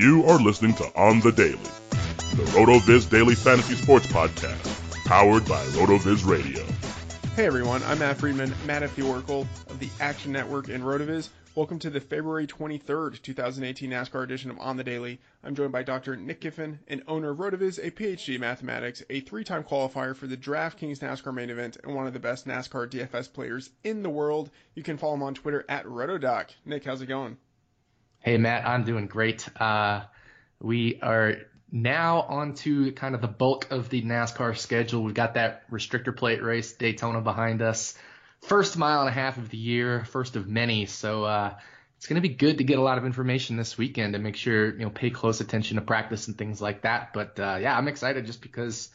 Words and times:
You 0.00 0.24
are 0.24 0.40
listening 0.40 0.72
to 0.76 0.90
On 0.98 1.20
the 1.20 1.30
Daily, 1.30 1.58
the 2.34 2.50
RotoViz 2.54 3.10
Daily 3.10 3.34
Fantasy 3.34 3.74
Sports 3.74 4.06
Podcast, 4.06 5.04
powered 5.04 5.44
by 5.44 5.62
RotoViz 5.76 6.26
Radio. 6.26 6.64
Hey 7.36 7.44
everyone, 7.44 7.82
I'm 7.82 7.98
Matt 7.98 8.16
Freedman, 8.16 8.54
Matt 8.64 8.82
at 8.82 8.96
the 8.96 9.06
Oracle 9.06 9.46
of 9.68 9.78
the 9.78 9.90
Action 10.00 10.32
Network 10.32 10.68
and 10.68 10.82
RotoViz. 10.82 11.28
Welcome 11.54 11.78
to 11.80 11.90
the 11.90 12.00
February 12.00 12.46
23rd, 12.46 13.20
2018 13.20 13.90
NASCAR 13.90 14.24
edition 14.24 14.50
of 14.50 14.58
On 14.58 14.78
the 14.78 14.84
Daily. 14.84 15.20
I'm 15.44 15.54
joined 15.54 15.72
by 15.72 15.82
Dr. 15.82 16.16
Nick 16.16 16.40
Giffen, 16.40 16.78
an 16.88 17.02
owner 17.06 17.32
of 17.32 17.36
RotoViz, 17.36 17.78
a 17.86 17.90
PhD 17.90 18.36
in 18.36 18.40
mathematics, 18.40 19.02
a 19.10 19.20
three-time 19.20 19.64
qualifier 19.64 20.16
for 20.16 20.26
the 20.26 20.36
DraftKings 20.38 21.00
NASCAR 21.00 21.34
main 21.34 21.50
event, 21.50 21.76
and 21.84 21.94
one 21.94 22.06
of 22.06 22.14
the 22.14 22.18
best 22.18 22.46
NASCAR 22.48 22.88
DFS 22.88 23.30
players 23.30 23.68
in 23.84 24.02
the 24.02 24.08
world. 24.08 24.48
You 24.74 24.82
can 24.82 24.96
follow 24.96 25.12
him 25.12 25.22
on 25.22 25.34
Twitter 25.34 25.66
at 25.68 25.84
RotoDoc. 25.84 26.46
Nick, 26.64 26.86
how's 26.86 27.02
it 27.02 27.06
going? 27.06 27.36
Hey 28.22 28.36
Matt, 28.36 28.68
I'm 28.68 28.84
doing 28.84 29.06
great. 29.06 29.48
Uh, 29.58 30.02
we 30.60 31.00
are 31.00 31.36
now 31.72 32.20
on 32.20 32.52
to 32.56 32.92
kind 32.92 33.14
of 33.14 33.22
the 33.22 33.28
bulk 33.28 33.68
of 33.70 33.88
the 33.88 34.02
NASCAR 34.02 34.58
schedule. 34.58 35.02
We've 35.02 35.14
got 35.14 35.34
that 35.34 35.70
restrictor 35.70 36.14
plate 36.14 36.42
race, 36.42 36.74
Daytona 36.74 37.22
behind 37.22 37.62
us. 37.62 37.94
First 38.42 38.76
mile 38.76 39.00
and 39.00 39.08
a 39.08 39.12
half 39.12 39.38
of 39.38 39.48
the 39.48 39.56
year, 39.56 40.04
first 40.04 40.36
of 40.36 40.46
many. 40.46 40.84
So 40.84 41.24
uh, 41.24 41.54
it's 41.96 42.08
going 42.08 42.22
to 42.22 42.28
be 42.28 42.34
good 42.34 42.58
to 42.58 42.64
get 42.64 42.78
a 42.78 42.82
lot 42.82 42.98
of 42.98 43.06
information 43.06 43.56
this 43.56 43.78
weekend 43.78 44.14
and 44.14 44.22
make 44.22 44.36
sure 44.36 44.70
you 44.70 44.84
know 44.84 44.90
pay 44.90 45.08
close 45.08 45.40
attention 45.40 45.76
to 45.76 45.80
practice 45.80 46.28
and 46.28 46.36
things 46.36 46.60
like 46.60 46.82
that. 46.82 47.14
But 47.14 47.40
uh, 47.40 47.56
yeah, 47.58 47.74
I'm 47.74 47.88
excited 47.88 48.26
just 48.26 48.42
because 48.42 48.90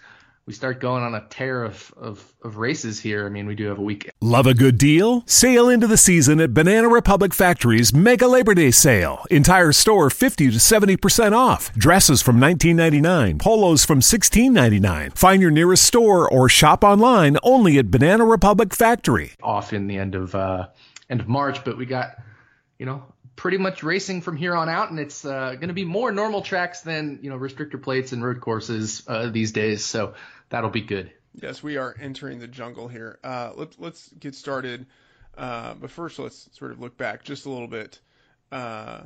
we 0.47 0.53
start 0.53 0.79
going 0.79 1.01
on 1.01 1.15
a 1.15 1.25
tear 1.27 1.63
of, 1.63 1.91
of, 1.97 2.33
of 2.43 2.57
races 2.57 2.99
here. 2.99 3.25
I 3.25 3.29
mean, 3.29 3.47
we 3.47 3.55
do 3.55 3.65
have 3.65 3.79
a 3.79 3.81
week. 3.81 4.11
Love 4.21 4.45
a 4.45 4.53
good 4.53 4.77
deal? 4.77 5.23
Sail 5.25 5.67
into 5.67 5.87
the 5.87 5.97
season 5.97 6.39
at 6.39 6.53
Banana 6.53 6.87
Republic 6.87 7.33
Factory's 7.33 7.91
Mega 7.95 8.27
Labor 8.27 8.53
Day 8.53 8.69
Sale. 8.69 9.25
Entire 9.31 9.71
store 9.71 10.11
50 10.11 10.51
to 10.51 10.57
70% 10.57 11.31
off. 11.31 11.73
Dresses 11.73 12.21
from 12.21 12.37
$19.99, 12.37 13.39
polos 13.39 13.85
from 13.85 14.01
$16.99. 14.01 15.17
Find 15.17 15.41
your 15.41 15.49
nearest 15.49 15.83
store 15.83 16.29
or 16.31 16.47
shop 16.47 16.83
online 16.83 17.37
only 17.41 17.79
at 17.79 17.89
Banana 17.89 18.23
Republic 18.23 18.75
Factory. 18.75 19.31
Off 19.41 19.73
in 19.73 19.87
the 19.87 19.97
end 19.97 20.13
of 20.13 20.35
uh, 20.35 20.67
end 21.09 21.21
of 21.21 21.27
March, 21.27 21.63
but 21.63 21.75
we 21.75 21.87
got 21.87 22.17
you 22.77 22.85
know 22.85 23.03
pretty 23.35 23.57
much 23.57 23.83
racing 23.83 24.21
from 24.21 24.37
here 24.37 24.55
on 24.55 24.69
out, 24.69 24.91
and 24.91 24.99
it's 24.99 25.25
uh, 25.25 25.55
going 25.55 25.67
to 25.67 25.73
be 25.73 25.83
more 25.83 26.11
normal 26.11 26.41
tracks 26.41 26.81
than 26.81 27.19
you 27.21 27.29
know 27.29 27.37
restrictor 27.37 27.81
plates 27.81 28.11
and 28.11 28.23
road 28.23 28.41
courses 28.41 29.03
uh, 29.07 29.29
these 29.29 29.51
days. 29.51 29.83
So 29.83 30.13
that'll 30.49 30.69
be 30.69 30.81
good. 30.81 31.11
Yes, 31.33 31.61
we 31.61 31.77
are 31.77 31.95
entering 31.99 32.39
the 32.39 32.47
jungle 32.47 32.87
here. 32.87 33.19
Uh, 33.23 33.51
let's 33.55 33.77
let's 33.79 34.09
get 34.19 34.35
started. 34.35 34.85
Uh, 35.37 35.73
but 35.73 35.91
first, 35.91 36.17
let's 36.17 36.49
sort 36.53 36.71
of 36.71 36.79
look 36.79 36.97
back 36.97 37.23
just 37.23 37.45
a 37.45 37.49
little 37.49 37.67
bit. 37.67 37.99
Uh, 38.51 39.01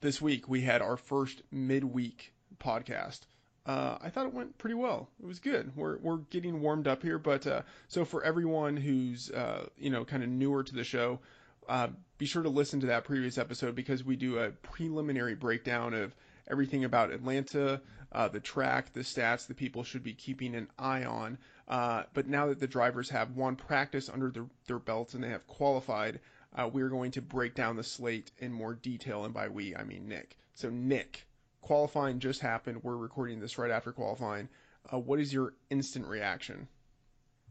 this 0.00 0.20
week 0.20 0.48
we 0.48 0.60
had 0.60 0.82
our 0.82 0.96
first 0.96 1.42
midweek 1.50 2.32
podcast. 2.58 3.20
Uh, 3.66 3.96
I 4.02 4.10
thought 4.10 4.26
it 4.26 4.34
went 4.34 4.58
pretty 4.58 4.74
well. 4.74 5.08
It 5.22 5.26
was 5.26 5.40
good. 5.40 5.74
We're 5.74 5.98
we're 5.98 6.18
getting 6.18 6.60
warmed 6.60 6.86
up 6.86 7.02
here, 7.02 7.18
but 7.18 7.46
uh, 7.46 7.62
so 7.88 8.04
for 8.04 8.22
everyone 8.22 8.76
who's 8.76 9.30
uh, 9.30 9.66
you 9.78 9.90
know 9.90 10.04
kind 10.04 10.22
of 10.22 10.28
newer 10.28 10.62
to 10.62 10.74
the 10.74 10.84
show, 10.84 11.20
uh, 11.68 11.88
be 12.18 12.26
sure 12.26 12.42
to 12.42 12.50
listen 12.50 12.80
to 12.80 12.86
that 12.88 13.04
previous 13.04 13.38
episode 13.38 13.74
because 13.74 14.04
we 14.04 14.16
do 14.16 14.38
a 14.38 14.50
preliminary 14.50 15.34
breakdown 15.34 15.94
of 15.94 16.14
everything 16.46 16.84
about 16.84 17.10
Atlanta, 17.10 17.80
uh, 18.14 18.28
the 18.28 18.40
track, 18.40 18.92
the 18.92 19.00
stats, 19.00 19.46
the 19.46 19.54
people 19.54 19.82
should 19.82 20.02
be 20.02 20.14
keeping 20.14 20.54
an 20.54 20.68
eye 20.78 21.04
on. 21.04 21.38
Uh, 21.66 22.04
but 22.12 22.28
now 22.28 22.46
that 22.46 22.60
the 22.60 22.66
drivers 22.66 23.10
have 23.10 23.36
one 23.36 23.56
practice 23.56 24.08
under 24.08 24.30
their, 24.30 24.46
their 24.66 24.78
belts 24.78 25.14
and 25.14 25.24
they 25.24 25.28
have 25.28 25.46
qualified, 25.46 26.20
uh, 26.56 26.68
we're 26.72 26.88
going 26.88 27.10
to 27.10 27.22
break 27.22 27.54
down 27.54 27.76
the 27.76 27.82
slate 27.82 28.30
in 28.38 28.52
more 28.52 28.74
detail. 28.74 29.24
And 29.24 29.34
by 29.34 29.48
we, 29.48 29.74
I 29.74 29.84
mean 29.84 30.08
Nick. 30.08 30.36
So, 30.54 30.70
Nick, 30.70 31.26
qualifying 31.60 32.20
just 32.20 32.40
happened. 32.40 32.82
We're 32.82 32.96
recording 32.96 33.40
this 33.40 33.58
right 33.58 33.70
after 33.70 33.92
qualifying. 33.92 34.48
Uh, 34.92 34.98
what 34.98 35.18
is 35.18 35.32
your 35.32 35.54
instant 35.70 36.06
reaction? 36.06 36.68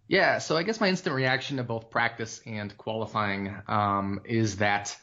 Yeah, 0.07 0.37
so 0.39 0.57
I 0.57 0.63
guess 0.63 0.79
my 0.79 0.89
instant 0.89 1.15
reaction 1.15 1.57
to 1.57 1.63
both 1.63 1.89
practice 1.89 2.41
and 2.45 2.77
qualifying 2.77 3.55
um, 3.67 4.21
is 4.25 4.57
that 4.57 4.95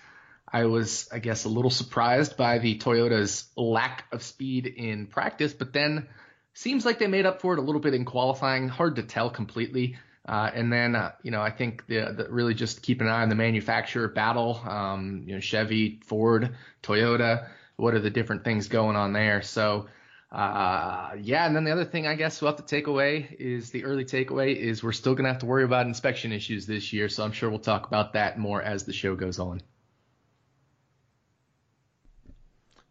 I 0.53 0.65
was, 0.65 1.09
I 1.12 1.19
guess, 1.19 1.44
a 1.44 1.49
little 1.49 1.71
surprised 1.71 2.37
by 2.37 2.59
the 2.59 2.78
Toyota's 2.78 3.49
lack 3.56 4.05
of 4.12 4.22
speed 4.22 4.66
in 4.66 5.06
practice, 5.06 5.53
but 5.53 5.72
then 5.72 6.09
seems 6.55 6.84
like 6.84 6.99
they 6.99 7.06
made 7.06 7.27
up 7.27 7.41
for 7.41 7.55
it 7.55 7.59
a 7.59 7.62
little 7.62 7.81
bit 7.81 7.94
in 7.94 8.05
qualifying. 8.05 8.69
Hard 8.69 8.97
to 8.97 9.03
tell 9.03 9.31
completely. 9.31 9.97
Uh, 10.28 10.50
and 10.53 10.72
then, 10.72 10.94
uh, 10.94 11.12
you 11.22 11.31
know, 11.31 11.41
I 11.41 11.50
think 11.50 11.87
the, 11.87 12.12
the, 12.16 12.27
really 12.28 12.55
just 12.55 12.83
keep 12.83 13.00
an 13.00 13.09
eye 13.09 13.22
on 13.22 13.28
the 13.28 13.34
manufacturer 13.34 14.09
battle. 14.09 14.60
Um, 14.65 15.25
you 15.27 15.34
know, 15.34 15.41
Chevy, 15.41 16.00
Ford, 16.05 16.55
Toyota. 16.83 17.49
What 17.77 17.94
are 17.94 18.00
the 18.00 18.10
different 18.10 18.44
things 18.44 18.69
going 18.69 18.97
on 18.97 19.12
there? 19.12 19.43
So, 19.43 19.87
uh, 20.31 21.12
yeah. 21.21 21.47
And 21.47 21.56
then 21.56 21.65
the 21.65 21.72
other 21.72 21.84
thing 21.84 22.06
I 22.06 22.15
guess 22.15 22.41
we'll 22.43 22.50
have 22.50 22.60
to 22.60 22.66
take 22.66 22.87
away 22.87 23.34
is 23.39 23.71
the 23.71 23.84
early 23.84 24.05
takeaway 24.05 24.55
is 24.55 24.83
we're 24.83 24.93
still 24.93 25.15
gonna 25.15 25.31
have 25.31 25.41
to 25.41 25.47
worry 25.47 25.65
about 25.65 25.87
inspection 25.87 26.33
issues 26.33 26.66
this 26.66 26.93
year. 26.93 27.09
So 27.09 27.25
I'm 27.25 27.33
sure 27.33 27.49
we'll 27.49 27.59
talk 27.59 27.87
about 27.87 28.12
that 28.12 28.39
more 28.39 28.60
as 28.60 28.84
the 28.84 28.93
show 28.93 29.16
goes 29.16 29.39
on. 29.39 29.62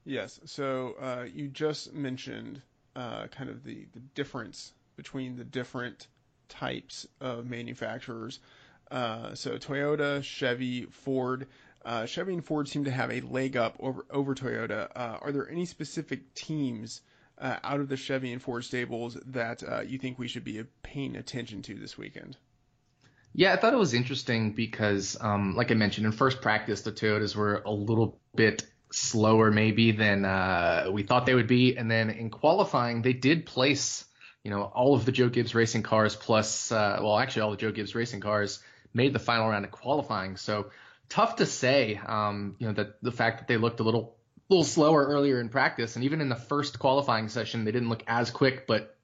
Yes. 0.10 0.40
So 0.46 0.96
uh, 1.00 1.26
you 1.32 1.50
just 1.50 1.94
mentioned 1.94 2.64
uh, 2.96 3.28
kind 3.28 3.48
of 3.48 3.64
the, 3.64 3.86
the 3.94 4.00
difference 4.16 4.74
between 4.96 5.36
the 5.36 5.44
different 5.44 6.08
types 6.48 7.08
of 7.22 7.46
manufacturers. 7.46 8.40
Uh, 8.90 9.36
so 9.36 9.60
Toyota, 9.60 10.24
Chevy, 10.24 10.86
Ford. 10.86 11.46
Uh, 11.86 12.08
Chevy 12.08 12.34
and 12.34 12.44
Ford 12.44 12.68
seem 12.68 12.86
to 12.86 12.92
have 12.92 13.12
a 13.12 13.22
leg 13.22 13.56
up 13.56 13.76
over 13.80 14.04
over 14.10 14.34
Toyota. 14.34 14.90
Uh, 14.96 15.20
are 15.22 15.32
there 15.32 15.48
any 15.48 15.66
specific 15.66 16.34
teams 16.34 17.02
uh, 17.38 17.58
out 17.64 17.80
of 17.80 17.88
the 17.88 17.96
Chevy 17.96 18.34
and 18.34 18.42
Ford 18.42 18.66
stables 18.66 19.16
that 19.28 19.62
you 19.88 20.00
think 20.00 20.18
we 20.18 20.28
should 20.28 20.44
be 20.44 20.64
paying 20.82 21.18
attention 21.18 21.62
to 21.62 21.76
this 21.76 22.00
weekend? 22.00 22.36
Yeah, 23.34 23.54
I 23.54 23.58
thought 23.58 23.74
it 23.74 23.80
was 23.80 23.94
interesting 23.94 24.54
because, 24.54 25.16
um, 25.22 25.56
like 25.56 25.70
I 25.70 25.76
mentioned, 25.76 26.08
in 26.08 26.14
first 26.14 26.42
practice, 26.42 26.82
the 26.82 26.92
Toyotas 26.92 27.36
were 27.36 27.62
a 27.64 27.72
little 27.72 28.20
bit 28.36 28.66
slower 28.92 29.52
maybe 29.52 29.92
than 29.92 30.26
uh, 30.26 30.88
we 30.92 31.04
thought 31.04 31.26
they 31.26 31.36
would 31.36 31.48
be. 31.48 31.78
And 31.78 31.90
then 31.90 32.10
in 32.10 32.30
qualifying, 32.30 33.02
they 33.02 33.14
did 33.14 33.46
place, 33.46 34.06
you 34.44 34.52
know, 34.52 34.64
all 34.64 34.96
of 34.96 35.06
the 35.06 35.12
Joe 35.12 35.30
Gibbs 35.30 35.54
racing 35.54 35.84
cars 35.84 36.16
plus, 36.16 36.72
uh, 36.72 37.00
well, 37.02 37.18
actually 37.18 37.44
all 37.44 37.52
the 37.52 37.58
Joe 37.58 37.72
Gibbs 37.72 37.96
racing 37.96 38.20
cars 38.22 38.60
made 38.94 39.14
the 39.14 39.20
final 39.20 39.50
round 39.50 39.66
of 39.66 39.72
qualifying. 39.72 40.38
So 40.38 40.72
tough 41.08 41.38
to 41.38 41.46
say, 41.46 42.00
um, 42.06 42.56
you 42.60 42.68
know, 42.68 42.74
that 42.74 43.02
the 43.04 43.12
fact 43.12 43.40
that 43.40 43.48
they 43.48 43.58
looked 43.58 43.80
a 43.80 43.84
little, 43.84 44.16
little 44.50 44.64
slower 44.64 45.06
earlier 45.06 45.40
in 45.40 45.50
practice, 45.50 45.96
and 45.96 46.06
even 46.06 46.22
in 46.22 46.30
the 46.30 46.36
first 46.36 46.80
qualifying 46.80 47.30
session, 47.30 47.66
they 47.66 47.72
didn't 47.72 47.90
look 47.90 48.04
as 48.08 48.32
quick, 48.32 48.66
but 48.66 48.96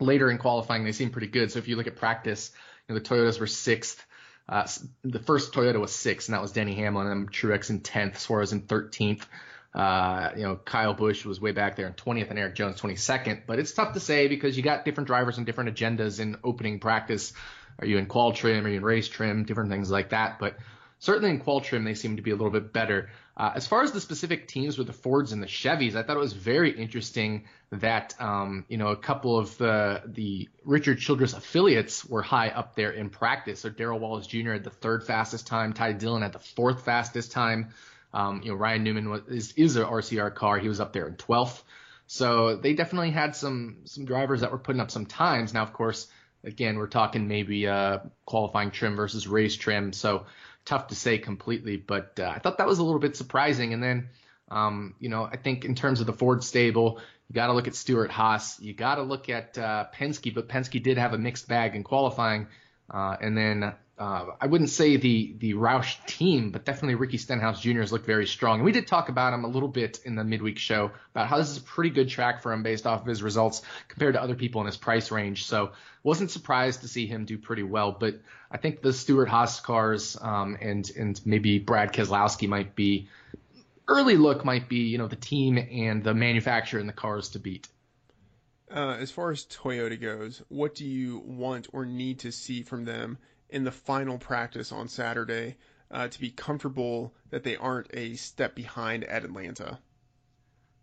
later 0.00 0.30
in 0.30 0.38
qualifying, 0.38 0.84
they 0.84 0.92
seemed 0.92 1.12
pretty 1.12 1.28
good. 1.28 1.52
So 1.52 1.58
if 1.58 1.68
you 1.68 1.76
look 1.76 1.86
at 1.86 1.96
practice, 1.96 2.50
you 2.88 2.94
know, 2.94 3.00
the 3.00 3.08
Toyotas 3.08 3.38
were 3.38 3.46
sixth. 3.46 4.04
Uh, 4.48 4.66
the 5.02 5.18
first 5.18 5.52
Toyota 5.52 5.80
was 5.80 5.92
sixth, 5.92 6.28
and 6.28 6.34
that 6.34 6.42
was 6.42 6.52
Denny 6.52 6.74
Hamlin, 6.74 7.08
and 7.08 7.32
Truex 7.32 7.70
in 7.70 7.80
tenth, 7.80 8.18
Suarez 8.18 8.52
in 8.52 8.60
thirteenth. 8.60 9.26
Uh, 9.76 10.30
you 10.34 10.42
know, 10.42 10.56
Kyle 10.56 10.94
Busch 10.94 11.26
was 11.26 11.38
way 11.38 11.52
back 11.52 11.76
there 11.76 11.86
in 11.86 11.92
20th 11.92 12.30
and 12.30 12.38
Erik 12.38 12.54
Jones 12.54 12.80
22nd. 12.80 13.42
But 13.46 13.58
it's 13.58 13.72
tough 13.72 13.92
to 13.92 14.00
say 14.00 14.26
because 14.26 14.56
you 14.56 14.62
got 14.62 14.86
different 14.86 15.06
drivers 15.06 15.36
and 15.36 15.44
different 15.44 15.76
agendas 15.76 16.18
in 16.18 16.38
opening 16.42 16.80
practice. 16.80 17.34
Are 17.78 17.86
you 17.86 17.98
in 17.98 18.06
qual 18.06 18.32
trim? 18.32 18.64
Are 18.64 18.70
you 18.70 18.78
in 18.78 18.82
race 18.82 19.06
trim? 19.06 19.44
Different 19.44 19.70
things 19.70 19.90
like 19.90 20.10
that. 20.10 20.38
But 20.38 20.56
certainly 20.98 21.28
in 21.28 21.40
qual 21.40 21.60
trim, 21.60 21.84
they 21.84 21.92
seem 21.92 22.16
to 22.16 22.22
be 22.22 22.30
a 22.30 22.36
little 22.36 22.50
bit 22.50 22.72
better. 22.72 23.10
Uh, 23.36 23.52
as 23.54 23.66
far 23.66 23.82
as 23.82 23.92
the 23.92 24.00
specific 24.00 24.48
teams 24.48 24.78
with 24.78 24.86
the 24.86 24.92
Fords 24.94 25.32
and 25.32 25.42
the 25.42 25.46
Chevys, 25.46 25.94
I 25.94 26.02
thought 26.02 26.16
it 26.16 26.20
was 26.20 26.32
very 26.32 26.70
interesting 26.70 27.44
that 27.70 28.14
um, 28.18 28.64
you 28.68 28.78
know 28.78 28.88
a 28.88 28.96
couple 28.96 29.38
of 29.38 29.58
the 29.58 30.02
the 30.06 30.48
Richard 30.64 30.98
Childress 30.98 31.34
affiliates 31.34 32.04
were 32.04 32.22
high 32.22 32.48
up 32.48 32.74
there 32.76 32.92
in 32.92 33.10
practice. 33.10 33.60
So 33.60 33.68
Darrell 33.68 33.98
Wallace 33.98 34.26
Jr. 34.26 34.52
had 34.52 34.64
the 34.64 34.70
third 34.70 35.04
fastest 35.04 35.46
time, 35.46 35.74
Ty 35.74 35.92
Dillon 35.92 36.22
had 36.22 36.32
the 36.32 36.38
fourth 36.38 36.84
fastest 36.84 37.32
time. 37.32 37.74
Um, 38.14 38.40
you 38.42 38.52
know 38.52 38.56
Ryan 38.56 38.84
Newman 38.84 39.10
was, 39.10 39.22
is 39.28 39.52
is 39.52 39.76
a 39.76 39.84
RCR 39.84 40.34
car. 40.34 40.58
He 40.58 40.68
was 40.68 40.80
up 40.80 40.94
there 40.94 41.06
in 41.06 41.16
12th. 41.16 41.62
So 42.06 42.56
they 42.56 42.72
definitely 42.72 43.10
had 43.10 43.36
some 43.36 43.78
some 43.84 44.06
drivers 44.06 44.40
that 44.40 44.52
were 44.52 44.58
putting 44.58 44.80
up 44.80 44.90
some 44.90 45.04
times. 45.06 45.52
Now, 45.52 45.62
of 45.62 45.74
course, 45.74 46.06
again, 46.44 46.76
we're 46.76 46.86
talking 46.86 47.28
maybe 47.28 47.66
uh, 47.68 47.98
qualifying 48.24 48.70
trim 48.70 48.96
versus 48.96 49.26
race 49.26 49.56
trim. 49.56 49.92
So 49.92 50.26
tough 50.66 50.88
to 50.88 50.94
say 50.94 51.16
completely, 51.16 51.76
but 51.78 52.20
uh, 52.20 52.30
I 52.34 52.38
thought 52.40 52.58
that 52.58 52.66
was 52.66 52.78
a 52.78 52.84
little 52.84 53.00
bit 53.00 53.16
surprising. 53.16 53.72
And 53.72 53.82
then, 53.82 54.08
um, 54.50 54.94
you 55.00 55.08
know, 55.08 55.24
I 55.24 55.36
think 55.36 55.64
in 55.64 55.74
terms 55.74 56.00
of 56.00 56.06
the 56.06 56.12
Ford 56.12 56.44
stable, 56.44 57.00
you 57.28 57.34
got 57.34 57.46
to 57.46 57.54
look 57.54 57.66
at 57.66 57.74
Stewart-Haas. 57.74 58.60
You 58.60 58.74
got 58.74 58.96
to 58.96 59.02
look 59.02 59.30
at 59.30 59.56
uh, 59.56 59.86
Penske, 59.94 60.34
but 60.34 60.48
Penske 60.48 60.82
did 60.82 60.98
have 60.98 61.14
a 61.14 61.18
mixed 61.18 61.48
bag 61.48 61.74
in 61.74 61.82
qualifying. 61.82 62.48
Uh, 62.92 63.16
and 63.20 63.36
then 63.36 63.72
uh, 63.98 64.26
I 64.38 64.46
wouldn't 64.46 64.68
say 64.68 64.98
the 64.98 65.34
the 65.38 65.54
Roush 65.54 66.04
team, 66.04 66.50
but 66.50 66.66
definitely 66.66 66.96
Ricky 66.96 67.16
Stenhouse 67.16 67.62
Jr. 67.62 67.80
has 67.80 67.92
looked 67.92 68.04
very 68.04 68.26
strong. 68.26 68.56
And 68.56 68.64
we 68.64 68.72
did 68.72 68.86
talk 68.86 69.08
about 69.08 69.32
him 69.32 69.44
a 69.44 69.48
little 69.48 69.70
bit 69.70 70.00
in 70.04 70.16
the 70.16 70.24
midweek 70.24 70.58
show 70.58 70.90
about 71.12 71.28
how 71.28 71.38
this 71.38 71.48
is 71.48 71.56
a 71.56 71.62
pretty 71.62 71.90
good 71.90 72.10
track 72.10 72.42
for 72.42 72.52
him 72.52 72.62
based 72.62 72.86
off 72.86 73.00
of 73.00 73.06
his 73.06 73.22
results 73.22 73.62
compared 73.88 74.12
to 74.12 74.22
other 74.22 74.34
people 74.34 74.60
in 74.60 74.66
his 74.66 74.76
price 74.76 75.10
range. 75.10 75.46
So 75.46 75.72
wasn't 76.02 76.30
surprised 76.30 76.82
to 76.82 76.88
see 76.88 77.06
him 77.06 77.24
do 77.24 77.38
pretty 77.38 77.62
well. 77.62 77.90
But 77.98 78.20
I 78.50 78.58
think 78.58 78.82
the 78.82 78.92
Stewart-Haas 78.92 79.60
cars 79.60 80.18
um, 80.20 80.58
and 80.60 80.90
and 80.94 81.18
maybe 81.24 81.58
Brad 81.58 81.94
Keselowski 81.94 82.48
might 82.48 82.74
be 82.74 83.08
early 83.88 84.18
look 84.18 84.44
might 84.44 84.68
be 84.68 84.88
you 84.88 84.98
know 84.98 85.08
the 85.08 85.16
team 85.16 85.56
and 85.56 86.04
the 86.04 86.12
manufacturer 86.12 86.80
and 86.80 86.88
the 86.88 86.92
cars 86.92 87.30
to 87.30 87.38
beat. 87.38 87.66
Uh, 88.70 88.96
as 89.00 89.10
far 89.10 89.30
as 89.30 89.46
Toyota 89.46 89.98
goes, 89.98 90.42
what 90.48 90.74
do 90.74 90.84
you 90.84 91.22
want 91.24 91.68
or 91.72 91.86
need 91.86 92.18
to 92.20 92.32
see 92.32 92.62
from 92.62 92.84
them 92.84 93.16
in 93.50 93.64
the 93.64 93.72
final 93.72 94.18
practice 94.18 94.72
on 94.72 94.88
Saturday 94.88 95.56
uh, 95.90 96.08
to 96.08 96.20
be 96.20 96.30
comfortable 96.30 97.14
that 97.30 97.44
they 97.44 97.56
aren't 97.56 97.88
a 97.94 98.14
step 98.14 98.54
behind 98.54 99.04
at 99.04 99.24
Atlanta? 99.24 99.78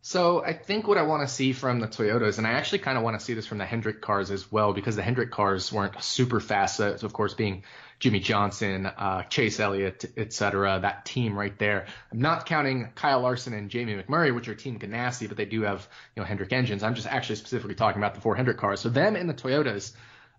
So 0.06 0.44
I 0.44 0.52
think 0.52 0.86
what 0.86 0.98
I 0.98 1.04
want 1.04 1.26
to 1.26 1.34
see 1.34 1.54
from 1.54 1.80
the 1.80 1.88
Toyotas, 1.88 2.38
and 2.38 2.46
I 2.46 2.52
actually 2.52 2.80
kind 2.80 2.98
of 2.98 3.06
want 3.06 3.18
to 3.18 3.26
see 3.26 3.36
this 3.36 3.48
from 3.48 3.58
the 3.58 3.66
Hendrick 3.66 4.02
cars 4.02 4.32
as 4.32 4.52
well, 4.52 4.74
because 4.74 4.98
the 4.98 5.02
Hendrick 5.02 5.32
cars 5.32 5.72
weren't 5.72 6.04
super 6.04 6.42
fast. 6.42 6.76
So 6.76 6.98
of 7.02 7.14
course, 7.14 7.34
being 7.34 7.64
Jimmie 8.00 8.20
Johnson, 8.20 8.86
uh, 8.86 9.24
Chase 9.24 9.62
Elliott, 9.62 10.04
etc., 10.18 10.80
that 10.82 11.06
team 11.06 11.40
right 11.40 11.58
there. 11.58 11.86
I'm 12.12 12.20
not 12.20 12.46
counting 12.46 12.90
Kyle 12.96 13.22
Larson 13.22 13.54
and 13.54 13.70
Jamie 13.70 13.96
McMurray, 13.96 14.36
which 14.36 14.50
are 14.50 14.56
Team 14.56 14.78
Ganassi, 14.78 15.30
but 15.30 15.38
they 15.38 15.46
do 15.46 15.62
have 15.62 15.88
you 16.18 16.22
know 16.22 16.28
Hendrick 16.28 16.52
engines. 16.52 16.84
I'm 16.84 16.96
just 16.96 17.08
actually 17.08 17.38
specifically 17.38 17.76
talking 17.76 18.02
about 18.02 18.14
the 18.14 18.20
four 18.20 18.36
Hendrick 18.36 18.58
cars. 18.58 18.82
So 18.82 18.90
them 18.90 19.16
and 19.16 19.30
the 19.30 19.34
Toyotas. 19.34 19.94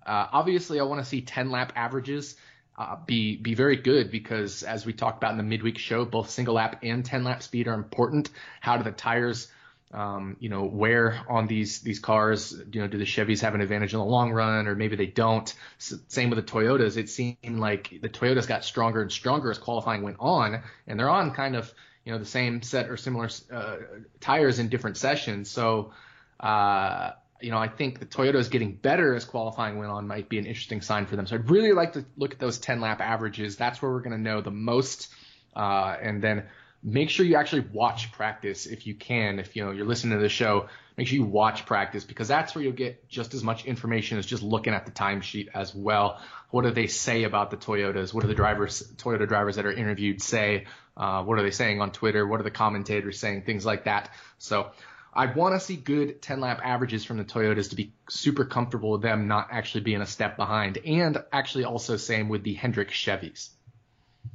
Uh, 0.06 0.28
obviously, 0.32 0.80
I 0.80 0.84
want 0.84 1.02
to 1.02 1.08
see 1.08 1.20
10 1.20 1.50
lap 1.50 1.72
averages 1.76 2.36
uh, 2.76 2.96
be 3.06 3.36
be 3.36 3.54
very 3.54 3.76
good 3.76 4.10
because 4.10 4.62
as 4.62 4.84
we 4.84 4.92
talked 4.92 5.18
about 5.18 5.32
in 5.32 5.36
the 5.36 5.44
midweek 5.44 5.78
show, 5.78 6.04
both 6.04 6.30
single 6.30 6.54
lap 6.54 6.80
and 6.82 7.04
10 7.04 7.24
lap 7.24 7.42
speed 7.42 7.68
are 7.68 7.74
important. 7.74 8.30
How 8.60 8.76
do 8.76 8.82
the 8.82 8.90
tires, 8.90 9.48
um, 9.92 10.36
you 10.40 10.48
know, 10.48 10.64
wear 10.64 11.20
on 11.28 11.46
these 11.46 11.80
these 11.80 12.00
cars? 12.00 12.52
You 12.72 12.80
know, 12.80 12.88
do 12.88 12.98
the 12.98 13.04
Chevys 13.04 13.40
have 13.42 13.54
an 13.54 13.60
advantage 13.60 13.92
in 13.92 14.00
the 14.00 14.04
long 14.04 14.32
run, 14.32 14.66
or 14.66 14.74
maybe 14.74 14.96
they 14.96 15.06
don't? 15.06 15.54
same 15.78 16.30
with 16.30 16.44
the 16.44 16.52
Toyotas. 16.52 16.96
It 16.96 17.08
seemed 17.08 17.60
like 17.60 17.90
the 18.02 18.08
Toyotas 18.08 18.48
got 18.48 18.64
stronger 18.64 19.02
and 19.02 19.12
stronger 19.12 19.50
as 19.52 19.58
qualifying 19.58 20.02
went 20.02 20.16
on, 20.18 20.62
and 20.88 20.98
they're 20.98 21.10
on 21.10 21.30
kind 21.30 21.54
of 21.54 21.72
you 22.04 22.12
know 22.12 22.18
the 22.18 22.26
same 22.26 22.60
set 22.62 22.90
or 22.90 22.96
similar 22.96 23.30
uh, 23.52 23.76
tires 24.20 24.58
in 24.58 24.68
different 24.68 24.96
sessions. 24.96 25.50
So. 25.50 25.92
Uh, 26.40 27.12
you 27.44 27.50
know, 27.50 27.58
I 27.58 27.68
think 27.68 27.98
the 27.98 28.06
Toyota 28.06 28.36
is 28.36 28.48
getting 28.48 28.72
better 28.72 29.14
as 29.14 29.26
qualifying 29.26 29.76
went 29.78 29.90
on 29.90 30.08
might 30.08 30.30
be 30.30 30.38
an 30.38 30.46
interesting 30.46 30.80
sign 30.80 31.04
for 31.04 31.16
them. 31.16 31.26
So 31.26 31.34
I'd 31.34 31.50
really 31.50 31.72
like 31.72 31.92
to 31.92 32.04
look 32.16 32.32
at 32.32 32.38
those 32.38 32.58
10 32.58 32.80
lap 32.80 33.02
averages. 33.02 33.56
That's 33.56 33.82
where 33.82 33.92
we're 33.92 34.00
going 34.00 34.16
to 34.16 34.22
know 34.22 34.40
the 34.40 34.50
most. 34.50 35.08
Uh, 35.54 35.94
and 36.00 36.22
then 36.22 36.44
make 36.82 37.10
sure 37.10 37.26
you 37.26 37.36
actually 37.36 37.66
watch 37.72 38.12
practice 38.12 38.64
if 38.64 38.86
you 38.86 38.94
can. 38.94 39.38
If 39.38 39.56
you 39.56 39.64
know 39.64 39.72
you're 39.72 39.84
listening 39.84 40.16
to 40.16 40.22
the 40.22 40.30
show, 40.30 40.68
make 40.96 41.06
sure 41.06 41.16
you 41.16 41.24
watch 41.24 41.66
practice 41.66 42.04
because 42.04 42.28
that's 42.28 42.54
where 42.54 42.64
you'll 42.64 42.72
get 42.72 43.08
just 43.08 43.34
as 43.34 43.42
much 43.42 43.66
information 43.66 44.16
as 44.16 44.24
just 44.24 44.42
looking 44.42 44.72
at 44.72 44.86
the 44.86 44.92
timesheet 44.92 45.48
as 45.54 45.74
well. 45.74 46.20
What 46.50 46.62
do 46.62 46.70
they 46.70 46.86
say 46.86 47.24
about 47.24 47.50
the 47.50 47.58
Toyotas? 47.58 48.14
What 48.14 48.22
do 48.22 48.28
the 48.28 48.34
drivers, 48.34 48.82
Toyota 48.96 49.28
drivers 49.28 49.56
that 49.56 49.66
are 49.66 49.72
interviewed 49.72 50.22
say? 50.22 50.66
Uh, 50.96 51.22
what 51.24 51.38
are 51.38 51.42
they 51.42 51.50
saying 51.50 51.82
on 51.82 51.90
Twitter? 51.90 52.26
What 52.26 52.40
are 52.40 52.44
the 52.44 52.50
commentators 52.50 53.18
saying? 53.18 53.42
Things 53.42 53.66
like 53.66 53.84
that. 53.84 54.10
So 54.38 54.70
I 55.16 55.26
want 55.26 55.54
to 55.54 55.60
see 55.60 55.76
good 55.76 56.20
10 56.20 56.40
lap 56.40 56.60
averages 56.62 57.04
from 57.04 57.18
the 57.18 57.24
Toyotas 57.24 57.70
to 57.70 57.76
be 57.76 57.92
super 58.08 58.44
comfortable 58.44 58.90
with 58.90 59.02
them 59.02 59.28
not 59.28 59.48
actually 59.52 59.82
being 59.82 60.00
a 60.00 60.06
step 60.06 60.36
behind. 60.36 60.78
And 60.84 61.22
actually 61.32 61.64
also 61.64 61.96
same 61.96 62.28
with 62.28 62.42
the 62.42 62.54
Hendrick 62.54 62.90
Chevys. 62.90 63.50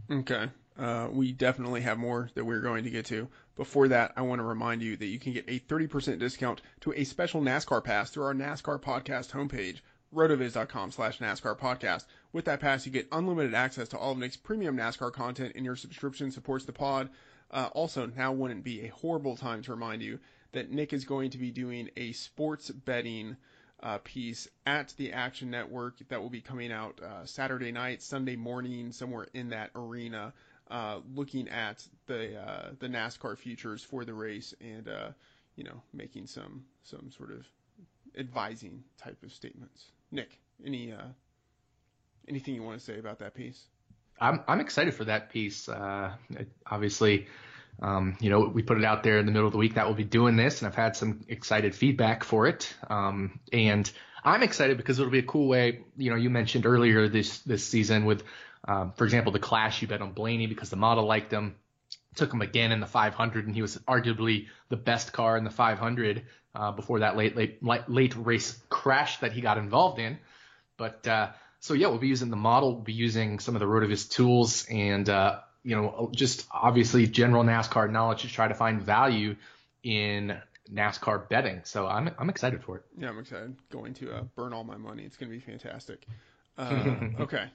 Okay. 0.09 0.49
Uh, 0.77 1.09
we 1.11 1.33
definitely 1.33 1.81
have 1.81 1.97
more 1.97 2.29
that 2.35 2.45
we're 2.45 2.61
going 2.61 2.85
to 2.85 2.89
get 2.89 3.05
to. 3.07 3.27
Before 3.57 3.89
that, 3.89 4.13
I 4.15 4.21
want 4.21 4.39
to 4.39 4.43
remind 4.43 4.81
you 4.81 4.95
that 4.95 5.05
you 5.05 5.19
can 5.19 5.33
get 5.33 5.49
a 5.49 5.59
30% 5.59 6.17
discount 6.17 6.61
to 6.81 6.93
a 6.93 7.03
special 7.03 7.41
NASCAR 7.41 7.83
pass 7.83 8.09
through 8.09 8.23
our 8.23 8.33
NASCAR 8.33 8.81
podcast 8.81 9.31
homepage, 9.31 9.79
rotoviz.com 10.15 10.91
slash 10.91 11.19
NASCAR 11.19 11.59
podcast. 11.59 12.05
With 12.31 12.45
that 12.45 12.61
pass, 12.61 12.85
you 12.85 12.93
get 12.93 13.09
unlimited 13.11 13.53
access 13.53 13.89
to 13.89 13.97
all 13.97 14.13
of 14.13 14.17
Nick's 14.17 14.37
premium 14.37 14.77
NASCAR 14.77 15.11
content 15.11 15.53
and 15.55 15.65
your 15.65 15.75
subscription 15.75 16.31
supports 16.31 16.63
the 16.63 16.71
pod. 16.71 17.09
Uh, 17.51 17.67
also, 17.73 18.05
now 18.05 18.31
wouldn't 18.31 18.63
be 18.63 18.85
a 18.85 18.89
horrible 18.89 19.35
time 19.35 19.61
to 19.63 19.71
remind 19.71 20.01
you 20.01 20.19
that 20.51 20.71
Nick 20.71 20.93
is 20.93 21.05
going 21.05 21.31
to 21.31 21.37
be 21.37 21.51
doing 21.51 21.89
a 21.97 22.11
sports 22.13 22.69
betting 22.69 23.37
uh, 23.81 23.97
piece 23.99 24.47
at 24.65 24.93
the 24.97 25.13
Action 25.13 25.49
Network 25.49 25.97
that 26.09 26.21
will 26.21 26.29
be 26.29 26.41
coming 26.41 26.71
out 26.71 26.99
uh, 27.01 27.25
Saturday 27.25 27.71
night, 27.71 28.01
Sunday 28.01 28.35
morning, 28.35 28.91
somewhere 28.91 29.27
in 29.33 29.49
that 29.49 29.71
arena, 29.75 30.33
uh, 30.69 30.99
looking 31.15 31.47
at 31.49 31.87
the 32.07 32.37
uh, 32.39 32.69
the 32.79 32.87
NASCAR 32.87 33.37
futures 33.37 33.83
for 33.83 34.05
the 34.05 34.13
race 34.13 34.53
and 34.59 34.87
uh, 34.87 35.09
you 35.55 35.63
know 35.63 35.81
making 35.93 36.27
some 36.27 36.65
some 36.83 37.09
sort 37.15 37.31
of 37.31 37.45
advising 38.17 38.83
type 38.97 39.21
of 39.23 39.31
statements. 39.31 39.85
Nick, 40.11 40.37
any 40.65 40.91
uh, 40.91 41.07
anything 42.27 42.55
you 42.55 42.63
want 42.63 42.77
to 42.77 42.83
say 42.85 42.99
about 42.99 43.19
that 43.19 43.33
piece? 43.33 43.63
I'm 44.19 44.43
I'm 44.47 44.59
excited 44.59 44.93
for 44.93 45.05
that 45.05 45.29
piece. 45.29 45.69
obviously 46.65 47.27
um, 47.81 48.17
you 48.19 48.29
know, 48.29 48.41
we 48.41 48.61
put 48.61 48.77
it 48.77 48.83
out 48.83 49.03
there 49.03 49.19
in 49.19 49.25
the 49.25 49.31
middle 49.31 49.47
of 49.47 49.54
the 49.54 49.57
week 49.57 49.75
that 49.75 49.85
we'll 49.85 49.95
be 49.95 50.04
doing 50.04 50.35
this, 50.35 50.59
and 50.59 50.68
I've 50.68 50.75
had 50.75 50.95
some 50.95 51.21
excited 51.27 51.73
feedback 51.75 52.23
for 52.23 52.47
it. 52.47 52.73
Um, 52.89 53.39
and 53.54 53.89
I'm 54.23 54.44
excited 54.44 54.77
because 54.77 54.99
it'll 54.99 55.11
be 55.11 55.19
a 55.19 55.23
cool 55.23 55.47
way. 55.47 55.80
You 55.97 56.09
know, 56.09 56.18
you 56.18 56.30
mentioned 56.30 56.65
earlier 56.65 57.07
this 57.07 57.39
this 57.39 57.65
season 57.65 58.06
with, 58.06 58.23
um, 58.68 58.92
for 58.94 59.06
example, 59.06 59.31
the 59.31 59.39
Clash. 59.39 59.81
You 59.81 59.87
bet 59.87 60.01
on 60.01 60.11
Blaney 60.11 60.47
because 60.47 60.69
the 60.69 60.75
model 60.75 61.06
liked 61.06 61.31
him. 61.31 61.56
Took 62.15 62.33
him 62.33 62.42
again 62.42 62.71
in 62.71 62.81
the 62.81 62.87
500, 62.87 63.45
and 63.45 63.56
he 63.56 63.61
was 63.61 63.77
arguably 63.87 64.47
the 64.68 64.75
best 64.75 65.13
car 65.13 65.37
in 65.37 65.44
the 65.44 65.51
500 65.51 66.25
uh, 66.56 66.71
before 66.73 66.99
that 66.99 67.15
late 67.15 67.37
late 67.37 67.63
late 67.63 68.15
race 68.18 68.59
crash 68.68 69.19
that 69.19 69.31
he 69.31 69.42
got 69.42 69.57
involved 69.57 69.99
in. 69.99 70.18
But 70.75 71.07
uh, 71.07 71.30
so 71.61 71.73
yeah, 71.75 71.87
we'll 71.87 71.99
be 71.99 72.07
using 72.07 72.30
the 72.30 72.35
model. 72.35 72.73
We'll 72.73 72.83
be 72.83 72.94
using 72.94 73.39
some 73.39 73.56
of 73.56 73.59
the 73.59 73.68
Rotoviz 73.68 74.09
tools 74.09 74.65
and 74.69 75.07
uh, 75.07 75.39
you 75.63 75.75
know, 75.75 76.09
just 76.13 76.47
obviously 76.51 77.07
general 77.07 77.44
NASCAR 77.44 77.92
knowledge 77.92 78.21
to 78.21 78.28
try 78.28 78.47
to 78.47 78.54
find 78.54 78.81
value 78.81 79.35
in 79.83 80.37
NASCAR 80.73 81.28
betting. 81.30 81.61
So 81.63 81.87
I'm 81.87 82.11
I'm 82.18 82.30
excited 82.30 82.63
for 82.63 82.78
it. 82.78 82.83
Yeah, 82.97 83.09
I'm 83.09 83.19
excited. 83.19 83.56
Going 83.69 83.94
to 83.95 84.11
uh, 84.11 84.23
burn 84.35 84.54
all 84.54 84.63
my 84.63 84.78
money. 84.78 85.04
It's 85.04 85.18
going 85.18 85.31
to 85.31 85.35
be 85.35 85.42
fantastic. 85.42 86.06
Uh, 86.57 86.95
okay. 87.21 87.45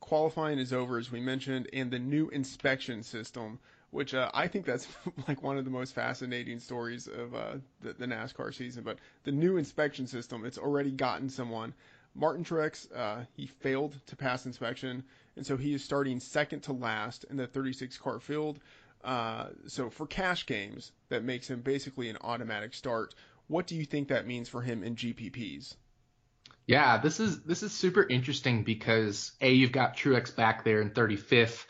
Qualifying 0.00 0.58
is 0.58 0.72
over, 0.72 0.98
as 0.98 1.10
we 1.10 1.20
mentioned, 1.20 1.68
and 1.72 1.90
the 1.90 1.98
new 1.98 2.28
inspection 2.28 3.02
system, 3.02 3.58
which 3.90 4.14
uh, 4.14 4.30
I 4.32 4.46
think 4.46 4.64
that's 4.64 4.86
like 5.28 5.42
one 5.42 5.58
of 5.58 5.64
the 5.64 5.70
most 5.70 5.94
fascinating 5.94 6.60
stories 6.60 7.08
of 7.08 7.34
uh, 7.34 7.54
the, 7.82 7.94
the, 7.94 8.06
NASCAR 8.06 8.54
season. 8.54 8.84
But 8.84 8.98
the 9.24 9.32
new 9.32 9.56
inspection 9.56 10.06
system, 10.06 10.46
it's 10.46 10.58
already 10.58 10.92
gotten 10.92 11.28
someone. 11.28 11.74
Martin 12.14 12.44
Truex, 12.44 12.88
uh, 12.96 13.24
he 13.34 13.46
failed 13.46 13.98
to 14.06 14.16
pass 14.16 14.46
inspection 14.46 15.04
and 15.38 15.46
so 15.46 15.56
he 15.56 15.72
is 15.72 15.82
starting 15.82 16.20
second 16.20 16.60
to 16.64 16.72
last 16.72 17.24
in 17.30 17.36
the 17.36 17.46
36 17.46 17.96
car 17.96 18.18
field. 18.20 18.58
Uh, 19.02 19.46
so 19.66 19.88
for 19.88 20.06
cash 20.06 20.44
games, 20.44 20.92
that 21.08 21.24
makes 21.24 21.48
him 21.48 21.60
basically 21.60 22.10
an 22.10 22.18
automatic 22.20 22.74
start. 22.74 23.14
What 23.46 23.66
do 23.66 23.76
you 23.76 23.84
think 23.84 24.08
that 24.08 24.26
means 24.26 24.48
for 24.48 24.60
him 24.60 24.82
in 24.82 24.96
GPPs? 24.96 25.76
Yeah, 26.66 26.98
this 26.98 27.18
is 27.20 27.40
this 27.44 27.62
is 27.62 27.72
super 27.72 28.02
interesting 28.06 28.64
because 28.64 29.32
a 29.40 29.50
you've 29.50 29.72
got 29.72 29.96
Truex 29.96 30.34
back 30.34 30.64
there 30.64 30.82
in 30.82 30.90
35th. 30.90 31.64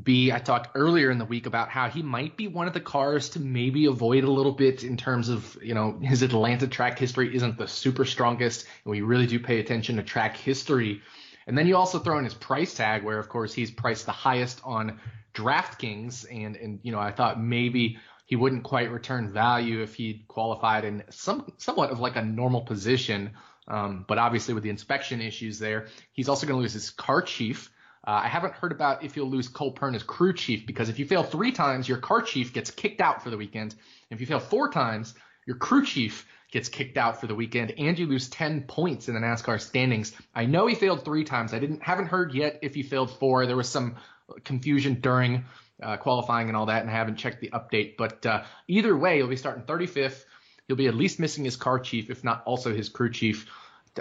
B, 0.00 0.30
I 0.30 0.38
talked 0.38 0.76
earlier 0.76 1.10
in 1.10 1.16
the 1.16 1.24
week 1.24 1.46
about 1.46 1.70
how 1.70 1.88
he 1.88 2.02
might 2.02 2.36
be 2.36 2.48
one 2.48 2.68
of 2.68 2.74
the 2.74 2.80
cars 2.80 3.30
to 3.30 3.40
maybe 3.40 3.86
avoid 3.86 4.24
a 4.24 4.30
little 4.30 4.52
bit 4.52 4.84
in 4.84 4.98
terms 4.98 5.30
of, 5.30 5.56
you 5.62 5.72
know, 5.72 5.98
his 6.02 6.20
Atlanta 6.20 6.68
track 6.68 6.98
history 6.98 7.34
isn't 7.34 7.56
the 7.56 7.66
super 7.66 8.04
strongest, 8.04 8.66
and 8.84 8.90
we 8.90 9.00
really 9.00 9.26
do 9.26 9.40
pay 9.40 9.58
attention 9.58 9.96
to 9.96 10.02
track 10.02 10.36
history 10.36 11.00
And 11.46 11.56
then 11.56 11.66
you 11.66 11.76
also 11.76 11.98
throw 11.98 12.18
in 12.18 12.24
his 12.24 12.34
price 12.34 12.74
tag, 12.74 13.04
where 13.04 13.18
of 13.18 13.28
course 13.28 13.54
he's 13.54 13.70
priced 13.70 14.06
the 14.06 14.12
highest 14.12 14.60
on 14.64 15.00
DraftKings, 15.34 16.26
and 16.30 16.56
and 16.56 16.80
you 16.82 16.92
know 16.92 16.98
I 16.98 17.12
thought 17.12 17.40
maybe 17.40 17.98
he 18.24 18.34
wouldn't 18.34 18.64
quite 18.64 18.90
return 18.90 19.32
value 19.32 19.82
if 19.82 19.94
he 19.94 20.24
qualified 20.26 20.84
in 20.84 21.04
some 21.10 21.52
somewhat 21.58 21.90
of 21.90 22.00
like 22.00 22.16
a 22.16 22.22
normal 22.22 22.62
position. 22.62 23.30
Um, 23.68 24.04
but 24.06 24.18
obviously 24.18 24.54
with 24.54 24.62
the 24.62 24.70
inspection 24.70 25.20
issues 25.20 25.58
there, 25.58 25.86
he's 26.12 26.28
also 26.28 26.46
going 26.46 26.56
to 26.56 26.62
lose 26.62 26.72
his 26.72 26.90
car 26.90 27.22
chief. 27.22 27.70
Uh, 28.06 28.20
I 28.22 28.28
haven't 28.28 28.54
heard 28.54 28.70
about 28.70 29.02
if 29.02 29.16
you'll 29.16 29.30
lose 29.30 29.48
Cole 29.48 29.72
Pearn 29.72 29.96
as 29.96 30.04
crew 30.04 30.32
chief 30.32 30.66
because 30.66 30.88
if 30.88 31.00
you 31.00 31.06
fail 31.06 31.24
three 31.24 31.50
times, 31.50 31.88
your 31.88 31.98
car 31.98 32.22
chief 32.22 32.52
gets 32.52 32.70
kicked 32.70 33.00
out 33.00 33.22
for 33.22 33.30
the 33.30 33.36
weekend. 33.36 33.74
If 34.10 34.20
you 34.20 34.26
fail 34.26 34.38
four 34.38 34.70
times, 34.70 35.14
your 35.46 35.56
crew 35.56 35.84
chief 35.84 36.26
gets 36.50 36.68
kicked 36.68 36.96
out 36.96 37.20
for 37.20 37.26
the 37.26 37.34
weekend 37.34 37.72
and 37.76 37.98
you 37.98 38.06
lose 38.06 38.28
10 38.28 38.62
points 38.62 39.08
in 39.08 39.14
the 39.14 39.20
NASCAR 39.20 39.60
standings. 39.60 40.12
I 40.34 40.46
know 40.46 40.66
he 40.66 40.74
failed 40.74 41.04
three 41.04 41.24
times. 41.24 41.52
I 41.52 41.58
didn't 41.58 41.82
haven't 41.82 42.06
heard 42.06 42.34
yet 42.34 42.60
if 42.62 42.74
he 42.74 42.82
failed 42.82 43.10
four. 43.10 43.46
There 43.46 43.56
was 43.56 43.68
some 43.68 43.96
confusion 44.44 45.00
during 45.00 45.44
uh, 45.82 45.96
qualifying 45.96 46.48
and 46.48 46.56
all 46.56 46.66
that, 46.66 46.82
and 46.82 46.90
I 46.90 46.94
haven't 46.94 47.16
checked 47.16 47.40
the 47.40 47.50
update. 47.50 47.96
But 47.96 48.24
uh, 48.24 48.44
either 48.68 48.96
way, 48.96 49.16
he'll 49.16 49.28
be 49.28 49.36
starting 49.36 49.64
35th. 49.64 50.24
He'll 50.66 50.76
be 50.76 50.88
at 50.88 50.94
least 50.94 51.20
missing 51.20 51.44
his 51.44 51.56
car 51.56 51.78
chief, 51.78 52.10
if 52.10 52.24
not 52.24 52.42
also 52.44 52.74
his 52.74 52.88
crew 52.88 53.10
chief. 53.10 53.46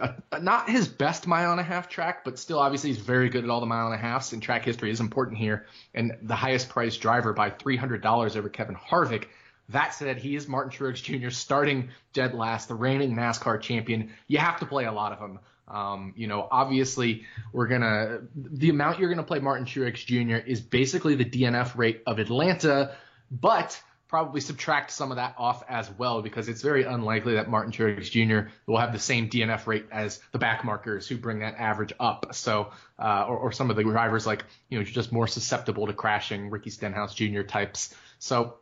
Uh, 0.01 0.11
not 0.41 0.69
his 0.69 0.89
best 0.89 1.25
mile 1.25 1.51
and 1.51 1.59
a 1.59 1.63
half 1.63 1.87
track, 1.87 2.25
but 2.25 2.37
still 2.37 2.59
obviously 2.59 2.89
he's 2.89 2.99
very 2.99 3.29
good 3.29 3.43
at 3.45 3.49
all 3.49 3.61
the 3.61 3.65
mile 3.65 3.85
and 3.85 3.95
a 3.95 3.97
halfs, 3.97 4.33
and 4.33 4.41
track 4.41 4.65
history 4.65 4.91
is 4.91 4.99
important 4.99 5.37
here. 5.37 5.67
And 5.93 6.17
the 6.21 6.35
highest 6.35 6.69
priced 6.69 6.99
driver 6.99 7.33
by 7.33 7.49
$300 7.49 8.35
over 8.35 8.49
Kevin 8.49 8.75
Harvick. 8.75 9.25
That 9.69 9.93
said, 9.93 10.17
he 10.17 10.35
is 10.35 10.47
Martin 10.47 10.71
Truex 10.71 11.01
Jr. 11.01 11.29
starting 11.29 11.89
dead 12.13 12.33
last, 12.33 12.67
the 12.67 12.75
reigning 12.75 13.15
NASCAR 13.15 13.61
champion. 13.61 14.13
You 14.27 14.37
have 14.37 14.59
to 14.59 14.65
play 14.65 14.85
a 14.85 14.91
lot 14.91 15.11
of 15.11 15.19
them. 15.19 15.39
Um, 15.67 16.13
you 16.15 16.27
know, 16.27 16.47
obviously, 16.51 17.25
we're 17.51 17.67
gonna 17.67 18.19
the 18.35 18.69
amount 18.69 18.99
you're 18.99 19.09
gonna 19.09 19.23
play 19.23 19.39
Martin 19.39 19.65
Truex 19.65 20.05
Jr. 20.05 20.35
is 20.35 20.61
basically 20.61 21.15
the 21.15 21.25
DNF 21.25 21.75
rate 21.75 22.03
of 22.05 22.19
Atlanta, 22.19 22.95
but 23.31 23.81
probably 24.07 24.39
subtract 24.39 24.91
some 24.91 25.11
of 25.11 25.17
that 25.17 25.33
off 25.37 25.63
as 25.67 25.89
well 25.97 26.21
because 26.21 26.47
it's 26.47 26.61
very 26.61 26.83
unlikely 26.83 27.33
that 27.33 27.49
Martin 27.49 27.71
Truex 27.71 28.11
Jr. 28.11 28.49
will 28.67 28.77
have 28.77 28.93
the 28.93 28.99
same 28.99 29.29
DNF 29.29 29.65
rate 29.65 29.87
as 29.91 30.19
the 30.31 30.37
back 30.37 30.63
markers 30.63 31.07
who 31.07 31.17
bring 31.17 31.39
that 31.39 31.55
average 31.57 31.91
up. 31.99 32.27
So, 32.33 32.71
uh, 32.99 33.25
or, 33.27 33.37
or 33.37 33.51
some 33.51 33.71
of 33.71 33.75
the 33.75 33.83
drivers 33.83 34.27
like 34.27 34.45
you 34.69 34.77
know 34.77 34.85
just 34.85 35.11
more 35.11 35.27
susceptible 35.27 35.87
to 35.87 35.93
crashing, 35.93 36.51
Ricky 36.51 36.69
Stenhouse 36.69 37.15
Jr. 37.15 37.41
types. 37.41 37.95
So, 38.19 38.57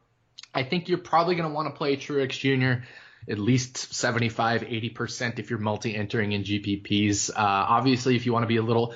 I 0.53 0.63
think 0.63 0.89
you're 0.89 0.97
probably 0.97 1.35
going 1.35 1.49
to 1.49 1.53
want 1.53 1.67
to 1.67 1.77
play 1.77 1.95
Truex 1.97 2.31
Jr 2.39 2.85
at 3.29 3.39
least 3.39 3.93
75, 3.93 4.61
80% 4.61 5.39
if 5.39 5.49
you're 5.49 5.59
multi-entering 5.59 6.31
in 6.31 6.43
GPPs. 6.43 7.29
Uh, 7.29 7.33
obviously, 7.37 8.15
if 8.15 8.25
you 8.25 8.33
want 8.33 8.43
to 8.43 8.47
be 8.47 8.57
a 8.57 8.61
little 8.61 8.95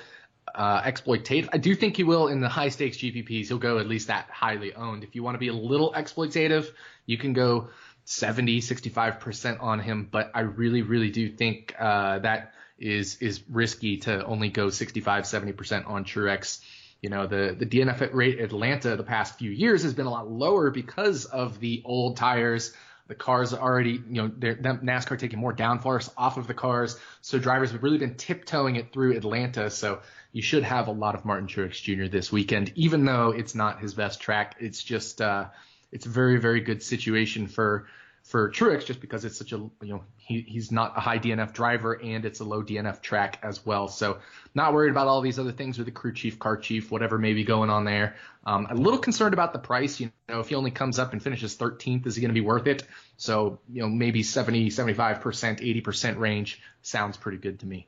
uh, 0.53 0.81
exploitative, 0.81 1.49
I 1.53 1.57
do 1.57 1.75
think 1.75 1.95
he 1.97 2.03
will 2.03 2.27
in 2.27 2.41
the 2.41 2.49
high 2.49 2.69
stakes 2.69 2.97
GPPs. 2.97 3.47
He'll 3.47 3.57
go 3.57 3.79
at 3.79 3.87
least 3.87 4.07
that 4.07 4.29
highly 4.29 4.73
owned. 4.73 5.03
If 5.03 5.15
you 5.15 5.23
want 5.23 5.35
to 5.35 5.39
be 5.39 5.47
a 5.47 5.53
little 5.53 5.93
exploitative, 5.93 6.67
you 7.05 7.17
can 7.17 7.33
go 7.33 7.69
70, 8.05 8.59
65% 8.59 9.61
on 9.61 9.79
him. 9.79 10.07
But 10.11 10.31
I 10.33 10.41
really, 10.41 10.81
really 10.81 11.09
do 11.09 11.29
think 11.29 11.75
uh, 11.79 12.19
that 12.19 12.53
is 12.79 13.17
is 13.21 13.41
risky 13.49 13.97
to 13.97 14.23
only 14.25 14.49
go 14.49 14.69
65, 14.69 15.23
70% 15.23 15.89
on 15.89 16.05
Truex. 16.05 16.59
You 17.01 17.09
know, 17.09 17.27
the, 17.27 17.55
the 17.57 17.65
DNF 17.65 18.13
rate 18.13 18.39
Atlanta 18.39 18.95
the 18.95 19.03
past 19.03 19.37
few 19.37 19.51
years 19.51 19.83
has 19.83 19.93
been 19.93 20.07
a 20.07 20.11
lot 20.11 20.29
lower 20.29 20.71
because 20.71 21.25
of 21.25 21.59
the 21.59 21.81
old 21.85 22.17
tires 22.17 22.73
the 23.07 23.15
cars 23.15 23.53
are 23.53 23.61
already, 23.61 23.91
you 23.91 24.21
know, 24.21 24.29
NASCAR 24.29 25.17
taking 25.17 25.39
more 25.39 25.53
downforce 25.53 26.09
off 26.17 26.37
of 26.37 26.47
the 26.47 26.53
cars. 26.53 26.99
So 27.21 27.39
drivers 27.39 27.71
have 27.71 27.81
really 27.81 27.97
been 27.97 28.15
tiptoeing 28.15 28.75
it 28.75 28.91
through 28.91 29.15
Atlanta. 29.15 29.69
So 29.69 30.01
you 30.33 30.41
should 30.41 30.63
have 30.63 30.87
a 30.87 30.91
lot 30.91 31.15
of 31.15 31.23
Martin 31.23 31.47
Truex 31.47 31.81
Jr. 31.81 32.09
this 32.09 32.31
weekend, 32.31 32.73
even 32.75 33.05
though 33.05 33.29
it's 33.29 33.55
not 33.55 33.79
his 33.79 33.93
best 33.93 34.19
track. 34.19 34.57
It's 34.59 34.83
just, 34.83 35.21
uh, 35.21 35.45
it's 35.91 36.05
a 36.05 36.09
very, 36.09 36.37
very 36.37 36.59
good 36.59 36.83
situation 36.83 37.47
for 37.47 37.87
for 38.27 38.51
Truex 38.51 38.85
just 38.85 38.99
because 38.99 39.23
it's 39.23 39.37
such 39.37 39.53
a 39.53 39.55
you 39.55 39.71
know 39.81 40.03
he, 40.17 40.41
he's 40.41 40.69
not 40.69 40.97
a 40.97 40.99
high 40.99 41.17
DNF 41.17 41.53
driver 41.53 41.93
and 41.93 42.25
it's 42.25 42.41
a 42.41 42.43
low 42.43 42.61
DNF 42.61 43.01
track 43.01 43.39
as 43.41 43.65
well. 43.65 43.87
So 43.87 44.19
not 44.53 44.73
worried 44.73 44.91
about 44.91 45.07
all 45.07 45.21
these 45.21 45.39
other 45.39 45.53
things 45.53 45.77
with 45.77 45.85
the 45.85 45.93
crew 45.93 46.13
chief, 46.13 46.37
car 46.37 46.57
chief, 46.57 46.91
whatever 46.91 47.17
may 47.17 47.33
be 47.33 47.45
going 47.45 47.69
on 47.69 47.85
there. 47.85 48.17
Um, 48.45 48.67
a 48.69 48.75
little 48.75 48.99
concerned 48.99 49.33
about 49.33 49.53
the 49.53 49.59
price. 49.59 50.01
You 50.01 50.11
know, 50.27 50.41
if 50.41 50.49
he 50.49 50.55
only 50.55 50.71
comes 50.71 50.99
up 50.99 51.13
and 51.13 51.23
finishes 51.23 51.55
13th, 51.55 52.05
is 52.05 52.15
he 52.15 52.21
going 52.21 52.29
to 52.29 52.39
be 52.39 52.45
worth 52.45 52.67
it? 52.67 52.83
So 53.15 53.59
you 53.71 53.81
know 53.81 53.87
maybe 53.87 54.23
70, 54.23 54.71
75 54.71 55.21
percent, 55.21 55.61
80 55.61 55.81
percent 55.81 56.17
range 56.19 56.61
sounds 56.81 57.15
pretty 57.15 57.37
good 57.37 57.61
to 57.61 57.65
me. 57.65 57.87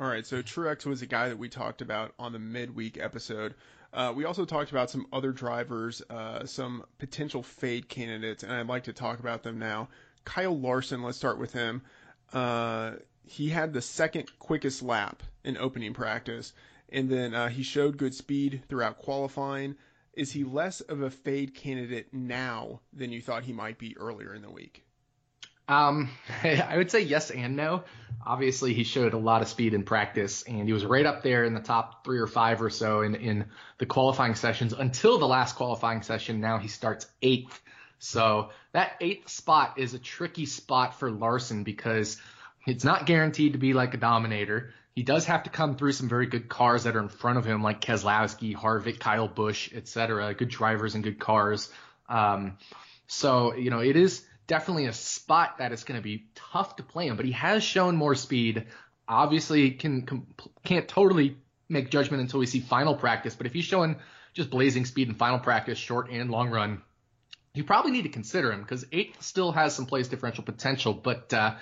All 0.00 0.06
right, 0.06 0.26
so 0.26 0.42
Truex 0.42 0.84
was 0.84 1.02
a 1.02 1.06
guy 1.06 1.28
that 1.28 1.38
we 1.38 1.48
talked 1.48 1.80
about 1.80 2.12
on 2.18 2.32
the 2.32 2.38
midweek 2.38 2.98
episode. 3.00 3.54
Uh, 3.92 4.12
we 4.14 4.24
also 4.24 4.44
talked 4.44 4.70
about 4.70 4.90
some 4.90 5.06
other 5.12 5.32
drivers, 5.32 6.02
uh, 6.10 6.44
some 6.44 6.84
potential 6.98 7.42
fade 7.42 7.88
candidates, 7.88 8.42
and 8.42 8.52
I'd 8.52 8.66
like 8.66 8.84
to 8.84 8.92
talk 8.92 9.18
about 9.18 9.42
them 9.42 9.58
now. 9.58 9.88
Kyle 10.24 10.58
Larson, 10.58 11.02
let's 11.02 11.16
start 11.16 11.38
with 11.38 11.52
him. 11.52 11.82
Uh, 12.32 12.92
he 13.24 13.48
had 13.48 13.72
the 13.72 13.80
second 13.80 14.30
quickest 14.38 14.82
lap 14.82 15.22
in 15.44 15.56
opening 15.56 15.94
practice, 15.94 16.52
and 16.90 17.08
then 17.08 17.34
uh, 17.34 17.48
he 17.48 17.62
showed 17.62 17.96
good 17.96 18.14
speed 18.14 18.62
throughout 18.68 18.98
qualifying. 18.98 19.74
Is 20.12 20.32
he 20.32 20.44
less 20.44 20.80
of 20.80 21.00
a 21.00 21.10
fade 21.10 21.54
candidate 21.54 22.12
now 22.12 22.80
than 22.92 23.12
you 23.12 23.22
thought 23.22 23.44
he 23.44 23.52
might 23.52 23.78
be 23.78 23.96
earlier 23.96 24.34
in 24.34 24.42
the 24.42 24.50
week? 24.50 24.84
Um, 25.68 26.10
I 26.42 26.76
would 26.76 26.90
say 26.90 27.00
yes 27.00 27.30
and 27.30 27.56
no. 27.56 27.84
Obviously, 28.26 28.74
he 28.74 28.84
showed 28.84 29.14
a 29.14 29.18
lot 29.18 29.42
of 29.42 29.48
speed 29.48 29.74
in 29.74 29.84
practice, 29.84 30.42
and 30.42 30.66
he 30.66 30.72
was 30.72 30.84
right 30.84 31.06
up 31.06 31.22
there 31.22 31.44
in 31.44 31.54
the 31.54 31.60
top 31.60 32.04
three 32.04 32.18
or 32.18 32.26
five 32.26 32.60
or 32.60 32.68
so 32.68 33.02
in, 33.02 33.14
in 33.14 33.46
the 33.78 33.86
qualifying 33.86 34.34
sessions 34.34 34.72
until 34.72 35.18
the 35.18 35.26
last 35.26 35.56
qualifying 35.56 36.02
session. 36.02 36.40
Now 36.40 36.58
he 36.58 36.68
starts 36.68 37.06
eighth. 37.22 37.60
So 38.00 38.50
that 38.72 38.92
eighth 39.00 39.28
spot 39.28 39.78
is 39.78 39.94
a 39.94 39.98
tricky 39.98 40.46
spot 40.46 40.98
for 40.98 41.10
Larson 41.10 41.64
because 41.64 42.20
it's 42.66 42.84
not 42.84 43.06
guaranteed 43.06 43.52
to 43.54 43.58
be 43.58 43.72
like 43.72 43.94
a 43.94 43.98
dominator. 43.98 44.74
He 44.94 45.04
does 45.04 45.24
have 45.26 45.44
to 45.44 45.50
come 45.50 45.76
through 45.76 45.92
some 45.92 46.08
very 46.08 46.26
good 46.26 46.48
cars 46.48 46.84
that 46.84 46.96
are 46.96 47.00
in 47.00 47.08
front 47.08 47.38
of 47.38 47.44
him, 47.44 47.62
like 47.62 47.80
Keselowski, 47.80 48.54
Harvick, 48.54 48.98
Kyle 48.98 49.28
Busch, 49.28 49.72
etc. 49.72 50.34
Good 50.34 50.48
drivers 50.48 50.94
and 50.94 51.04
good 51.04 51.18
cars. 51.18 51.70
Um, 52.08 52.58
so 53.06 53.54
you 53.54 53.70
know 53.70 53.78
it 53.78 53.96
is 53.96 54.24
definitely 54.48 54.86
a 54.86 54.92
spot 54.92 55.58
that 55.58 55.70
is 55.70 55.84
going 55.84 56.00
to 56.00 56.02
be 56.02 56.26
tough 56.34 56.74
to 56.76 56.82
play 56.82 57.06
him, 57.06 57.16
but 57.16 57.24
he 57.24 57.32
has 57.32 57.62
shown 57.62 57.94
more 57.94 58.16
speed. 58.16 58.66
Obviously, 59.06 59.70
can, 59.70 60.02
can 60.02 60.26
can't 60.64 60.88
totally 60.88 61.36
make 61.68 61.90
judgment 61.90 62.20
until 62.20 62.40
we 62.40 62.46
see 62.46 62.60
final 62.60 62.96
practice. 62.96 63.36
But 63.36 63.46
if 63.46 63.52
he's 63.52 63.64
showing 63.64 63.96
just 64.34 64.50
blazing 64.50 64.84
speed 64.84 65.08
in 65.08 65.14
final 65.14 65.38
practice, 65.38 65.78
short 65.78 66.10
and 66.10 66.30
long 66.30 66.50
run, 66.50 66.82
you 67.54 67.62
probably 67.62 67.92
need 67.92 68.02
to 68.02 68.08
consider 68.08 68.52
him 68.52 68.62
because 68.62 68.84
eighth 68.90 69.22
still 69.22 69.52
has 69.52 69.74
some 69.74 69.86
place 69.86 70.08
differential 70.08 70.44
potential, 70.44 70.92
but 70.92 71.32
uh, 71.32 71.54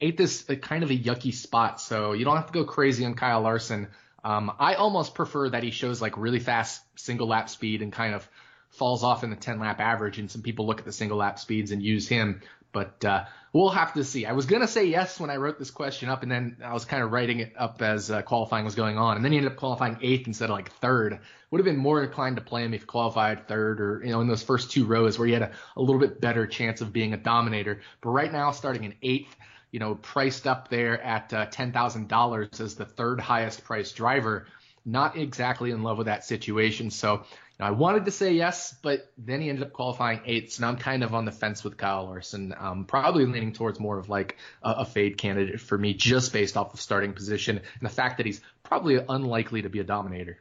eighth 0.00 0.20
is 0.20 0.44
a 0.48 0.56
kind 0.56 0.82
of 0.82 0.90
a 0.90 0.96
yucky 0.96 1.32
spot, 1.32 1.80
so 1.80 2.12
you 2.12 2.24
don't 2.24 2.36
have 2.36 2.46
to 2.46 2.52
go 2.52 2.64
crazy 2.64 3.04
on 3.04 3.14
Kyle 3.14 3.42
Larson. 3.42 3.88
Um, 4.22 4.52
I 4.58 4.74
almost 4.74 5.14
prefer 5.14 5.48
that 5.50 5.62
he 5.62 5.70
shows 5.70 6.02
like 6.02 6.16
really 6.16 6.40
fast 6.40 6.82
single 6.96 7.28
lap 7.28 7.48
speed 7.48 7.82
and 7.82 7.92
kind 7.92 8.14
of 8.14 8.28
falls 8.70 9.04
off 9.04 9.24
in 9.24 9.30
the 9.30 9.36
10 9.36 9.60
lap 9.60 9.80
average, 9.80 10.18
and 10.18 10.30
some 10.30 10.42
people 10.42 10.66
look 10.66 10.78
at 10.78 10.84
the 10.84 10.92
single 10.92 11.18
lap 11.18 11.38
speeds 11.38 11.70
and 11.70 11.82
use 11.82 12.08
him. 12.08 12.40
But 12.72 13.04
uh, 13.04 13.24
we'll 13.52 13.70
have 13.70 13.94
to 13.94 14.04
see. 14.04 14.26
I 14.26 14.32
was 14.32 14.46
gonna 14.46 14.68
say 14.68 14.84
yes 14.86 15.18
when 15.18 15.30
I 15.30 15.36
wrote 15.36 15.58
this 15.58 15.70
question 15.70 16.08
up, 16.08 16.22
and 16.22 16.30
then 16.30 16.58
I 16.64 16.72
was 16.72 16.84
kind 16.84 17.02
of 17.02 17.10
writing 17.10 17.40
it 17.40 17.52
up 17.56 17.82
as 17.82 18.10
uh, 18.10 18.22
qualifying 18.22 18.64
was 18.64 18.74
going 18.74 18.96
on, 18.96 19.16
and 19.16 19.24
then 19.24 19.32
he 19.32 19.38
ended 19.38 19.52
up 19.52 19.58
qualifying 19.58 19.98
eighth 20.02 20.26
instead 20.26 20.50
of 20.50 20.56
like 20.56 20.70
third. 20.74 21.18
Would 21.50 21.58
have 21.58 21.64
been 21.64 21.76
more 21.76 22.02
inclined 22.02 22.36
to 22.36 22.42
play 22.42 22.64
him 22.64 22.74
if 22.74 22.86
qualified 22.86 23.48
third, 23.48 23.80
or 23.80 24.02
you 24.04 24.12
know 24.12 24.20
in 24.20 24.28
those 24.28 24.42
first 24.42 24.70
two 24.70 24.84
rows 24.84 25.18
where 25.18 25.26
he 25.26 25.34
had 25.34 25.42
a, 25.42 25.50
a 25.76 25.80
little 25.80 26.00
bit 26.00 26.20
better 26.20 26.46
chance 26.46 26.80
of 26.80 26.92
being 26.92 27.12
a 27.12 27.16
dominator. 27.16 27.80
But 28.00 28.10
right 28.10 28.30
now, 28.30 28.52
starting 28.52 28.84
in 28.84 28.94
eighth, 29.02 29.34
you 29.72 29.80
know, 29.80 29.96
priced 29.96 30.46
up 30.46 30.68
there 30.68 31.02
at 31.02 31.32
uh, 31.32 31.46
ten 31.46 31.72
thousand 31.72 32.06
dollars 32.06 32.60
as 32.60 32.76
the 32.76 32.86
third 32.86 33.18
highest 33.18 33.64
priced 33.64 33.96
driver. 33.96 34.46
Not 34.86 35.16
exactly 35.16 35.72
in 35.72 35.82
love 35.82 35.98
with 35.98 36.06
that 36.06 36.24
situation. 36.24 36.90
So 36.90 37.24
now, 37.60 37.66
I 37.66 37.72
wanted 37.72 38.06
to 38.06 38.10
say 38.10 38.32
yes, 38.32 38.74
but 38.82 39.12
then 39.18 39.42
he 39.42 39.50
ended 39.50 39.66
up 39.66 39.74
qualifying 39.74 40.22
eighth, 40.24 40.52
so 40.52 40.62
now 40.62 40.70
I'm 40.70 40.78
kind 40.78 41.04
of 41.04 41.14
on 41.14 41.26
the 41.26 41.30
fence 41.30 41.62
with 41.62 41.76
Kyle 41.76 42.06
Larson. 42.06 42.54
Um, 42.58 42.86
probably 42.86 43.26
leaning 43.26 43.52
towards 43.52 43.78
more 43.78 43.98
of 43.98 44.08
like 44.08 44.38
a, 44.62 44.70
a, 44.70 44.84
fade 44.86 45.18
candidate 45.18 45.60
for 45.60 45.76
me, 45.76 45.92
just 45.92 46.32
based 46.32 46.56
off 46.56 46.72
of 46.72 46.80
starting 46.80 47.12
position 47.12 47.58
and 47.58 47.82
the 47.82 47.92
fact 47.92 48.16
that 48.16 48.24
he's 48.24 48.40
probably 48.62 48.98
unlikely 49.06 49.60
to 49.62 49.68
be 49.68 49.78
a 49.78 49.84
dominator. 49.84 50.38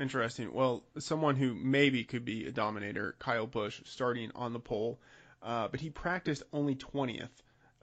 Interesting. 0.00 0.52
Well, 0.52 0.84
someone 0.98 1.34
who 1.34 1.54
maybe 1.54 2.04
could 2.04 2.24
be 2.24 2.46
a 2.46 2.52
dominator, 2.52 3.16
Kyle 3.18 3.48
Busch, 3.48 3.80
starting 3.84 4.30
on 4.36 4.52
the 4.52 4.60
pole, 4.60 5.00
uh, 5.42 5.66
but 5.66 5.80
he 5.80 5.90
practiced 5.90 6.44
only 6.52 6.76
20th. 6.76 7.30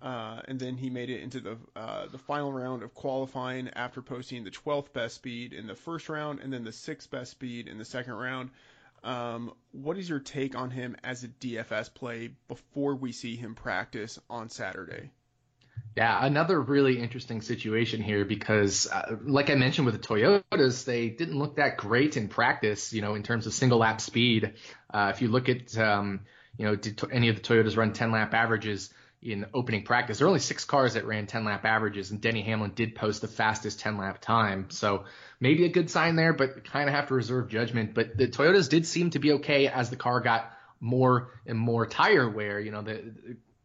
Uh, 0.01 0.41
and 0.47 0.59
then 0.59 0.77
he 0.77 0.89
made 0.89 1.11
it 1.11 1.21
into 1.21 1.39
the 1.39 1.57
uh, 1.75 2.07
the 2.07 2.17
final 2.17 2.51
round 2.51 2.81
of 2.81 2.93
qualifying 2.95 3.69
after 3.75 4.01
posting 4.01 4.43
the 4.43 4.49
12th 4.49 4.91
best 4.93 5.15
speed 5.15 5.53
in 5.53 5.67
the 5.67 5.75
first 5.75 6.09
round 6.09 6.39
and 6.39 6.51
then 6.51 6.63
the 6.63 6.71
sixth 6.71 7.11
best 7.11 7.31
speed 7.31 7.67
in 7.67 7.77
the 7.77 7.85
second 7.85 8.13
round. 8.13 8.49
Um, 9.03 9.53
what 9.71 9.97
is 9.97 10.09
your 10.09 10.19
take 10.19 10.55
on 10.55 10.71
him 10.71 10.95
as 11.03 11.23
a 11.23 11.27
DFS 11.27 11.93
play 11.93 12.31
before 12.47 12.95
we 12.95 13.11
see 13.11 13.35
him 13.35 13.55
practice 13.55 14.19
on 14.29 14.49
Saturday? 14.49 15.11
Yeah, 15.95 16.25
another 16.25 16.59
really 16.59 16.99
interesting 16.99 17.41
situation 17.41 18.01
here 18.01 18.23
because, 18.23 18.87
uh, 18.87 19.17
like 19.23 19.49
I 19.49 19.55
mentioned 19.55 19.85
with 19.85 19.99
the 19.99 20.07
Toyotas, 20.07 20.85
they 20.85 21.09
didn't 21.09 21.37
look 21.37 21.57
that 21.57 21.77
great 21.77 22.15
in 22.15 22.27
practice, 22.27 22.93
you 22.93 23.01
know, 23.01 23.15
in 23.15 23.23
terms 23.23 23.45
of 23.45 23.53
single 23.53 23.79
lap 23.79 23.99
speed. 23.99 24.53
Uh, 24.93 25.11
if 25.13 25.21
you 25.21 25.27
look 25.27 25.49
at, 25.49 25.77
um, 25.77 26.21
you 26.57 26.65
know, 26.65 26.75
did 26.75 27.01
any 27.11 27.29
of 27.29 27.35
the 27.35 27.41
Toyotas 27.41 27.75
run 27.75 27.91
10 27.91 28.11
lap 28.11 28.33
averages 28.33 28.93
in 29.21 29.45
opening 29.53 29.83
practice? 29.83 30.17
There 30.17 30.25
were 30.25 30.29
only 30.29 30.39
six 30.39 30.65
cars 30.65 30.95
that 30.95 31.05
ran 31.05 31.27
10 31.27 31.45
lap 31.45 31.65
averages, 31.65 32.11
and 32.11 32.21
Denny 32.21 32.41
Hamlin 32.41 32.71
did 32.75 32.95
post 32.95 33.21
the 33.21 33.27
fastest 33.27 33.79
10 33.79 33.97
lap 33.97 34.19
time. 34.21 34.69
So 34.69 35.05
maybe 35.39 35.65
a 35.65 35.69
good 35.69 35.89
sign 35.89 36.15
there, 36.15 36.33
but 36.33 36.65
kind 36.65 36.89
of 36.89 36.95
have 36.95 37.07
to 37.07 37.13
reserve 37.13 37.49
judgment. 37.49 37.93
But 37.93 38.17
the 38.17 38.27
Toyotas 38.27 38.69
did 38.69 38.85
seem 38.85 39.11
to 39.11 39.19
be 39.19 39.33
okay 39.33 39.67
as 39.67 39.89
the 39.89 39.95
car 39.95 40.19
got 40.21 40.51
more 40.79 41.29
and 41.45 41.57
more 41.57 41.85
tire 41.85 42.29
wear. 42.29 42.59
You 42.59 42.71
know, 42.71 42.81
the 42.81 43.13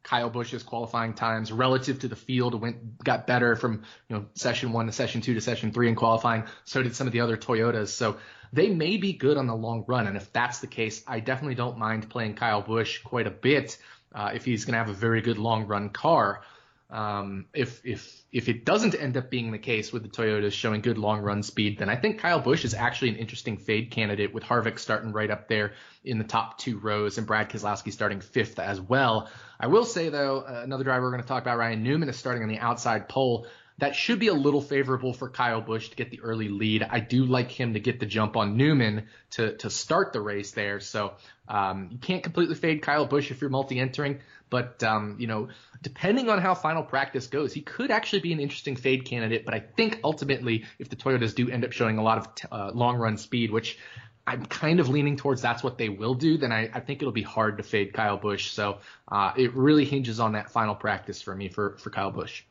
Kyle 0.06 0.30
Busch's 0.30 0.62
qualifying 0.62 1.14
times 1.14 1.50
relative 1.50 1.98
to 2.00 2.08
the 2.08 2.14
field 2.14 2.60
went 2.60 3.02
got 3.02 3.26
better 3.26 3.56
from 3.56 3.82
you 4.08 4.16
know 4.16 4.26
session 4.34 4.72
one 4.72 4.86
to 4.86 4.92
session 4.92 5.20
two 5.20 5.34
to 5.34 5.40
session 5.40 5.72
three 5.72 5.88
in 5.88 5.96
qualifying. 5.96 6.44
So 6.64 6.82
did 6.82 6.94
some 6.94 7.08
of 7.08 7.12
the 7.12 7.22
other 7.22 7.36
Toyotas. 7.36 7.88
So 7.88 8.18
they 8.52 8.68
may 8.68 8.98
be 8.98 9.14
good 9.14 9.36
on 9.36 9.48
the 9.48 9.56
long 9.56 9.84
run, 9.88 10.06
and 10.06 10.16
if 10.16 10.32
that's 10.32 10.60
the 10.60 10.68
case, 10.68 11.02
I 11.08 11.18
definitely 11.18 11.56
don't 11.56 11.78
mind 11.78 12.08
playing 12.08 12.34
Kyle 12.34 12.62
Busch 12.62 13.02
quite 13.02 13.26
a 13.26 13.32
bit 13.32 13.78
uh, 14.14 14.30
if 14.34 14.44
he's 14.44 14.64
going 14.64 14.72
to 14.72 14.78
have 14.78 14.88
a 14.88 14.94
very 14.98 15.20
good 15.20 15.38
long 15.38 15.66
run 15.66 15.90
car. 15.90 16.42
Um, 16.88 17.46
if 17.52 17.84
if 17.84 18.22
if 18.30 18.48
it 18.48 18.64
doesn't 18.64 18.94
end 18.94 19.16
up 19.16 19.28
being 19.28 19.50
the 19.50 19.58
case 19.58 19.92
with 19.92 20.04
the 20.04 20.08
Toyotas 20.08 20.52
showing 20.52 20.82
good 20.82 20.98
long 20.98 21.20
run 21.20 21.42
speed, 21.42 21.78
then 21.78 21.88
I 21.88 21.96
think 21.96 22.20
Kyle 22.20 22.38
Busch 22.38 22.64
is 22.64 22.74
actually 22.74 23.08
an 23.08 23.16
interesting 23.16 23.56
fade 23.56 23.90
candidate 23.90 24.32
with 24.32 24.44
Harvick 24.44 24.78
starting 24.78 25.10
right 25.10 25.30
up 25.30 25.48
there 25.48 25.72
in 26.04 26.18
the 26.18 26.24
top 26.24 26.58
two 26.58 26.78
rows 26.78 27.18
and 27.18 27.26
Brad 27.26 27.50
Keselowski 27.50 27.92
starting 27.92 28.20
fifth 28.20 28.60
as 28.60 28.80
well. 28.80 29.28
I 29.58 29.66
will 29.66 29.84
say 29.84 30.10
though, 30.10 30.42
uh, 30.42 30.60
another 30.62 30.84
driver 30.84 31.06
we're 31.06 31.10
going 31.10 31.22
to 31.22 31.28
talk 31.28 31.42
about, 31.42 31.58
Ryan 31.58 31.82
Newman, 31.82 32.08
is 32.08 32.16
starting 32.16 32.44
on 32.44 32.48
the 32.48 32.58
outside 32.58 33.08
pole. 33.08 33.48
That 33.78 33.94
should 33.94 34.18
be 34.18 34.28
a 34.28 34.34
little 34.34 34.62
favorable 34.62 35.12
for 35.12 35.28
Kyle 35.28 35.60
Busch 35.60 35.90
to 35.90 35.96
get 35.96 36.10
the 36.10 36.20
early 36.20 36.48
lead. 36.48 36.82
I 36.82 37.00
do 37.00 37.26
like 37.26 37.50
him 37.50 37.74
to 37.74 37.80
get 37.80 38.00
the 38.00 38.06
jump 38.06 38.36
on 38.36 38.56
Newman 38.56 39.08
to 39.32 39.56
to 39.58 39.68
start 39.68 40.12
the 40.12 40.20
race 40.20 40.52
there. 40.52 40.80
So 40.80 41.12
um, 41.46 41.88
you 41.90 41.98
can't 41.98 42.22
completely 42.22 42.54
fade 42.54 42.80
Kyle 42.80 43.04
Busch 43.04 43.30
if 43.30 43.40
you're 43.40 43.50
multi-entering, 43.50 44.20
but 44.48 44.82
um, 44.82 45.16
you 45.18 45.26
know, 45.26 45.48
depending 45.82 46.30
on 46.30 46.40
how 46.40 46.54
final 46.54 46.82
practice 46.82 47.26
goes, 47.26 47.52
he 47.52 47.60
could 47.60 47.90
actually 47.90 48.20
be 48.20 48.32
an 48.32 48.40
interesting 48.40 48.76
fade 48.76 49.04
candidate. 49.04 49.44
But 49.44 49.54
I 49.54 49.60
think 49.60 50.00
ultimately, 50.02 50.64
if 50.78 50.88
the 50.88 50.96
Toyotas 50.96 51.34
do 51.34 51.50
end 51.50 51.64
up 51.64 51.72
showing 51.72 51.98
a 51.98 52.02
lot 52.02 52.18
of 52.18 52.34
t- 52.34 52.48
uh, 52.50 52.70
long 52.72 52.96
run 52.96 53.18
speed, 53.18 53.50
which 53.50 53.78
I'm 54.26 54.44
kind 54.46 54.80
of 54.80 54.88
leaning 54.88 55.16
towards 55.16 55.40
that's 55.40 55.62
what 55.62 55.78
they 55.78 55.88
will 55.88 56.14
do, 56.14 56.36
then 56.36 56.50
I, 56.50 56.70
I 56.72 56.80
think 56.80 57.00
it'll 57.00 57.12
be 57.12 57.22
hard 57.22 57.58
to 57.58 57.62
fade 57.62 57.92
Kyle 57.92 58.16
Busch. 58.16 58.50
So 58.50 58.78
uh, 59.06 59.32
it 59.36 59.54
really 59.54 59.84
hinges 59.84 60.18
on 60.18 60.32
that 60.32 60.50
final 60.50 60.74
practice 60.74 61.22
for 61.22 61.34
me 61.34 61.48
for, 61.48 61.76
for 61.78 61.90
Kyle 61.90 62.10
Busch. 62.10 62.42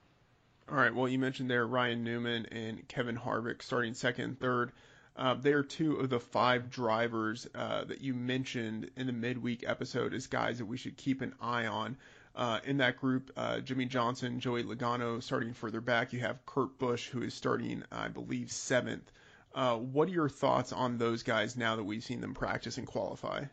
All 0.69 0.77
right. 0.77 0.93
Well, 0.93 1.07
you 1.07 1.19
mentioned 1.19 1.49
there 1.49 1.65
Ryan 1.67 2.03
Newman 2.03 2.47
and 2.47 2.87
Kevin 2.87 3.17
Harvick 3.17 3.61
starting 3.61 3.93
second 3.93 4.23
and 4.25 4.39
third. 4.39 4.71
Uh, 5.15 5.33
they 5.35 5.53
are 5.53 5.63
two 5.63 5.95
of 5.97 6.09
the 6.09 6.19
five 6.19 6.69
drivers 6.69 7.47
uh, 7.55 7.85
that 7.85 8.01
you 8.01 8.13
mentioned 8.13 8.89
in 8.97 9.07
the 9.07 9.13
midweek 9.13 9.63
episode 9.65 10.13
as 10.13 10.27
guys 10.27 10.57
that 10.57 10.65
we 10.65 10.77
should 10.77 10.97
keep 10.97 11.21
an 11.21 11.33
eye 11.39 11.67
on. 11.67 11.97
Uh, 12.35 12.59
in 12.65 12.77
that 12.77 12.97
group, 12.97 13.31
uh, 13.37 13.61
Jimmie 13.61 13.85
Johnson, 13.85 14.41
Joey 14.41 14.63
Logano 14.63 15.23
starting 15.23 15.53
further 15.53 15.79
back. 15.79 16.11
You 16.11 16.19
have 16.19 16.45
Kurt 16.45 16.77
Busch, 16.77 17.07
who 17.07 17.21
is 17.21 17.33
starting, 17.33 17.83
I 17.93 18.09
believe, 18.09 18.51
seventh. 18.51 19.09
Uh, 19.53 19.77
what 19.77 20.09
are 20.09 20.11
your 20.11 20.27
thoughts 20.27 20.73
on 20.73 20.97
those 20.97 21.23
guys 21.23 21.55
now 21.55 21.77
that 21.77 21.83
we've 21.85 22.03
seen 22.03 22.19
them 22.19 22.33
practice 22.33 22.77
and 22.77 22.85
qualify? 22.85 23.45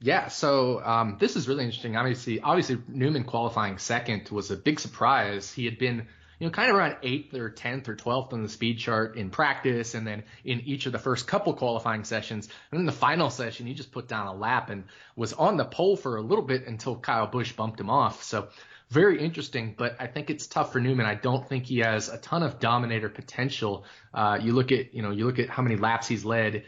Yeah, 0.00 0.28
so 0.28 0.82
um, 0.82 1.18
this 1.20 1.36
is 1.36 1.46
really 1.46 1.64
interesting. 1.64 1.96
Obviously, 1.96 2.40
obviously 2.40 2.78
Newman 2.88 3.24
qualifying 3.24 3.76
second 3.76 4.30
was 4.30 4.50
a 4.50 4.56
big 4.56 4.80
surprise. 4.80 5.52
He 5.52 5.66
had 5.66 5.78
been, 5.78 6.06
you 6.38 6.46
know, 6.46 6.50
kind 6.50 6.70
of 6.70 6.76
around 6.76 6.96
eighth 7.02 7.34
or 7.34 7.50
tenth 7.50 7.88
or 7.88 7.94
twelfth 7.94 8.32
on 8.32 8.42
the 8.42 8.48
speed 8.48 8.78
chart 8.78 9.16
in 9.16 9.30
practice, 9.30 9.94
and 9.94 10.06
then 10.06 10.22
in 10.44 10.60
each 10.60 10.86
of 10.86 10.92
the 10.92 10.98
first 10.98 11.26
couple 11.26 11.54
qualifying 11.54 12.04
sessions, 12.04 12.48
and 12.70 12.78
then 12.78 12.86
the 12.86 12.92
final 12.92 13.30
session, 13.30 13.66
he 13.66 13.74
just 13.74 13.92
put 13.92 14.08
down 14.08 14.26
a 14.26 14.34
lap 14.34 14.70
and 14.70 14.84
was 15.16 15.32
on 15.32 15.56
the 15.56 15.64
pole 15.64 15.96
for 15.96 16.16
a 16.16 16.22
little 16.22 16.44
bit 16.44 16.66
until 16.66 16.96
Kyle 16.96 17.26
Busch 17.26 17.52
bumped 17.52 17.80
him 17.80 17.90
off. 17.90 18.22
So 18.22 18.48
very 18.88 19.18
interesting, 19.20 19.74
but 19.76 19.96
I 19.98 20.06
think 20.06 20.30
it's 20.30 20.46
tough 20.46 20.72
for 20.72 20.80
Newman. 20.80 21.06
I 21.06 21.16
don't 21.16 21.48
think 21.48 21.64
he 21.64 21.78
has 21.78 22.08
a 22.08 22.18
ton 22.18 22.42
of 22.42 22.60
dominator 22.60 23.08
potential. 23.08 23.84
Uh, 24.14 24.38
you 24.40 24.52
look 24.52 24.70
at, 24.70 24.94
you 24.94 25.02
know, 25.02 25.10
you 25.10 25.26
look 25.26 25.38
at 25.38 25.48
how 25.48 25.62
many 25.62 25.76
laps 25.76 26.06
he's 26.06 26.24
led 26.24 26.64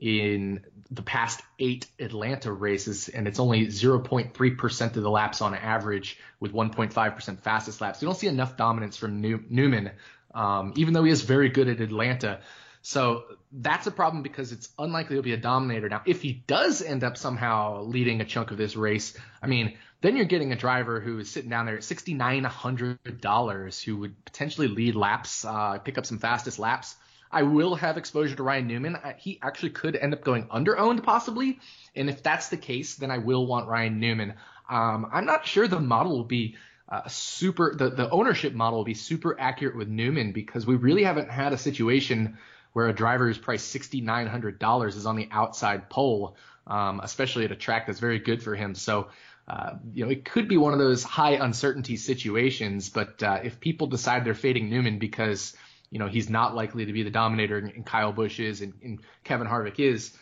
in 0.00 0.64
the 0.90 1.02
past 1.02 1.40
eight 1.58 1.86
Atlanta 1.98 2.52
races, 2.52 3.08
and 3.08 3.28
it's 3.28 3.38
only 3.38 3.66
0.3% 3.66 4.96
of 4.96 5.02
the 5.02 5.10
laps 5.10 5.40
on 5.40 5.54
average 5.54 6.18
with 6.40 6.52
1.5% 6.52 7.40
fastest 7.40 7.80
laps. 7.80 8.02
You 8.02 8.08
don't 8.08 8.16
see 8.16 8.26
enough 8.26 8.56
dominance 8.56 8.96
from 8.96 9.20
New- 9.20 9.44
Newman, 9.48 9.92
um, 10.34 10.72
even 10.76 10.94
though 10.94 11.04
he 11.04 11.12
is 11.12 11.22
very 11.22 11.48
good 11.48 11.68
at 11.68 11.80
Atlanta. 11.80 12.40
So 12.82 13.24
that's 13.52 13.86
a 13.86 13.90
problem 13.90 14.22
because 14.22 14.52
it's 14.52 14.70
unlikely 14.78 15.16
he'll 15.16 15.22
be 15.22 15.34
a 15.34 15.36
dominator. 15.36 15.88
Now, 15.88 16.02
if 16.06 16.22
he 16.22 16.42
does 16.46 16.82
end 16.82 17.04
up 17.04 17.16
somehow 17.16 17.82
leading 17.82 18.20
a 18.20 18.24
chunk 18.24 18.50
of 18.50 18.56
this 18.56 18.74
race, 18.74 19.16
I 19.42 19.46
mean, 19.46 19.76
then 20.00 20.16
you're 20.16 20.24
getting 20.24 20.52
a 20.52 20.56
driver 20.56 20.98
who 20.98 21.18
is 21.18 21.30
sitting 21.30 21.50
down 21.50 21.66
there 21.66 21.76
at 21.76 21.82
$6,900 21.82 23.84
who 23.84 23.96
would 23.98 24.24
potentially 24.24 24.68
lead 24.68 24.96
laps, 24.96 25.44
uh, 25.44 25.78
pick 25.78 25.98
up 25.98 26.06
some 26.06 26.18
fastest 26.18 26.58
laps. 26.58 26.96
I 27.30 27.42
will 27.42 27.74
have 27.76 27.96
exposure 27.96 28.34
to 28.34 28.42
Ryan 28.42 28.66
Newman. 28.66 28.98
He 29.18 29.38
actually 29.42 29.70
could 29.70 29.96
end 29.96 30.12
up 30.12 30.24
going 30.24 30.46
under 30.50 30.78
owned 30.78 31.02
possibly. 31.04 31.60
And 31.94 32.08
if 32.08 32.22
that's 32.22 32.48
the 32.48 32.56
case, 32.56 32.96
then 32.96 33.10
I 33.10 33.18
will 33.18 33.46
want 33.46 33.68
Ryan 33.68 34.00
Newman. 34.00 34.34
Um, 34.68 35.08
I'm 35.12 35.26
not 35.26 35.46
sure 35.46 35.68
the 35.68 35.80
model 35.80 36.16
will 36.16 36.24
be 36.24 36.56
uh, 36.88 37.06
super, 37.06 37.74
the, 37.74 37.90
the 37.90 38.10
ownership 38.10 38.52
model 38.52 38.80
will 38.80 38.84
be 38.84 38.94
super 38.94 39.38
accurate 39.38 39.76
with 39.76 39.88
Newman 39.88 40.32
because 40.32 40.66
we 40.66 40.74
really 40.74 41.04
haven't 41.04 41.30
had 41.30 41.52
a 41.52 41.58
situation 41.58 42.38
where 42.72 42.88
a 42.88 42.92
driver 42.92 43.26
who's 43.26 43.38
priced 43.38 43.74
$6,900 43.74 44.88
is 44.88 45.06
on 45.06 45.16
the 45.16 45.28
outside 45.30 45.88
pole, 45.88 46.36
um, 46.66 47.00
especially 47.02 47.44
at 47.44 47.52
a 47.52 47.56
track 47.56 47.86
that's 47.86 48.00
very 48.00 48.18
good 48.18 48.42
for 48.42 48.54
him. 48.54 48.74
So 48.74 49.08
uh, 49.50 49.74
you 49.94 50.04
know, 50.04 50.10
it 50.10 50.24
could 50.24 50.46
be 50.46 50.56
one 50.56 50.72
of 50.72 50.78
those 50.78 51.02
high 51.02 51.32
uncertainty 51.32 51.96
situations. 51.96 52.88
But 52.88 53.20
uh, 53.20 53.40
if 53.42 53.58
people 53.58 53.88
decide 53.88 54.24
they're 54.24 54.34
fading 54.34 54.70
Newman 54.70 55.00
because 55.00 55.56
you 55.90 55.98
know 55.98 56.08
he's 56.08 56.30
not 56.30 56.54
likely 56.54 56.86
to 56.86 56.92
be 56.92 57.02
the 57.02 57.10
dominator, 57.10 57.58
and, 57.58 57.84
Kyle 57.84 58.12
Busch 58.12 58.40
is, 58.40 58.60
and, 58.60 58.74
and, 58.82 59.00
Kevin 59.24 59.46
Harvick 59.46 59.78
is, 59.78 60.16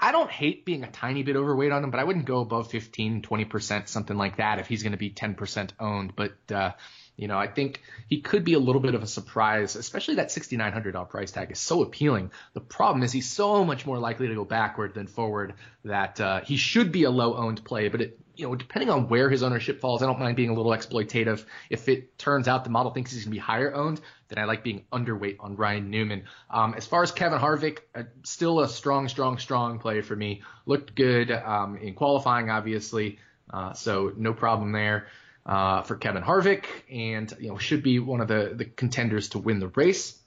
I 0.00 0.12
don't 0.12 0.30
hate 0.30 0.64
being 0.64 0.84
a 0.84 0.90
tiny 0.90 1.22
bit 1.22 1.36
overweight 1.36 1.72
on 1.72 1.84
him, 1.84 1.90
but 1.90 2.00
I 2.00 2.04
wouldn't 2.04 2.24
go 2.24 2.40
above 2.40 2.70
15, 2.70 3.22
20 3.22 3.44
percent, 3.44 3.88
something 3.88 4.16
like 4.16 4.36
that, 4.36 4.58
if 4.58 4.66
he's 4.66 4.82
going 4.82 4.92
to 4.92 4.98
be 4.98 5.10
10 5.10 5.34
percent 5.34 5.72
owned. 5.80 6.14
But 6.14 6.36
uh, 6.50 6.72
you 7.18 7.26
know, 7.26 7.36
I 7.36 7.48
think 7.48 7.82
he 8.08 8.20
could 8.20 8.44
be 8.44 8.54
a 8.54 8.60
little 8.60 8.80
bit 8.80 8.94
of 8.94 9.02
a 9.02 9.06
surprise, 9.06 9.74
especially 9.74 10.14
that 10.14 10.28
$6,900 10.28 11.08
price 11.10 11.32
tag 11.32 11.50
is 11.50 11.58
so 11.58 11.82
appealing. 11.82 12.30
The 12.54 12.60
problem 12.60 13.02
is 13.02 13.10
he's 13.10 13.28
so 13.28 13.64
much 13.64 13.84
more 13.84 13.98
likely 13.98 14.28
to 14.28 14.34
go 14.36 14.44
backward 14.44 14.94
than 14.94 15.08
forward 15.08 15.54
that 15.84 16.20
uh, 16.20 16.42
he 16.42 16.56
should 16.56 16.92
be 16.92 17.02
a 17.02 17.10
low 17.10 17.34
owned 17.36 17.64
play, 17.64 17.88
but 17.88 18.02
it, 18.02 18.20
you 18.36 18.46
know, 18.46 18.54
depending 18.54 18.88
on 18.88 19.08
where 19.08 19.28
his 19.28 19.42
ownership 19.42 19.80
falls, 19.80 20.00
I 20.00 20.06
don't 20.06 20.20
mind 20.20 20.36
being 20.36 20.50
a 20.50 20.54
little 20.54 20.70
exploitative. 20.70 21.44
If 21.70 21.88
it 21.88 22.16
turns 22.18 22.46
out 22.46 22.62
the 22.62 22.70
model 22.70 22.92
thinks 22.92 23.10
he's 23.10 23.24
going 23.24 23.32
to 23.32 23.34
be 23.34 23.40
higher 23.40 23.74
owned, 23.74 24.00
then 24.28 24.38
I 24.38 24.44
like 24.44 24.62
being 24.62 24.84
underweight 24.92 25.36
on 25.40 25.56
Ryan 25.56 25.90
Newman. 25.90 26.24
Um, 26.50 26.74
as 26.74 26.86
far 26.86 27.02
as 27.02 27.12
Kevin 27.12 27.38
Harvick, 27.38 27.78
uh, 27.94 28.04
still 28.24 28.60
a 28.60 28.68
strong, 28.68 29.08
strong, 29.08 29.38
strong 29.38 29.78
play 29.78 30.00
for 30.02 30.14
me. 30.14 30.42
Looked 30.66 30.94
good 30.94 31.30
um, 31.30 31.76
in 31.78 31.94
qualifying, 31.94 32.50
obviously, 32.50 33.18
uh, 33.50 33.72
so 33.72 34.12
no 34.16 34.34
problem 34.34 34.72
there 34.72 35.08
uh, 35.48 35.82
for 35.82 35.96
Kevin 35.96 36.22
Harvick, 36.22 36.66
and 36.90 37.32
you 37.40 37.48
know 37.48 37.58
should 37.58 37.82
be 37.82 37.98
one 37.98 38.20
of 38.20 38.28
the 38.28 38.52
the 38.54 38.66
contenders 38.66 39.30
to 39.30 39.38
win 39.38 39.58
the 39.58 39.68
race. 39.68 40.18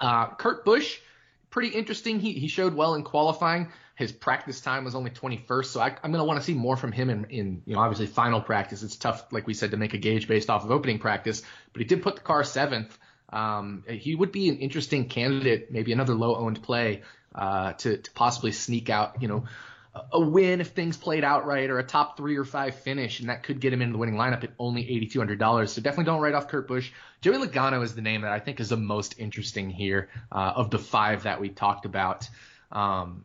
Uh, 0.00 0.34
Kurt 0.34 0.64
Busch, 0.64 0.98
pretty 1.50 1.68
interesting. 1.68 2.18
He 2.18 2.32
he 2.32 2.48
showed 2.48 2.74
well 2.74 2.94
in 2.94 3.04
qualifying. 3.04 3.68
His 3.94 4.12
practice 4.12 4.60
time 4.60 4.84
was 4.84 4.94
only 4.94 5.10
21st, 5.10 5.64
so 5.64 5.80
I, 5.80 5.88
am 5.88 6.12
going 6.12 6.18
to 6.18 6.24
want 6.24 6.38
to 6.38 6.44
see 6.44 6.54
more 6.54 6.76
from 6.76 6.92
him 6.92 7.10
in, 7.10 7.24
in, 7.30 7.62
you 7.66 7.74
know, 7.74 7.80
obviously 7.80 8.06
final 8.06 8.40
practice. 8.40 8.84
It's 8.84 8.94
tough, 8.94 9.24
like 9.32 9.48
we 9.48 9.54
said, 9.54 9.72
to 9.72 9.76
make 9.76 9.92
a 9.92 9.98
gauge 9.98 10.28
based 10.28 10.50
off 10.50 10.64
of 10.64 10.70
opening 10.70 11.00
practice, 11.00 11.42
but 11.72 11.82
he 11.82 11.84
did 11.84 12.00
put 12.00 12.14
the 12.14 12.20
car 12.20 12.44
seventh. 12.44 12.96
Um, 13.30 13.84
he 13.88 14.14
would 14.14 14.32
be 14.32 14.48
an 14.48 14.58
interesting 14.58 15.08
candidate, 15.08 15.70
maybe 15.70 15.92
another 15.92 16.14
low 16.14 16.36
owned 16.36 16.62
play, 16.62 17.02
uh, 17.34 17.74
to, 17.74 17.98
to 17.98 18.10
possibly 18.12 18.52
sneak 18.52 18.90
out, 18.90 19.20
you 19.20 19.28
know, 19.28 19.44
a 20.12 20.20
win 20.20 20.60
if 20.60 20.68
things 20.68 20.96
played 20.96 21.24
out 21.24 21.46
right 21.46 21.70
or 21.70 21.78
a 21.78 21.82
top 21.82 22.16
three 22.16 22.36
or 22.36 22.44
five 22.44 22.74
finish, 22.74 23.20
and 23.20 23.28
that 23.28 23.42
could 23.42 23.60
get 23.60 23.72
him 23.72 23.82
into 23.82 23.92
the 23.92 23.98
winning 23.98 24.14
lineup 24.14 24.44
at 24.44 24.50
only 24.58 24.84
$8,200. 24.84 25.68
So 25.68 25.80
definitely 25.80 26.04
don't 26.04 26.20
write 26.20 26.34
off 26.34 26.48
Kurt 26.48 26.68
Busch. 26.68 26.90
Joey 27.20 27.44
Logano 27.44 27.82
is 27.82 27.94
the 27.94 28.02
name 28.02 28.22
that 28.22 28.32
I 28.32 28.38
think 28.38 28.60
is 28.60 28.68
the 28.68 28.76
most 28.76 29.18
interesting 29.18 29.70
here 29.70 30.08
uh, 30.30 30.52
of 30.56 30.70
the 30.70 30.78
five 30.78 31.24
that 31.24 31.40
we 31.40 31.48
talked 31.48 31.84
about. 31.84 32.28
Um, 32.70 33.24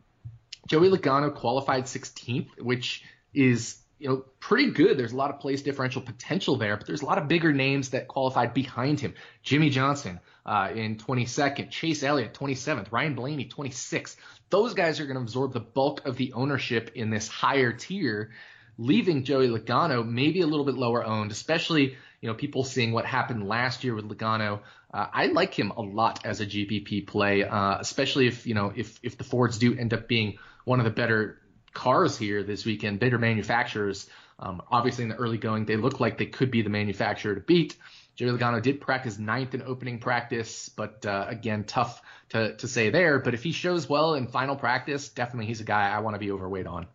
Joey 0.66 0.88
Logano 0.88 1.34
qualified 1.34 1.84
16th, 1.84 2.60
which 2.60 3.04
is 3.32 3.76
you 3.98 4.08
know 4.08 4.24
pretty 4.40 4.70
good. 4.70 4.98
There's 4.98 5.12
a 5.12 5.16
lot 5.16 5.30
of 5.30 5.40
place 5.40 5.62
differential 5.62 6.02
potential 6.02 6.56
there, 6.56 6.76
but 6.76 6.86
there's 6.86 7.02
a 7.02 7.06
lot 7.06 7.18
of 7.18 7.28
bigger 7.28 7.52
names 7.52 7.90
that 7.90 8.08
qualified 8.08 8.54
behind 8.54 9.00
him. 9.00 9.14
Jimmie 9.42 9.70
Johnson 9.70 10.20
uh, 10.44 10.70
in 10.74 10.96
22nd, 10.96 11.70
Chase 11.70 12.02
Elliott 12.02 12.34
27th, 12.34 12.92
Ryan 12.92 13.14
Blaney 13.14 13.48
26th 13.48 14.16
those 14.54 14.74
guys 14.74 15.00
are 15.00 15.04
going 15.04 15.16
to 15.16 15.22
absorb 15.22 15.52
the 15.52 15.58
bulk 15.58 16.06
of 16.06 16.16
the 16.16 16.32
ownership 16.32 16.92
in 16.94 17.10
this 17.10 17.26
higher 17.26 17.72
tier, 17.72 18.30
leaving 18.78 19.24
Joey 19.24 19.48
Logano 19.48 20.06
maybe 20.06 20.42
a 20.42 20.46
little 20.46 20.64
bit 20.64 20.76
lower 20.76 21.04
owned, 21.04 21.32
especially 21.32 21.96
you 22.20 22.28
know, 22.28 22.34
people 22.34 22.62
seeing 22.62 22.92
what 22.92 23.04
happened 23.04 23.48
last 23.48 23.82
year 23.82 23.94
with 23.94 24.08
Logano, 24.08 24.60
uh, 24.92 25.06
I 25.12 25.26
like 25.26 25.52
him 25.52 25.72
a 25.72 25.82
lot 25.82 26.24
as 26.24 26.40
a 26.40 26.46
GPP 26.46 27.06
play, 27.06 27.42
uh, 27.42 27.78
especially 27.80 28.28
if 28.28 28.46
you 28.46 28.54
know 28.54 28.72
if 28.74 28.98
if 29.02 29.18
the 29.18 29.24
Fords 29.24 29.58
do 29.58 29.76
end 29.76 29.92
up 29.92 30.06
being 30.06 30.38
one 30.64 30.78
of 30.78 30.84
the 30.84 30.90
better 30.90 31.40
cars 31.74 32.16
here 32.16 32.42
this 32.42 32.64
weekend, 32.64 33.00
better 33.00 33.18
manufacturers. 33.18 34.08
Um, 34.38 34.62
obviously, 34.70 35.04
in 35.04 35.10
the 35.10 35.16
early 35.16 35.38
going, 35.38 35.64
they 35.64 35.76
look 35.76 36.00
like 36.00 36.18
they 36.18 36.26
could 36.26 36.50
be 36.50 36.62
the 36.62 36.70
manufacturer 36.70 37.34
to 37.34 37.40
beat. 37.40 37.76
Joey 38.16 38.30
Logano 38.30 38.62
did 38.62 38.80
practice 38.80 39.18
ninth 39.18 39.54
in 39.54 39.62
opening 39.62 39.98
practice, 39.98 40.68
but 40.68 41.04
uh, 41.04 41.26
again, 41.28 41.64
tough 41.64 42.00
to, 42.30 42.56
to 42.56 42.68
say 42.68 42.90
there. 42.90 43.18
But 43.18 43.34
if 43.34 43.42
he 43.42 43.52
shows 43.52 43.88
well 43.88 44.14
in 44.14 44.28
final 44.28 44.54
practice, 44.54 45.08
definitely 45.08 45.46
he's 45.46 45.60
a 45.60 45.64
guy 45.64 45.88
I 45.88 45.98
want 45.98 46.14
to 46.14 46.20
be 46.20 46.30
overweight 46.30 46.66
on. 46.66 46.86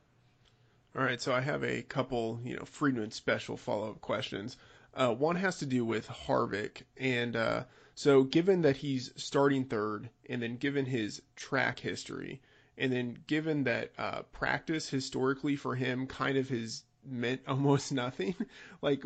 All 0.98 1.04
right, 1.04 1.22
so 1.22 1.34
I 1.34 1.42
have 1.42 1.64
a 1.64 1.82
couple, 1.82 2.40
you 2.44 2.56
know, 2.56 2.64
Freedman 2.66 3.12
special 3.12 3.58
follow-up 3.58 4.02
questions. 4.02 4.58
Uh, 4.94 5.14
one 5.14 5.36
has 5.36 5.60
to 5.60 5.66
do 5.66 5.86
with 5.86 6.08
Harvick, 6.08 6.82
and 6.98 7.36
uh, 7.36 7.64
so 7.96 8.24
given 8.24 8.62
that 8.64 8.78
he's 8.78 9.12
starting 9.16 9.66
third, 9.66 10.10
and 10.30 10.42
then 10.42 10.58
given 10.58 10.86
his 10.86 11.22
track 11.36 11.80
history, 11.80 12.42
and 12.80 12.92
then 12.92 13.18
given 13.28 13.66
that 13.66 13.92
uh, 13.98 14.22
practice 14.32 14.90
historically 14.90 15.56
for 15.56 15.76
him 15.76 16.08
kind 16.08 16.38
of 16.38 16.50
has 16.50 16.84
meant 17.06 17.42
almost 17.48 17.92
nothing, 17.92 18.36
like 18.82 19.04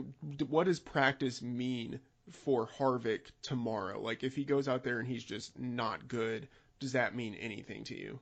what 0.48 0.66
does 0.66 0.80
practice 0.80 1.42
mean 1.42 2.00
for 2.32 2.68
Harvick 2.80 3.32
tomorrow? 3.42 4.00
Like 4.00 4.24
if 4.24 4.36
he 4.36 4.46
goes 4.46 4.68
out 4.68 4.84
there 4.84 5.00
and 5.00 5.08
he's 5.08 5.24
just 5.24 5.58
not 5.60 6.08
good, 6.08 6.48
does 6.80 6.94
that 6.94 7.16
mean 7.16 7.36
anything 7.36 7.84
to 7.86 7.98
you? 7.98 8.20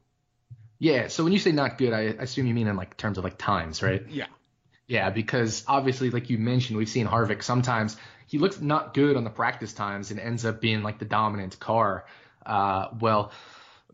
Yeah. 0.79 1.09
So 1.09 1.23
when 1.23 1.33
you 1.33 1.39
say 1.39 1.51
not 1.51 1.77
good, 1.77 1.93
I 1.93 2.01
assume 2.01 2.47
you 2.47 2.55
mean 2.55 2.67
in 2.67 2.75
like 2.75 2.97
terms 2.97 3.17
of 3.19 3.23
like 3.23 3.37
times, 3.37 3.83
right? 3.83 4.03
Yeah. 4.09 4.27
Yeah, 4.87 5.09
because 5.09 5.63
obviously, 5.67 6.09
like 6.09 6.29
you 6.29 6.37
mentioned, 6.37 6.77
we've 6.77 6.89
seen 6.89 7.07
Harvick 7.07 7.43
sometimes 7.43 7.95
he 8.27 8.39
looks 8.39 8.59
not 8.59 8.93
good 8.93 9.15
on 9.15 9.23
the 9.23 9.29
practice 9.29 9.73
times 9.73 10.11
and 10.11 10.19
ends 10.19 10.45
up 10.45 10.59
being 10.59 10.83
like 10.83 10.99
the 10.99 11.05
dominant 11.05 11.59
car. 11.59 12.05
Uh, 12.45 12.87
well, 12.99 13.31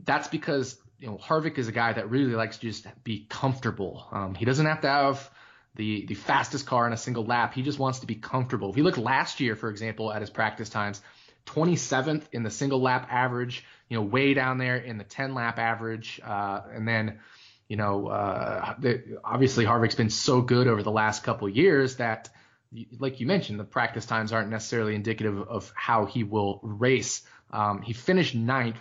that's 0.03 0.27
because 0.27 0.75
you 0.99 1.07
know 1.07 1.17
Harvick 1.17 1.57
is 1.57 1.67
a 1.67 1.71
guy 1.71 1.93
that 1.93 2.09
really 2.09 2.33
likes 2.33 2.57
to 2.57 2.67
just 2.67 2.87
be 3.03 3.25
comfortable. 3.29 4.07
Um, 4.11 4.35
he 4.35 4.45
doesn't 4.45 4.65
have 4.65 4.81
to 4.81 4.87
have 4.87 5.29
the 5.75 6.05
the 6.05 6.15
fastest 6.15 6.65
car 6.65 6.87
in 6.87 6.93
a 6.93 6.97
single 6.97 7.25
lap. 7.25 7.53
He 7.53 7.61
just 7.61 7.79
wants 7.79 7.99
to 7.99 8.07
be 8.07 8.15
comfortable. 8.15 8.69
If 8.69 8.77
you 8.77 8.83
look 8.83 8.97
last 8.97 9.39
year, 9.39 9.55
for 9.55 9.69
example, 9.69 10.11
at 10.11 10.21
his 10.21 10.29
practice 10.29 10.69
times, 10.69 11.01
27th 11.45 12.23
in 12.31 12.43
the 12.43 12.49
single 12.49 12.81
lap 12.81 13.07
average, 13.11 13.65
you 13.89 13.97
know, 13.97 14.03
way 14.03 14.33
down 14.33 14.57
there 14.57 14.77
in 14.77 14.97
the 14.97 15.03
10 15.03 15.33
lap 15.33 15.59
average, 15.59 16.19
uh, 16.25 16.61
and 16.73 16.87
then 16.87 17.19
you 17.67 17.75
know, 17.75 18.07
uh, 18.07 18.75
the, 18.79 19.19
obviously 19.23 19.65
Harvick's 19.65 19.95
been 19.95 20.09
so 20.09 20.41
good 20.41 20.67
over 20.67 20.83
the 20.83 20.91
last 20.91 21.23
couple 21.23 21.49
years 21.49 21.97
that, 21.97 22.29
like 22.97 23.19
you 23.19 23.27
mentioned, 23.27 23.59
the 23.59 23.65
practice 23.65 24.05
times 24.05 24.31
aren't 24.31 24.49
necessarily 24.49 24.95
indicative 24.95 25.37
of 25.41 25.71
how 25.75 26.05
he 26.05 26.23
will 26.23 26.59
race. 26.63 27.23
Um, 27.51 27.81
he 27.81 27.93
finished 27.93 28.35
ninth 28.35 28.79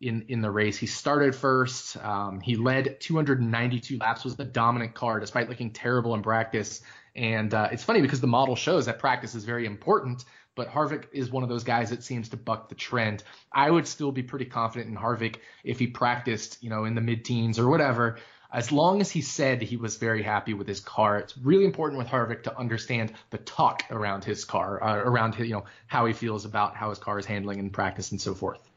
in 0.00 0.26
in 0.28 0.40
the 0.40 0.50
race. 0.50 0.76
He 0.76 0.86
started 0.86 1.34
first. 1.34 1.96
Um, 2.04 2.40
he 2.40 2.56
led 2.56 3.00
292 3.00 3.98
laps. 3.98 4.24
Was 4.24 4.36
the 4.36 4.44
dominant 4.44 4.94
car 4.94 5.20
despite 5.20 5.48
looking 5.48 5.70
terrible 5.70 6.14
in 6.14 6.22
practice. 6.22 6.82
And 7.14 7.52
uh, 7.54 7.68
it's 7.72 7.82
funny 7.82 8.02
because 8.02 8.20
the 8.20 8.26
model 8.26 8.56
shows 8.56 8.86
that 8.86 8.98
practice 8.98 9.34
is 9.34 9.44
very 9.44 9.66
important. 9.66 10.24
But 10.54 10.70
Harvick 10.70 11.04
is 11.12 11.30
one 11.30 11.42
of 11.42 11.48
those 11.50 11.64
guys 11.64 11.90
that 11.90 12.02
seems 12.02 12.30
to 12.30 12.36
buck 12.36 12.68
the 12.68 12.74
trend. 12.74 13.22
I 13.52 13.70
would 13.70 13.86
still 13.86 14.10
be 14.10 14.22
pretty 14.22 14.46
confident 14.46 14.90
in 14.90 14.96
Harvick 14.96 15.36
if 15.64 15.78
he 15.78 15.86
practiced, 15.86 16.62
you 16.62 16.70
know, 16.70 16.84
in 16.84 16.94
the 16.94 17.02
mid-teens 17.02 17.58
or 17.58 17.68
whatever. 17.68 18.18
As 18.50 18.72
long 18.72 19.02
as 19.02 19.10
he 19.10 19.20
said 19.20 19.60
he 19.60 19.76
was 19.76 19.96
very 19.96 20.22
happy 20.22 20.54
with 20.54 20.66
his 20.66 20.80
car, 20.80 21.18
it's 21.18 21.36
really 21.36 21.66
important 21.66 21.98
with 21.98 22.08
Harvick 22.08 22.44
to 22.44 22.58
understand 22.58 23.12
the 23.30 23.38
talk 23.38 23.84
around 23.90 24.24
his 24.24 24.46
car, 24.46 24.82
uh, 24.82 24.96
around 24.96 25.34
his, 25.34 25.48
you 25.48 25.54
know 25.54 25.64
how 25.88 26.06
he 26.06 26.14
feels 26.14 26.46
about 26.46 26.74
how 26.74 26.88
his 26.88 26.98
car 26.98 27.18
is 27.18 27.26
handling 27.26 27.58
in 27.58 27.68
practice 27.68 28.12
and 28.12 28.20
so 28.20 28.34
forth. 28.34 28.70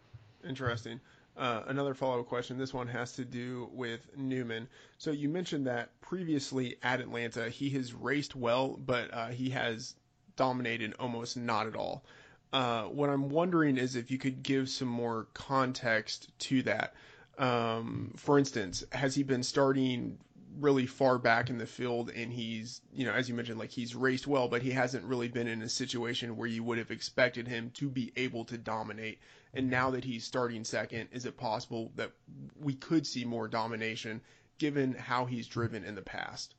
Interesting. 0.48 1.00
Uh, 1.38 1.64
another 1.68 1.94
follow-up 1.94 2.28
question. 2.28 2.58
This 2.58 2.74
one 2.74 2.88
has 2.88 3.14
to 3.14 3.24
do 3.24 3.70
with 3.72 4.02
Newman. 4.18 4.68
So 4.98 5.12
you 5.12 5.30
mentioned 5.30 5.68
that 5.68 5.90
previously 6.02 6.78
at 6.84 7.00
Atlanta 7.00 7.50
he 7.50 7.70
has 7.72 7.94
raced 7.94 8.36
well, 8.36 8.78
but 8.86 9.14
uh, 9.14 9.28
he 9.28 9.50
has 9.52 9.96
dominated 10.36 10.96
almost 11.00 11.38
not 11.38 11.68
at 11.68 11.76
all. 11.76 12.04
Uh, 12.52 12.84
what 12.84 13.10
I'm 13.10 13.30
wondering 13.30 13.78
is 13.78 13.96
if 13.96 14.10
you 14.12 14.18
could 14.18 14.42
give 14.42 14.70
some 14.70 14.88
more 14.88 15.28
context 15.34 16.30
to 16.40 16.64
that. 16.64 16.96
Um, 17.38 18.14
for 18.18 18.38
instance, 18.38 18.84
has 18.92 19.16
he 19.16 19.24
been 19.24 19.44
starting 19.44 20.18
really 20.60 20.86
far 20.86 21.18
back 21.18 21.50
in 21.50 21.58
the 21.58 21.66
field 21.66 22.10
and 22.10 22.34
he's, 22.34 22.82
you 22.92 23.06
know, 23.06 23.14
as 23.14 23.30
you 23.30 23.36
mentioned, 23.36 23.60
like 23.60 23.70
he's 23.70 23.96
raced 23.96 24.28
well, 24.28 24.48
but 24.48 24.62
he 24.62 24.72
hasn't 24.72 25.06
really 25.06 25.28
been 25.28 25.48
in 25.48 25.62
a 25.62 25.70
situation 25.70 26.36
where 26.36 26.48
you 26.48 26.64
would 26.64 26.78
have 26.78 26.92
expected 26.92 27.48
him 27.48 27.72
to 27.76 27.88
be 27.88 28.12
able 28.18 28.44
to 28.46 28.58
dominate. 28.58 29.20
And 29.54 29.70
now 29.70 29.92
that 29.92 30.04
he's 30.04 30.26
starting 30.26 30.64
second, 30.64 31.10
is 31.12 31.26
it 31.26 31.38
possible 31.38 31.92
that 31.96 32.12
we 32.60 32.74
could 32.74 33.08
see 33.08 33.26
more 33.26 33.48
domination 33.48 34.22
given 34.60 34.94
how 34.94 35.26
he's 35.26 35.48
driven 35.48 35.84
in 35.84 35.96
the 35.96 36.02
past? 36.02 36.54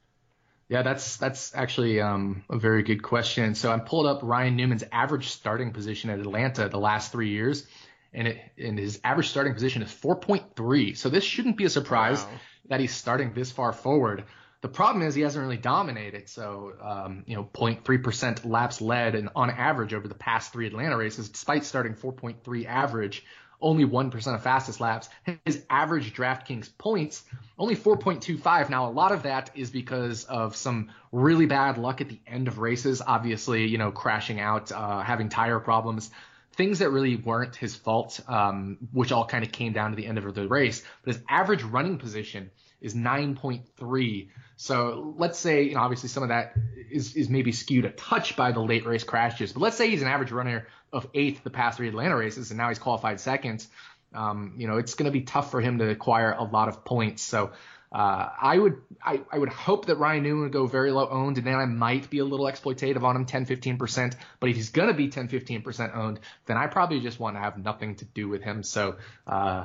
Yeah, 0.68 0.82
that's 0.82 1.16
that's 1.16 1.54
actually 1.54 2.00
um, 2.00 2.44
a 2.48 2.56
very 2.56 2.84
good 2.84 3.02
question. 3.02 3.56
So 3.56 3.72
I 3.72 3.78
pulled 3.78 4.06
up 4.06 4.20
Ryan 4.22 4.56
Newman's 4.56 4.84
average 4.92 5.28
starting 5.28 5.72
position 5.72 6.10
at 6.10 6.20
Atlanta 6.20 6.68
the 6.68 6.78
last 6.78 7.10
three 7.10 7.30
years, 7.30 7.66
and 8.12 8.28
it 8.28 8.38
and 8.56 8.78
his 8.78 9.00
average 9.02 9.28
starting 9.28 9.52
position 9.52 9.82
is 9.82 9.90
4.3. 9.90 10.96
So 10.96 11.08
this 11.08 11.24
shouldn't 11.24 11.56
be 11.56 11.64
a 11.64 11.70
surprise 11.70 12.22
wow. 12.22 12.30
that 12.68 12.80
he's 12.80 12.94
starting 12.94 13.32
this 13.34 13.50
far 13.50 13.72
forward. 13.72 14.24
The 14.62 14.68
problem 14.68 15.02
is 15.06 15.14
he 15.14 15.22
hasn't 15.22 15.42
really 15.42 15.56
dominated. 15.56 16.28
So 16.28 16.74
um, 16.82 17.24
you 17.26 17.34
know, 17.34 17.44
0.3% 17.44 18.44
laps 18.44 18.80
led 18.80 19.14
and 19.14 19.30
on 19.34 19.50
average 19.50 19.94
over 19.94 20.06
the 20.06 20.14
past 20.14 20.52
three 20.52 20.66
Atlanta 20.66 20.96
races, 20.96 21.28
despite 21.28 21.64
starting 21.64 21.94
4.3 21.94 22.66
average, 22.66 23.24
only 23.62 23.84
1% 23.84 24.34
of 24.34 24.42
fastest 24.42 24.80
laps. 24.80 25.08
His 25.44 25.64
average 25.68 26.14
DraftKings 26.14 26.70
points, 26.76 27.24
only 27.58 27.76
4.25. 27.76 28.70
Now, 28.70 28.88
a 28.88 28.92
lot 28.92 29.12
of 29.12 29.22
that 29.24 29.50
is 29.54 29.70
because 29.70 30.24
of 30.24 30.56
some 30.56 30.90
really 31.12 31.46
bad 31.46 31.78
luck 31.78 32.00
at 32.00 32.08
the 32.08 32.20
end 32.26 32.48
of 32.48 32.58
races. 32.58 33.02
Obviously, 33.06 33.66
you 33.66 33.78
know, 33.78 33.90
crashing 33.90 34.40
out, 34.40 34.72
uh, 34.72 35.00
having 35.00 35.28
tire 35.28 35.60
problems 35.60 36.10
things 36.54 36.80
that 36.80 36.90
really 36.90 37.16
weren't 37.16 37.56
his 37.56 37.74
fault, 37.74 38.20
um, 38.28 38.76
which 38.92 39.12
all 39.12 39.24
kind 39.24 39.44
of 39.44 39.52
came 39.52 39.72
down 39.72 39.90
to 39.90 39.96
the 39.96 40.04
end 40.04 40.18
of 40.18 40.34
the 40.34 40.46
race. 40.46 40.82
But 41.02 41.14
his 41.14 41.22
average 41.28 41.62
running 41.62 41.96
position 41.96 42.50
is 42.80 42.94
9.3. 42.94 44.28
So 44.56 45.14
let's 45.16 45.38
say, 45.38 45.62
you 45.64 45.74
know, 45.74 45.80
obviously 45.80 46.08
some 46.08 46.22
of 46.22 46.28
that 46.30 46.54
is, 46.90 47.16
is 47.16 47.28
maybe 47.28 47.52
skewed 47.52 47.84
a 47.84 47.90
touch 47.90 48.36
by 48.36 48.52
the 48.52 48.60
late 48.60 48.86
race 48.86 49.04
crashes, 49.04 49.52
but 49.52 49.60
let's 49.60 49.76
say 49.76 49.90
he's 49.90 50.02
an 50.02 50.08
average 50.08 50.32
runner 50.32 50.66
of 50.92 51.06
eighth 51.14 51.42
the 51.44 51.50
past 51.50 51.76
three 51.76 51.88
Atlanta 51.88 52.16
races, 52.16 52.50
and 52.50 52.58
now 52.58 52.68
he's 52.68 52.78
qualified 52.78 53.20
second. 53.20 53.66
Um, 54.12 54.54
you 54.56 54.66
know, 54.66 54.78
it's 54.78 54.94
going 54.94 55.06
to 55.06 55.12
be 55.12 55.22
tough 55.22 55.50
for 55.50 55.60
him 55.60 55.78
to 55.78 55.88
acquire 55.88 56.32
a 56.32 56.42
lot 56.42 56.68
of 56.68 56.84
points. 56.84 57.22
So 57.22 57.52
uh, 57.92 58.28
I 58.40 58.56
would 58.56 58.82
I, 59.04 59.20
I 59.32 59.38
would 59.38 59.48
hope 59.48 59.86
that 59.86 59.96
Ryan 59.96 60.22
Newman 60.22 60.42
would 60.44 60.52
go 60.52 60.66
very 60.66 60.92
low 60.92 61.08
owned, 61.08 61.38
and 61.38 61.46
then 61.46 61.56
I 61.56 61.64
might 61.66 62.08
be 62.08 62.18
a 62.20 62.24
little 62.24 62.46
exploitative 62.46 63.02
on 63.02 63.16
him 63.16 63.24
10 63.24 63.46
15%. 63.46 64.14
But 64.38 64.50
if 64.50 64.56
he's 64.56 64.70
gonna 64.70 64.94
be 64.94 65.08
10 65.08 65.28
15% 65.28 65.96
owned, 65.96 66.20
then 66.46 66.56
I 66.56 66.68
probably 66.68 67.00
just 67.00 67.18
want 67.18 67.34
to 67.34 67.40
have 67.40 67.58
nothing 67.58 67.96
to 67.96 68.04
do 68.04 68.28
with 68.28 68.42
him. 68.42 68.62
So 68.62 68.96
uh, 69.26 69.64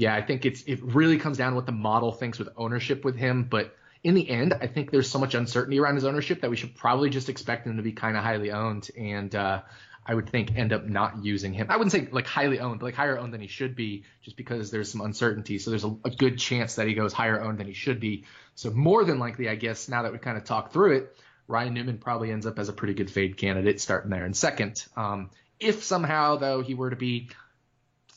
yeah, 0.00 0.14
I 0.14 0.22
think 0.22 0.46
it's 0.46 0.62
it 0.62 0.82
really 0.82 1.18
comes 1.18 1.36
down 1.36 1.52
to 1.52 1.56
what 1.56 1.66
the 1.66 1.72
model 1.72 2.10
thinks 2.10 2.38
with 2.38 2.48
ownership 2.56 3.04
with 3.04 3.16
him. 3.16 3.44
But 3.44 3.76
in 4.02 4.14
the 4.14 4.30
end, 4.30 4.54
I 4.54 4.66
think 4.66 4.90
there's 4.90 5.10
so 5.10 5.18
much 5.18 5.34
uncertainty 5.34 5.78
around 5.78 5.96
his 5.96 6.06
ownership 6.06 6.40
that 6.40 6.48
we 6.48 6.56
should 6.56 6.74
probably 6.74 7.10
just 7.10 7.28
expect 7.28 7.66
him 7.66 7.76
to 7.76 7.82
be 7.82 7.92
kind 7.92 8.16
of 8.16 8.22
highly 8.22 8.50
owned. 8.50 8.88
And 8.96 9.34
uh, 9.34 9.60
I 10.06 10.14
would 10.14 10.30
think 10.30 10.56
end 10.56 10.72
up 10.72 10.86
not 10.86 11.22
using 11.22 11.52
him. 11.52 11.66
I 11.68 11.76
wouldn't 11.76 11.92
say 11.92 12.08
like 12.10 12.26
highly 12.26 12.60
owned, 12.60 12.80
but 12.80 12.86
like 12.86 12.94
higher 12.94 13.18
owned 13.18 13.34
than 13.34 13.42
he 13.42 13.46
should 13.46 13.76
be, 13.76 14.04
just 14.22 14.38
because 14.38 14.70
there's 14.70 14.90
some 14.90 15.02
uncertainty. 15.02 15.58
So 15.58 15.68
there's 15.68 15.84
a, 15.84 15.94
a 16.06 16.10
good 16.10 16.38
chance 16.38 16.76
that 16.76 16.88
he 16.88 16.94
goes 16.94 17.12
higher 17.12 17.38
owned 17.38 17.58
than 17.58 17.66
he 17.66 17.74
should 17.74 18.00
be. 18.00 18.24
So 18.54 18.70
more 18.70 19.04
than 19.04 19.18
likely, 19.18 19.50
I 19.50 19.56
guess 19.56 19.86
now 19.90 20.04
that 20.04 20.12
we 20.12 20.18
kind 20.18 20.38
of 20.38 20.44
talked 20.44 20.72
through 20.72 20.96
it, 20.96 21.16
Ryan 21.46 21.74
Newman 21.74 21.98
probably 21.98 22.32
ends 22.32 22.46
up 22.46 22.58
as 22.58 22.70
a 22.70 22.72
pretty 22.72 22.94
good 22.94 23.10
fade 23.10 23.36
candidate 23.36 23.82
starting 23.82 24.08
there 24.08 24.24
in 24.24 24.32
second. 24.32 24.82
Um, 24.96 25.28
if 25.58 25.84
somehow 25.84 26.36
though 26.36 26.62
he 26.62 26.72
were 26.72 26.88
to 26.88 26.96
be 26.96 27.28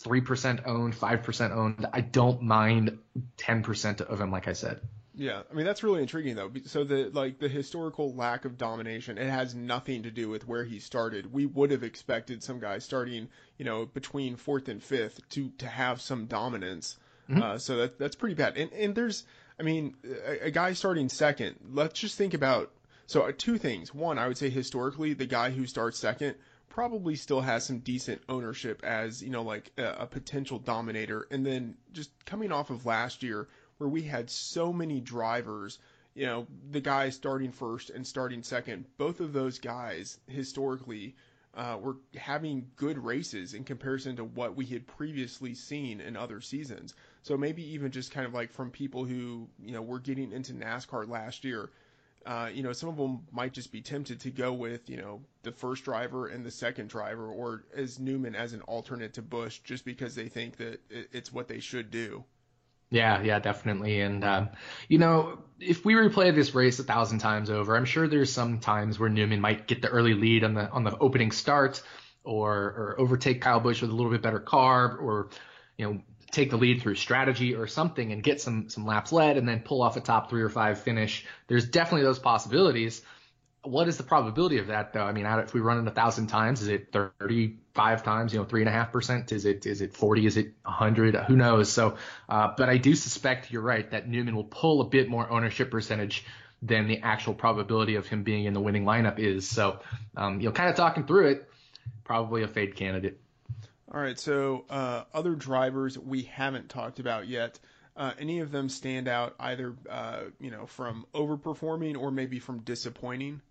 3% 0.04 0.68
owned, 0.68 0.94
5% 0.94 1.52
owned, 1.52 1.86
I 1.92 2.02
don't 2.02 2.42
mind 2.42 2.98
10% 3.38 4.02
of 4.02 4.20
him, 4.20 4.32
like 4.32 4.48
I 4.48 4.54
said. 4.54 4.82
Yeah, 5.16 5.44
I 5.50 5.54
mean 5.54 5.66
that's 5.66 5.84
really 5.84 6.02
intriguing 6.02 6.36
though. 6.36 6.52
So 6.66 6.84
the 6.84 7.12
like 7.14 7.38
the 7.38 7.48
historical 7.48 8.16
lack 8.16 8.46
of 8.46 8.58
domination, 8.58 9.20
it 9.20 9.30
has 9.30 9.54
nothing 9.54 10.04
to 10.04 10.12
do 10.12 10.28
with 10.28 10.48
where 10.48 10.64
he 10.64 10.80
started. 10.80 11.32
We 11.32 11.46
would 11.46 11.70
have 11.70 11.84
expected 11.84 12.42
some 12.42 12.60
guy 12.60 12.80
starting, 12.80 13.30
you 13.58 13.66
know, 13.66 13.86
between 13.86 14.38
fourth 14.38 14.70
and 14.70 14.82
fifth 14.82 15.22
to 15.30 15.52
to 15.60 15.68
have 15.68 16.02
some 16.02 16.26
dominance. 16.26 16.98
Mm-hmm. 17.30 17.44
Uh, 17.44 17.58
so 17.60 17.78
that 17.78 18.00
that's 18.00 18.16
pretty 18.16 18.34
bad. 18.34 18.58
And 18.58 18.74
and 18.74 18.96
there's, 18.96 19.24
I 19.60 19.64
mean, 19.64 19.96
a, 20.04 20.48
a 20.48 20.52
guy 20.52 20.74
starting 20.74 21.10
second. 21.10 21.58
Let's 21.72 22.00
just 22.00 22.18
think 22.18 22.34
about 22.34 22.72
so 23.06 23.22
uh, 23.22 23.34
two 23.38 23.60
things. 23.60 23.94
One, 23.94 24.18
I 24.18 24.28
would 24.28 24.38
say 24.38 24.50
historically, 24.50 25.14
the 25.14 25.28
guy 25.28 25.52
who 25.52 25.68
starts 25.68 26.00
second 26.00 26.36
probably 26.74 27.16
still 27.16 27.40
has 27.40 27.64
some 27.64 27.78
decent 27.78 28.20
ownership 28.28 28.84
as 28.84 29.22
you 29.22 29.30
know 29.30 29.44
like 29.44 29.72
a, 29.78 29.86
a 30.00 30.08
potential 30.08 30.58
dominator. 30.58 31.28
And 31.30 31.46
then 31.46 31.76
just 31.92 32.10
coming 32.26 32.52
off 32.52 32.72
of 32.72 32.86
last 32.88 33.22
year 33.22 33.48
where 33.78 33.88
we 33.88 34.02
had 34.02 34.30
so 34.30 34.74
many 34.74 35.00
drivers, 35.00 35.78
you 36.16 36.26
know, 36.26 36.48
the 36.72 36.82
guy 36.82 37.10
starting 37.10 37.52
first 37.52 37.92
and 37.92 38.06
starting 38.06 38.42
second, 38.42 38.86
both 38.98 39.20
of 39.20 39.34
those 39.34 39.60
guys 39.60 40.18
historically 40.28 41.16
uh, 41.54 41.78
were 41.80 41.98
having 42.16 42.66
good 42.76 42.98
races 42.98 43.54
in 43.54 43.64
comparison 43.64 44.16
to 44.16 44.24
what 44.24 44.56
we 44.56 44.66
had 44.66 44.88
previously 44.88 45.54
seen 45.54 46.02
in 46.02 46.18
other 46.18 46.42
seasons. 46.42 46.96
So 47.22 47.38
maybe 47.38 47.64
even 47.74 47.92
just 47.92 48.12
kind 48.12 48.26
of 48.26 48.34
like 48.34 48.52
from 48.52 48.72
people 48.72 49.06
who, 49.06 49.48
you 49.64 49.74
know, 49.74 49.84
were 49.84 50.00
getting 50.00 50.32
into 50.32 50.54
NASCAR 50.54 51.08
last 51.08 51.44
year, 51.44 51.70
uh, 52.26 52.50
you 52.54 52.64
know, 52.64 52.74
some 52.74 52.90
of 52.90 52.98
them 52.98 53.22
might 53.32 53.54
just 53.54 53.72
be 53.72 53.82
tempted 53.82 54.20
to 54.22 54.30
go 54.30 54.54
with, 54.54 54.90
you 54.90 54.98
know, 54.98 55.22
the 55.44 55.52
first 55.52 55.84
driver 55.84 56.28
and 56.28 56.46
the 56.46 56.52
second 56.52 56.90
driver, 56.90 57.28
or 57.28 57.64
as 57.76 58.00
Newman 58.00 58.36
as 58.36 58.54
an 58.54 58.62
alternate 58.62 59.14
to 59.14 59.22
Busch, 59.22 59.60
just 59.64 59.84
because 59.86 60.16
they 60.16 60.30
think 60.30 60.58
that 60.58 60.82
it's 60.90 61.34
what 61.34 61.48
they 61.48 61.60
should 61.60 61.92
do. 61.92 62.24
Yeah, 62.90 63.24
yeah, 63.24 63.40
definitely. 63.40 64.02
And 64.02 64.24
um, 64.24 64.50
you 64.88 65.00
know, 65.00 65.40
if 65.60 65.84
we 65.84 65.96
replay 65.96 66.34
this 66.34 66.54
race 66.54 66.78
a 66.78 66.84
thousand 66.84 67.20
times 67.20 67.50
over, 67.50 67.76
I'm 67.76 67.86
sure 67.86 68.08
there's 68.08 68.32
some 68.32 68.60
times 68.60 69.00
where 69.00 69.10
Newman 69.10 69.42
might 69.42 69.68
get 69.68 69.82
the 69.82 69.90
early 69.90 70.14
lead 70.14 70.44
on 70.44 70.54
the 70.54 70.70
on 70.70 70.84
the 70.84 70.96
opening 71.00 71.32
start, 71.32 71.82
or 72.24 72.52
or 72.52 72.96
overtake 73.00 73.42
Kyle 73.42 73.60
Busch 73.60 73.82
with 73.82 73.90
a 73.90 73.94
little 73.94 74.12
bit 74.12 74.22
better 74.22 74.40
car, 74.40 74.96
or 74.96 75.30
you 75.78 75.86
know, 75.86 76.02
take 76.34 76.50
the 76.50 76.58
lead 76.58 76.82
through 76.82 76.96
strategy 76.96 77.56
or 77.56 77.68
something 77.68 78.12
and 78.12 78.22
get 78.22 78.42
some 78.42 78.70
some 78.70 78.86
laps 78.86 79.12
led 79.12 79.38
and 79.38 79.48
then 79.48 79.62
pull 79.62 79.82
off 79.82 79.96
a 79.96 80.02
top 80.02 80.30
three 80.30 80.42
or 80.42 80.50
five 80.50 80.80
finish. 80.80 81.26
There's 81.48 81.68
definitely 81.68 82.04
those 82.04 82.20
possibilities 82.20 83.02
what 83.64 83.88
is 83.88 83.98
the 83.98 84.04
probability 84.04 84.58
of 84.58 84.68
that 84.68 84.94
though? 84.94 85.04
I 85.04 85.14
mean, 85.14 85.26
if 85.26 85.54
we 85.54 85.62
run 85.62 85.80
it 85.80 85.90
a 85.90 85.94
thousand 85.94 86.28
times, 86.28 86.62
is 86.62 86.68
it 86.68 86.92
35 86.92 88.04
times, 88.04 88.34
you 88.34 88.40
know, 88.40 88.46
three 88.46 88.62
and 88.62 88.70
a 88.70 88.72
half 88.72 88.92
percent? 88.92 89.32
Is 89.32 89.46
it, 89.46 89.66
is 89.66 89.82
it 89.82 89.96
40? 89.96 90.26
Is 90.26 90.38
it 90.38 90.54
100? 90.64 91.16
Who 91.16 91.36
knows? 91.36 91.72
So, 91.72 91.98
uh, 92.28 92.50
but 92.58 92.70
I 92.70 92.78
do 92.78 92.94
suspect 92.94 93.52
you're 93.52 93.62
right 93.62 93.90
that 93.92 94.08
Newman 94.08 94.36
will 94.36 94.44
pull 94.44 94.82
a 94.82 94.86
bit 94.86 95.08
more 95.08 95.30
ownership 95.30 95.72
percentage 95.72 96.26
than 96.62 96.88
the 96.88 97.00
actual 97.00 97.34
probability 97.34 97.96
of 97.96 98.08
him 98.08 98.24
being 98.24 98.46
in 98.46 98.54
the 98.54 98.62
winning 98.62 98.84
lineup 98.84 99.18
is. 99.18 99.48
So, 99.48 99.80
um, 100.16 100.42
you 100.42 100.48
know, 100.48 100.54
kind 100.54 100.70
of 100.70 100.76
talking 100.76 101.06
through 101.06 101.28
it, 101.28 101.50
probably 102.04 102.44
a 102.44 102.48
fade 102.48 102.76
candidate. 102.76 103.20
All 103.94 104.02
right. 104.02 104.20
So, 104.20 104.66
uh, 104.70 105.04
other 105.14 105.36
drivers 105.36 105.98
we 105.98 106.24
haven't 106.24 106.70
talked 106.70 107.00
about 107.00 107.28
yet. 107.28 107.60
Uh, 107.96 108.12
any 108.18 108.40
of 108.40 108.52
them 108.52 108.70
stand 108.70 109.08
out 109.08 109.36
either, 109.40 109.76
uh, 109.88 110.22
you 110.40 110.50
know, 110.50 110.66
from 110.66 111.06
overperforming 111.14 111.96
or 111.96 112.10
maybe 112.10 112.40
from 112.40 112.60
disappointing? 112.60 113.42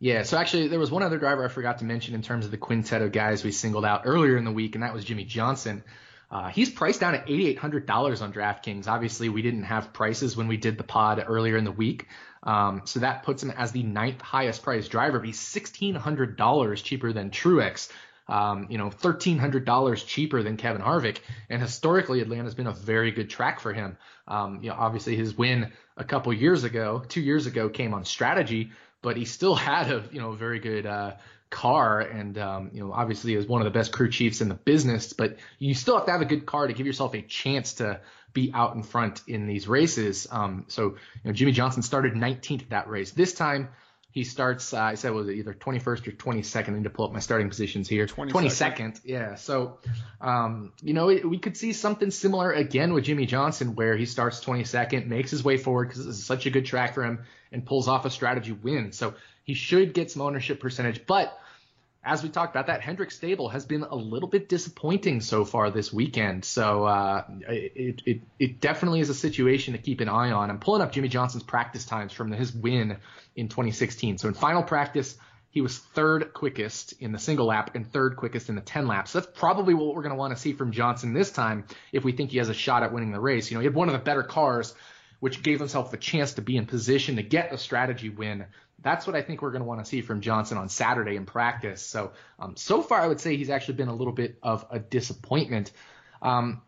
Yeah, 0.00 0.22
so 0.22 0.36
actually 0.38 0.68
there 0.68 0.78
was 0.78 0.92
one 0.92 1.02
other 1.02 1.18
driver 1.18 1.44
I 1.44 1.48
forgot 1.48 1.78
to 1.78 1.84
mention 1.84 2.14
in 2.14 2.22
terms 2.22 2.44
of 2.44 2.52
the 2.52 2.56
quintet 2.56 3.02
of 3.02 3.10
guys 3.10 3.42
we 3.42 3.50
singled 3.50 3.84
out 3.84 4.02
earlier 4.04 4.36
in 4.36 4.44
the 4.44 4.52
week, 4.52 4.76
and 4.76 4.84
that 4.84 4.94
was 4.94 5.04
Jimmie 5.04 5.24
Johnson. 5.24 5.82
Uh, 6.30 6.48
he's 6.48 6.70
priced 6.70 7.00
down 7.00 7.14
at 7.14 7.26
$8,800 7.26 8.22
on 8.22 8.32
DraftKings. 8.32 8.86
Obviously, 8.86 9.28
we 9.28 9.42
didn't 9.42 9.64
have 9.64 9.92
prices 9.92 10.36
when 10.36 10.46
we 10.46 10.56
did 10.56 10.78
the 10.78 10.84
pod 10.84 11.24
earlier 11.26 11.56
in 11.56 11.64
the 11.64 11.72
week. 11.72 12.06
Um, 12.42 12.82
so 12.84 13.00
that 13.00 13.24
puts 13.24 13.42
him 13.42 13.50
as 13.50 13.72
the 13.72 13.82
ninth 13.82 14.20
highest 14.20 14.62
priced 14.62 14.90
driver. 14.90 15.20
He's 15.20 15.40
$1,600 15.40 16.82
cheaper 16.84 17.12
than 17.12 17.30
Truex. 17.30 17.90
Um, 18.28 18.66
you 18.68 18.76
know, 18.76 18.90
$1,300 18.90 20.06
cheaper 20.06 20.42
than 20.42 20.58
Kevin 20.58 20.82
Harvick. 20.82 21.18
And 21.48 21.62
historically, 21.62 22.20
Atlanta's 22.20 22.54
been 22.54 22.66
a 22.66 22.72
very 22.72 23.10
good 23.10 23.30
track 23.30 23.60
for 23.60 23.72
him. 23.72 23.96
Um, 24.26 24.60
you 24.62 24.68
know, 24.68 24.76
obviously 24.78 25.16
his 25.16 25.36
win 25.36 25.72
a 25.96 26.04
couple 26.04 26.32
years 26.34 26.64
ago, 26.64 27.02
two 27.08 27.22
years 27.22 27.46
ago, 27.46 27.70
came 27.70 27.94
on 27.94 28.04
strategy, 28.04 28.70
but 29.02 29.16
he 29.16 29.24
still 29.24 29.54
had 29.68 29.90
a 29.90 30.04
you 30.12 30.20
know 30.20 30.32
very 30.32 30.58
good 30.58 30.86
uh, 30.86 31.14
car 31.50 32.00
and 32.00 32.36
um, 32.38 32.70
you 32.72 32.80
know 32.80 32.92
obviously 32.92 33.34
is 33.34 33.46
one 33.46 33.60
of 33.60 33.64
the 33.64 33.76
best 33.76 33.92
crew 33.92 34.10
chiefs 34.10 34.40
in 34.40 34.48
the 34.48 34.54
business 34.54 35.12
but 35.12 35.38
you 35.58 35.74
still 35.74 35.96
have 35.96 36.04
to 36.04 36.12
have 36.12 36.20
a 36.20 36.26
good 36.26 36.44
car 36.44 36.66
to 36.66 36.74
give 36.74 36.86
yourself 36.86 37.14
a 37.14 37.22
chance 37.22 37.74
to 37.74 38.00
be 38.34 38.50
out 38.52 38.74
in 38.74 38.82
front 38.82 39.22
in 39.26 39.46
these 39.46 39.66
races 39.66 40.26
um, 40.30 40.64
so 40.68 40.82
you 40.82 40.96
know 41.24 41.32
Jimmie 41.32 41.52
Johnson 41.52 41.82
started 41.82 42.12
19th 42.14 42.68
that 42.68 42.88
race 42.88 43.12
this 43.12 43.32
time 43.32 43.70
he 44.10 44.24
starts 44.24 44.72
uh, 44.72 44.80
I 44.80 44.94
said 44.94 45.12
was 45.12 45.28
it 45.28 45.34
either 45.34 45.54
21st 45.54 45.86
or 45.86 46.12
22nd 46.12 46.68
I 46.68 46.72
need 46.72 46.84
to 46.84 46.90
pull 46.90 47.06
up 47.06 47.12
my 47.12 47.20
starting 47.20 47.48
positions 47.48 47.88
here 47.88 48.06
22nd, 48.06 48.32
22nd 48.32 49.00
yeah 49.04 49.34
so 49.34 49.78
um, 50.20 50.72
you 50.82 50.94
know 50.94 51.08
it, 51.08 51.28
we 51.28 51.38
could 51.38 51.56
see 51.56 51.72
something 51.72 52.10
similar 52.10 52.52
again 52.52 52.94
with 52.94 53.04
Jimmie 53.04 53.26
Johnson 53.26 53.74
where 53.74 53.96
he 53.96 54.06
starts 54.06 54.44
22nd 54.44 55.06
makes 55.06 55.30
his 55.30 55.44
way 55.44 55.56
forward 55.56 55.88
because 55.88 56.06
this 56.06 56.18
is 56.18 56.24
such 56.24 56.46
a 56.46 56.50
good 56.50 56.66
track 56.66 56.94
for 56.94 57.04
him 57.04 57.24
and 57.52 57.64
pulls 57.64 57.88
off 57.88 58.04
a 58.04 58.10
strategy 58.10 58.52
win. 58.52 58.92
So 58.92 59.14
he 59.44 59.54
should 59.54 59.94
get 59.94 60.10
some 60.10 60.22
ownership 60.22 60.60
percentage. 60.60 61.06
But 61.06 61.38
as 62.04 62.22
we 62.22 62.28
talked 62.28 62.54
about, 62.54 62.68
that 62.68 62.80
Hendrick 62.80 63.10
stable 63.10 63.48
has 63.48 63.66
been 63.66 63.82
a 63.82 63.94
little 63.94 64.28
bit 64.28 64.48
disappointing 64.48 65.20
so 65.20 65.44
far 65.44 65.70
this 65.70 65.92
weekend. 65.92 66.44
So 66.44 66.84
uh, 66.84 67.24
it, 67.48 68.02
it, 68.06 68.20
it 68.38 68.60
definitely 68.60 69.00
is 69.00 69.10
a 69.10 69.14
situation 69.14 69.74
to 69.74 69.78
keep 69.78 70.00
an 70.00 70.08
eye 70.08 70.30
on. 70.30 70.50
I'm 70.50 70.60
pulling 70.60 70.80
up 70.80 70.92
Jimmie 70.92 71.08
Johnson's 71.08 71.42
practice 71.42 71.84
times 71.84 72.12
from 72.12 72.30
his 72.32 72.54
win 72.54 72.96
in 73.36 73.48
2016. 73.48 74.18
So 74.18 74.28
in 74.28 74.34
final 74.34 74.62
practice, 74.62 75.16
he 75.50 75.60
was 75.60 75.78
third 75.78 76.32
quickest 76.34 76.94
in 77.00 77.12
the 77.12 77.18
single 77.18 77.46
lap 77.46 77.72
and 77.74 77.90
third 77.90 78.16
quickest 78.16 78.48
in 78.48 78.54
the 78.54 78.60
10 78.60 78.86
laps. 78.86 79.10
So 79.10 79.20
that's 79.20 79.38
probably 79.38 79.74
what 79.74 79.94
we're 79.94 80.02
going 80.02 80.14
to 80.14 80.18
want 80.18 80.34
to 80.34 80.40
see 80.40 80.52
from 80.52 80.72
Johnson 80.72 81.12
this 81.12 81.32
time 81.32 81.64
if 81.92 82.04
we 82.04 82.12
think 82.12 82.30
he 82.30 82.38
has 82.38 82.48
a 82.48 82.54
shot 82.54 82.82
at 82.82 82.92
winning 82.92 83.12
the 83.12 83.20
race. 83.20 83.50
You 83.50 83.56
know, 83.56 83.60
he 83.60 83.66
had 83.66 83.74
one 83.74 83.88
of 83.88 83.92
the 83.92 83.98
better 83.98 84.22
cars 84.22 84.74
which 85.20 85.42
gave 85.42 85.58
himself 85.58 85.92
a 85.92 85.96
chance 85.96 86.34
to 86.34 86.42
be 86.42 86.56
in 86.56 86.66
position 86.66 87.16
to 87.16 87.22
get 87.22 87.52
a 87.52 87.58
strategy 87.58 88.08
win. 88.08 88.46
That's 88.88 89.06
what 89.06 89.14
I 89.14 89.20
think 89.20 89.42
we're 89.42 89.50
going 89.50 89.60
to 89.60 89.68
want 89.68 89.84
to 89.84 89.84
see 89.84 90.00
from 90.00 90.22
Johnson 90.22 90.56
on 90.56 90.70
Saturday 90.70 91.16
in 91.16 91.26
practice. 91.26 91.82
So, 91.82 92.12
um, 92.38 92.56
so 92.56 92.80
far, 92.80 93.02
I 93.02 93.06
would 93.06 93.20
say 93.20 93.36
he's 93.36 93.50
actually 93.50 93.74
been 93.74 93.88
a 93.88 93.94
little 93.94 94.14
bit 94.14 94.38
of 94.42 94.64
a 94.70 94.78
disappointment. 94.78 95.72
Um, 96.22 96.62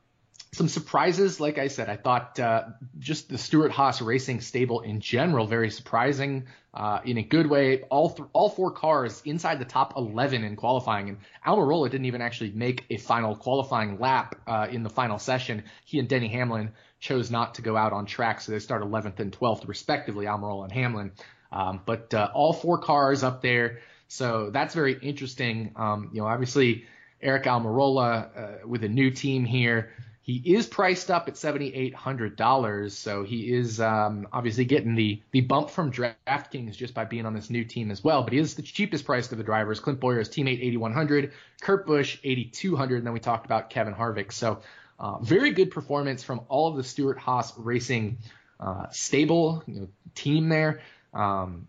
some 0.52 0.68
surprises, 0.68 1.40
like 1.40 1.56
I 1.56 1.68
said, 1.68 1.88
I 1.88 1.96
thought 1.96 2.38
uh, 2.38 2.64
just 2.98 3.30
the 3.30 3.38
Stewart-Haas 3.38 4.02
Racing 4.02 4.42
stable 4.42 4.80
in 4.80 5.00
general 5.00 5.46
very 5.46 5.70
surprising 5.70 6.48
uh, 6.74 7.00
in 7.06 7.16
a 7.16 7.22
good 7.22 7.46
way. 7.46 7.84
All 7.84 8.10
th- 8.10 8.28
all 8.34 8.50
four 8.50 8.70
cars 8.72 9.22
inside 9.24 9.58
the 9.58 9.64
top 9.64 9.94
11 9.96 10.44
in 10.44 10.56
qualifying, 10.56 11.08
and 11.08 11.18
Almirola 11.46 11.90
didn't 11.90 12.04
even 12.04 12.20
actually 12.20 12.50
make 12.50 12.84
a 12.90 12.98
final 12.98 13.34
qualifying 13.34 13.98
lap 13.98 14.34
uh, 14.46 14.66
in 14.70 14.82
the 14.82 14.90
final 14.90 15.18
session. 15.18 15.64
He 15.86 15.98
and 15.98 16.06
Denny 16.06 16.28
Hamlin 16.28 16.72
chose 16.98 17.30
not 17.30 17.54
to 17.54 17.62
go 17.62 17.78
out 17.78 17.94
on 17.94 18.04
track, 18.04 18.42
so 18.42 18.52
they 18.52 18.58
start 18.58 18.82
11th 18.82 19.20
and 19.20 19.32
12th 19.32 19.66
respectively, 19.66 20.26
Almirola 20.26 20.64
and 20.64 20.72
Hamlin. 20.72 21.12
Um, 21.52 21.80
but 21.84 22.12
uh, 22.14 22.30
all 22.34 22.52
four 22.52 22.78
cars 22.78 23.22
up 23.22 23.42
there, 23.42 23.80
so 24.08 24.50
that's 24.50 24.74
very 24.74 24.98
interesting. 25.00 25.72
Um, 25.76 26.10
you 26.12 26.20
know, 26.20 26.26
obviously 26.26 26.84
Aric 27.22 27.44
Almirola 27.44 28.62
uh, 28.64 28.66
with 28.66 28.84
a 28.84 28.88
new 28.88 29.10
team 29.10 29.44
here. 29.44 29.92
He 30.22 30.54
is 30.54 30.66
priced 30.66 31.10
up 31.10 31.28
at 31.28 31.34
$7,800, 31.34 32.90
so 32.92 33.24
he 33.24 33.52
is 33.52 33.80
um, 33.80 34.28
obviously 34.32 34.64
getting 34.64 34.94
the 34.94 35.20
the 35.32 35.40
bump 35.40 35.70
from 35.70 35.90
DraftKings 35.90 36.76
just 36.76 36.94
by 36.94 37.04
being 37.04 37.26
on 37.26 37.34
this 37.34 37.50
new 37.50 37.64
team 37.64 37.90
as 37.90 38.04
well. 38.04 38.22
But 38.22 38.34
he 38.34 38.38
is 38.38 38.54
the 38.54 38.62
cheapest 38.62 39.04
priced 39.06 39.32
of 39.32 39.38
the 39.38 39.44
drivers. 39.44 39.80
Clint 39.80 39.98
Bowyer 39.98 40.20
is 40.20 40.28
teammate 40.28 40.60
8,100, 40.60 41.32
Kurt 41.62 41.86
Busch 41.86 42.18
8,200, 42.22 42.98
and 42.98 43.06
then 43.06 43.12
we 43.12 43.18
talked 43.18 43.46
about 43.46 43.70
Kevin 43.70 43.94
Harvick. 43.94 44.30
So 44.30 44.60
uh, 45.00 45.18
very 45.18 45.50
good 45.50 45.70
performance 45.70 46.22
from 46.22 46.42
all 46.48 46.68
of 46.68 46.76
the 46.76 46.84
Stewart-Haas 46.84 47.54
Racing 47.56 48.18
uh, 48.60 48.86
stable 48.90 49.64
you 49.66 49.80
know, 49.80 49.88
team 50.14 50.48
there. 50.48 50.80
Um, 51.12 51.68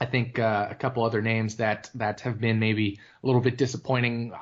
I 0.00 0.06
think 0.06 0.38
uh, 0.38 0.66
a 0.68 0.74
couple 0.74 1.04
other 1.04 1.22
names 1.22 1.56
that 1.56 1.88
that 1.94 2.22
have 2.22 2.40
been 2.40 2.58
maybe 2.58 2.98
a 3.22 3.26
little 3.26 3.40
bit 3.40 3.56
disappointing. 3.56 4.32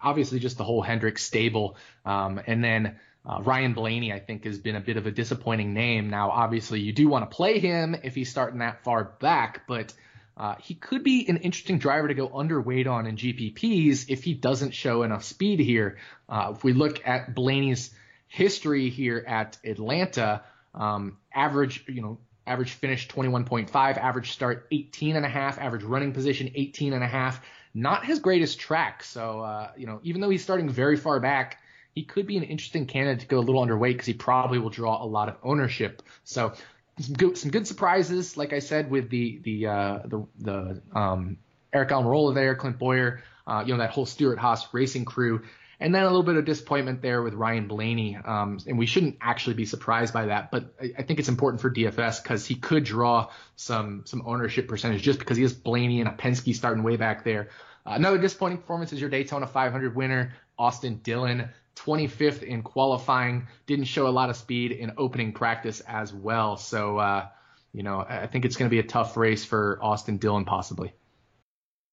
Obviously, 0.00 0.40
just 0.40 0.58
the 0.58 0.64
whole 0.64 0.82
Hendrick 0.82 1.18
stable, 1.18 1.76
um, 2.04 2.40
and 2.44 2.62
then 2.62 2.98
uh, 3.24 3.40
Ryan 3.42 3.72
Blaney, 3.72 4.12
I 4.12 4.20
think, 4.20 4.44
has 4.44 4.58
been 4.58 4.76
a 4.76 4.80
bit 4.80 4.96
of 4.96 5.06
a 5.06 5.10
disappointing 5.10 5.74
name. 5.74 6.10
Now, 6.10 6.30
obviously, 6.30 6.80
you 6.80 6.92
do 6.92 7.08
want 7.08 7.28
to 7.28 7.34
play 7.34 7.58
him 7.58 7.96
if 8.02 8.14
he's 8.14 8.30
starting 8.30 8.60
that 8.60 8.84
far 8.84 9.04
back, 9.04 9.62
but 9.66 9.92
uh, 10.36 10.56
he 10.60 10.74
could 10.74 11.02
be 11.02 11.28
an 11.28 11.38
interesting 11.38 11.78
driver 11.78 12.08
to 12.08 12.14
go 12.14 12.28
underweight 12.28 12.86
on 12.86 13.06
in 13.06 13.16
GPPs 13.16 14.06
if 14.08 14.22
he 14.22 14.34
doesn't 14.34 14.72
show 14.72 15.02
enough 15.02 15.24
speed 15.24 15.60
here. 15.60 15.98
Uh, 16.28 16.52
if 16.54 16.62
we 16.62 16.72
look 16.72 17.06
at 17.06 17.34
Blaney's 17.34 17.90
history 18.28 18.90
here 18.90 19.24
at 19.26 19.56
Atlanta, 19.64 20.42
um, 20.74 21.16
average, 21.34 21.84
you 21.88 22.02
know, 22.02 22.18
average 22.46 22.72
finish 22.72 23.08
21.5, 23.08 23.74
average 23.74 24.32
start 24.32 24.66
18 24.70 25.16
and 25.16 25.26
a 25.26 25.28
half, 25.28 25.58
average 25.58 25.82
running 25.82 26.12
position 26.12 26.50
18 26.54 26.92
and 26.92 27.02
a 27.02 27.06
half. 27.06 27.44
Not 27.74 28.06
his 28.06 28.20
greatest 28.20 28.58
track. 28.58 29.04
So, 29.04 29.40
uh, 29.40 29.70
you 29.76 29.86
know, 29.86 30.00
even 30.02 30.20
though 30.20 30.30
he's 30.30 30.42
starting 30.42 30.68
very 30.68 30.96
far 30.96 31.20
back, 31.20 31.60
he 31.94 32.04
could 32.04 32.26
be 32.26 32.36
an 32.36 32.42
interesting 32.42 32.86
candidate 32.86 33.20
to 33.20 33.26
go 33.26 33.38
a 33.38 33.40
little 33.40 33.64
underweight 33.64 33.92
because 33.92 34.06
he 34.06 34.14
probably 34.14 34.58
will 34.58 34.70
draw 34.70 35.02
a 35.02 35.06
lot 35.06 35.28
of 35.28 35.36
ownership. 35.42 36.02
So 36.24 36.52
some 37.00 37.14
good, 37.14 37.36
some 37.36 37.50
good 37.50 37.66
surprises, 37.66 38.36
like 38.36 38.52
I 38.52 38.60
said, 38.60 38.90
with 38.90 39.10
the 39.10 39.40
the 39.42 39.66
uh, 39.66 39.98
the, 40.04 40.26
the 40.38 40.82
um, 40.94 41.38
Aric 41.74 41.90
Almirola 41.90 42.34
there, 42.34 42.54
Clint 42.54 42.78
Bowyer, 42.78 43.22
uh, 43.46 43.64
you 43.66 43.72
know 43.72 43.78
that 43.78 43.90
whole 43.90 44.06
Stewart-Haas 44.06 44.72
racing 44.72 45.04
crew, 45.04 45.42
and 45.78 45.94
then 45.94 46.02
a 46.02 46.06
little 46.06 46.22
bit 46.22 46.36
of 46.36 46.44
disappointment 46.44 47.02
there 47.02 47.22
with 47.22 47.34
Ryan 47.34 47.68
Blaney. 47.68 48.16
Um, 48.16 48.58
and 48.66 48.78
we 48.78 48.86
shouldn't 48.86 49.18
actually 49.20 49.54
be 49.54 49.66
surprised 49.66 50.12
by 50.12 50.26
that, 50.26 50.50
but 50.50 50.74
I, 50.80 50.92
I 50.98 51.02
think 51.02 51.18
it's 51.18 51.28
important 51.28 51.60
for 51.60 51.70
DFS 51.70 52.22
because 52.22 52.46
he 52.46 52.54
could 52.54 52.84
draw 52.84 53.28
some 53.56 54.04
some 54.06 54.22
ownership 54.26 54.68
percentage 54.68 55.02
just 55.02 55.18
because 55.18 55.36
he 55.36 55.44
is 55.44 55.52
Blaney 55.52 56.00
and 56.00 56.08
a 56.08 56.12
Penske 56.12 56.54
starting 56.54 56.82
way 56.82 56.96
back 56.96 57.24
there. 57.24 57.50
Uh, 57.84 57.92
another 57.94 58.18
disappointing 58.18 58.58
performance 58.58 58.92
is 58.92 59.00
your 59.00 59.10
Daytona 59.10 59.46
500 59.46 59.94
winner, 59.94 60.32
Austin 60.58 61.00
Dillon. 61.02 61.50
25th 61.76 62.42
in 62.42 62.62
qualifying, 62.62 63.48
didn't 63.66 63.84
show 63.84 64.08
a 64.08 64.08
lot 64.08 64.30
of 64.30 64.36
speed 64.36 64.72
in 64.72 64.92
opening 64.96 65.32
practice 65.32 65.80
as 65.80 66.10
well. 66.10 66.56
So, 66.56 66.96
uh, 66.96 67.28
you 67.74 67.82
know, 67.82 68.04
I 68.08 68.26
think 68.26 68.46
it's 68.46 68.56
going 68.56 68.68
to 68.68 68.74
be 68.74 68.78
a 68.78 68.82
tough 68.88 69.16
race 69.18 69.44
for 69.44 69.78
Austin 69.82 70.16
Dillon 70.16 70.46
possibly. 70.46 70.94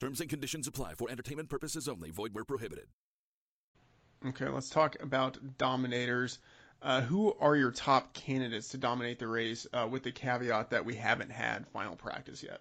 Terms 0.00 0.20
and 0.20 0.28
conditions 0.28 0.66
apply 0.66 0.94
for 0.94 1.10
entertainment 1.10 1.48
purposes 1.48 1.88
only. 1.88 2.10
Void 2.10 2.34
where 2.34 2.44
prohibited. 2.44 2.86
Okay, 4.26 4.48
let's 4.48 4.68
talk 4.68 4.96
about 5.00 5.38
dominators. 5.58 6.38
Uh, 6.82 7.00
who 7.00 7.34
are 7.40 7.56
your 7.56 7.70
top 7.70 8.12
candidates 8.12 8.68
to 8.68 8.78
dominate 8.78 9.18
the 9.18 9.26
race 9.26 9.66
uh, 9.72 9.88
with 9.90 10.02
the 10.02 10.12
caveat 10.12 10.70
that 10.70 10.84
we 10.84 10.94
haven't 10.94 11.30
had 11.30 11.66
final 11.68 11.96
practice 11.96 12.42
yet? 12.42 12.60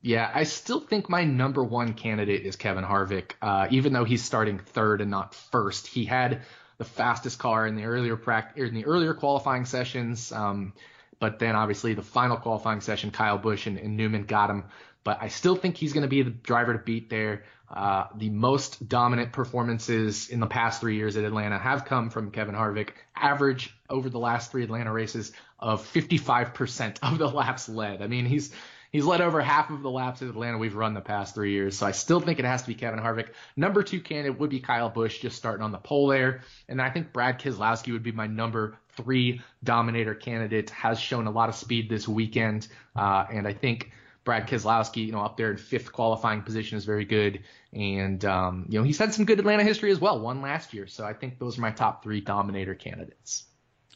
Yeah, 0.00 0.30
I 0.34 0.44
still 0.44 0.80
think 0.80 1.08
my 1.08 1.24
number 1.24 1.62
one 1.62 1.92
candidate 1.92 2.46
is 2.46 2.56
Kevin 2.56 2.84
Harvick. 2.84 3.32
Uh, 3.42 3.68
even 3.70 3.92
though 3.92 4.04
he's 4.04 4.24
starting 4.24 4.58
third 4.58 5.00
and 5.00 5.10
not 5.10 5.34
first, 5.34 5.86
he 5.86 6.06
had 6.06 6.42
the 6.78 6.84
fastest 6.84 7.38
car 7.38 7.66
in 7.66 7.76
the 7.76 7.84
earlier 7.84 8.16
practice 8.16 8.68
in 8.68 8.74
the 8.74 8.86
earlier 8.86 9.14
qualifying 9.14 9.66
sessions. 9.66 10.32
Um, 10.32 10.72
but 11.20 11.38
then 11.38 11.54
obviously 11.54 11.94
the 11.94 12.02
final 12.02 12.36
qualifying 12.36 12.80
session, 12.80 13.12
Kyle 13.12 13.38
Busch 13.38 13.68
and, 13.68 13.78
and 13.78 13.96
Newman 13.96 14.24
got 14.24 14.50
him 14.50 14.64
but 15.04 15.18
I 15.20 15.28
still 15.28 15.56
think 15.56 15.76
he's 15.76 15.92
going 15.92 16.02
to 16.02 16.08
be 16.08 16.22
the 16.22 16.30
driver 16.30 16.72
to 16.72 16.78
beat 16.78 17.10
there. 17.10 17.44
Uh, 17.68 18.06
the 18.16 18.28
most 18.28 18.86
dominant 18.86 19.32
performances 19.32 20.28
in 20.28 20.40
the 20.40 20.46
past 20.46 20.80
three 20.80 20.96
years 20.96 21.16
at 21.16 21.24
Atlanta 21.24 21.58
have 21.58 21.86
come 21.86 22.10
from 22.10 22.30
Kevin 22.30 22.54
Harvick. 22.54 22.90
Average 23.16 23.74
over 23.88 24.10
the 24.10 24.18
last 24.18 24.50
three 24.50 24.62
Atlanta 24.62 24.92
races 24.92 25.32
of 25.58 25.82
55% 25.92 26.98
of 27.02 27.18
the 27.18 27.28
laps 27.28 27.68
led. 27.68 28.02
I 28.02 28.08
mean, 28.08 28.26
he's 28.26 28.52
he's 28.90 29.06
led 29.06 29.22
over 29.22 29.40
half 29.40 29.70
of 29.70 29.82
the 29.82 29.90
laps 29.90 30.20
at 30.20 30.28
Atlanta 30.28 30.58
we've 30.58 30.74
run 30.74 30.92
the 30.92 31.00
past 31.00 31.34
three 31.34 31.52
years. 31.52 31.78
So 31.78 31.86
I 31.86 31.92
still 31.92 32.20
think 32.20 32.38
it 32.38 32.44
has 32.44 32.60
to 32.62 32.68
be 32.68 32.74
Kevin 32.74 33.00
Harvick. 33.00 33.28
Number 33.56 33.82
two 33.82 34.00
candidate 34.00 34.38
would 34.38 34.50
be 34.50 34.60
Kyle 34.60 34.90
Busch, 34.90 35.20
just 35.20 35.36
starting 35.36 35.64
on 35.64 35.72
the 35.72 35.78
pole 35.78 36.08
there. 36.08 36.42
And 36.68 36.80
I 36.80 36.90
think 36.90 37.12
Brad 37.12 37.40
Keselowski 37.40 37.92
would 37.92 38.02
be 38.02 38.12
my 38.12 38.26
number 38.26 38.76
three 38.90 39.40
dominator 39.64 40.14
candidate. 40.14 40.68
Has 40.70 41.00
shown 41.00 41.26
a 41.26 41.30
lot 41.30 41.48
of 41.48 41.54
speed 41.54 41.88
this 41.88 42.06
weekend, 42.06 42.68
uh, 42.94 43.24
and 43.32 43.48
I 43.48 43.54
think 43.54 43.92
Brad 44.24 44.46
Keselowski, 44.46 45.06
you 45.06 45.12
know, 45.12 45.20
up 45.20 45.36
there 45.36 45.50
in 45.50 45.56
fifth 45.56 45.92
qualifying 45.92 46.42
position 46.42 46.78
is 46.78 46.84
very 46.84 47.04
good. 47.04 47.40
And, 47.72 48.24
um, 48.24 48.66
you 48.68 48.78
know, 48.78 48.84
he's 48.84 48.98
had 48.98 49.12
some 49.12 49.24
good 49.24 49.38
Atlanta 49.40 49.64
history 49.64 49.90
as 49.90 50.00
well, 50.00 50.20
one 50.20 50.42
last 50.42 50.72
year. 50.72 50.86
So 50.86 51.04
I 51.04 51.12
think 51.12 51.38
those 51.38 51.58
are 51.58 51.60
my 51.60 51.72
top 51.72 52.02
three 52.02 52.20
dominator 52.20 52.74
candidates. 52.74 53.44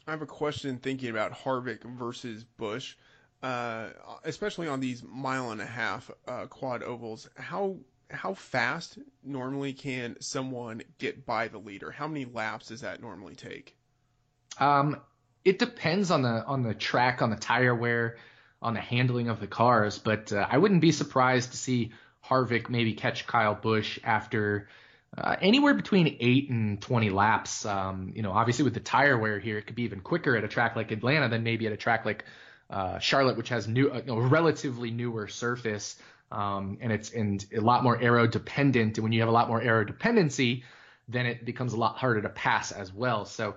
I 0.06 0.12
have 0.12 0.22
a 0.22 0.26
question 0.26 0.78
thinking 0.78 1.10
about 1.10 1.32
Harvick 1.32 1.82
versus 1.82 2.44
Busch, 2.44 2.94
uh, 3.42 3.88
especially 4.24 4.68
on 4.68 4.80
these 4.80 5.02
mile 5.02 5.50
and 5.50 5.60
a 5.60 5.66
half 5.66 6.10
uh, 6.26 6.46
quad 6.46 6.82
ovals. 6.82 7.28
How 7.36 7.76
how 8.08 8.34
fast 8.34 8.98
normally 9.24 9.72
can 9.72 10.16
someone 10.20 10.82
get 10.98 11.26
by 11.26 11.48
the 11.48 11.58
leader? 11.58 11.90
How 11.90 12.06
many 12.06 12.24
laps 12.24 12.68
does 12.68 12.82
that 12.82 13.00
normally 13.00 13.34
take? 13.34 13.76
Um, 14.60 15.00
it 15.44 15.58
depends 15.58 16.12
on 16.12 16.22
the 16.22 16.44
on 16.46 16.62
the 16.62 16.74
track, 16.74 17.20
on 17.20 17.30
the 17.30 17.36
tire 17.36 17.74
wear 17.74 18.16
on 18.62 18.74
the 18.74 18.80
handling 18.80 19.28
of 19.28 19.40
the 19.40 19.46
cars, 19.46 19.98
but 19.98 20.32
uh, 20.32 20.46
I 20.48 20.58
wouldn't 20.58 20.80
be 20.80 20.92
surprised 20.92 21.52
to 21.52 21.56
see 21.56 21.92
Harvick 22.24 22.68
maybe 22.68 22.94
catch 22.94 23.26
Kyle 23.26 23.54
Busch 23.54 23.98
after 24.02 24.68
uh, 25.16 25.36
anywhere 25.40 25.74
between 25.74 26.16
eight 26.20 26.50
and 26.50 26.80
20 26.80 27.10
laps. 27.10 27.64
Um, 27.64 28.12
you 28.14 28.22
know, 28.22 28.32
obviously 28.32 28.64
with 28.64 28.74
the 28.74 28.80
tire 28.80 29.16
wear 29.16 29.38
here, 29.38 29.58
it 29.58 29.66
could 29.66 29.76
be 29.76 29.84
even 29.84 30.00
quicker 30.00 30.36
at 30.36 30.44
a 30.44 30.48
track 30.48 30.76
like 30.76 30.90
Atlanta 30.90 31.28
than 31.28 31.42
maybe 31.42 31.66
at 31.66 31.72
a 31.72 31.76
track 31.76 32.04
like 32.04 32.24
uh, 32.68 32.98
Charlotte, 32.98 33.36
which 33.36 33.48
has 33.50 33.68
new, 33.68 33.88
uh, 33.88 34.02
a 34.08 34.20
relatively 34.20 34.90
newer 34.90 35.28
surface. 35.28 35.96
Um, 36.32 36.78
and 36.80 36.90
it's 36.90 37.12
and 37.12 37.44
a 37.56 37.60
lot 37.60 37.84
more 37.84 38.00
aero 38.00 38.26
dependent. 38.26 38.98
And 38.98 39.04
when 39.04 39.12
you 39.12 39.20
have 39.20 39.28
a 39.28 39.32
lot 39.32 39.48
more 39.48 39.62
aero 39.62 39.84
dependency, 39.84 40.64
then 41.08 41.24
it 41.24 41.44
becomes 41.44 41.72
a 41.72 41.76
lot 41.76 41.96
harder 41.96 42.22
to 42.22 42.28
pass 42.28 42.72
as 42.72 42.92
well. 42.92 43.24
So 43.24 43.54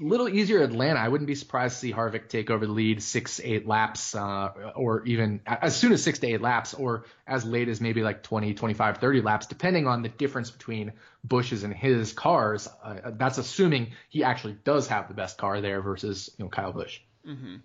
little 0.00 0.28
easier 0.28 0.62
Atlanta. 0.62 0.98
I 0.98 1.08
wouldn't 1.08 1.26
be 1.26 1.34
surprised 1.34 1.74
to 1.74 1.80
see 1.80 1.92
Harvick 1.92 2.28
take 2.28 2.50
over 2.50 2.66
the 2.66 2.72
lead 2.72 3.02
six, 3.02 3.40
eight 3.42 3.66
laps, 3.66 4.14
uh, 4.14 4.72
or 4.74 5.04
even 5.04 5.40
as 5.46 5.76
soon 5.76 5.92
as 5.92 6.02
six 6.02 6.18
to 6.20 6.26
eight 6.26 6.40
laps, 6.40 6.74
or 6.74 7.04
as 7.26 7.44
late 7.44 7.68
as 7.68 7.80
maybe 7.80 8.02
like 8.02 8.22
20, 8.22 8.54
25, 8.54 8.98
30 8.98 9.20
laps, 9.20 9.46
depending 9.46 9.86
on 9.86 10.02
the 10.02 10.08
difference 10.08 10.50
between 10.50 10.92
Busch's 11.24 11.62
and 11.62 11.74
his 11.74 12.12
cars. 12.12 12.68
Uh, 12.82 13.12
that's 13.12 13.38
assuming 13.38 13.92
he 14.08 14.24
actually 14.24 14.56
does 14.64 14.88
have 14.88 15.08
the 15.08 15.14
best 15.14 15.38
car 15.38 15.60
there 15.60 15.82
versus 15.82 16.30
you 16.38 16.44
know 16.44 16.48
Kyle 16.48 16.72
Busch. 16.72 17.00
Mm-hmm. 17.26 17.56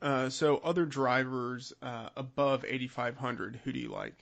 Uh, 0.00 0.30
so 0.30 0.56
other 0.58 0.84
drivers 0.84 1.72
uh, 1.80 2.08
above 2.16 2.64
8,500, 2.66 3.60
who 3.64 3.72
do 3.72 3.78
you 3.78 3.88
like? 3.88 4.14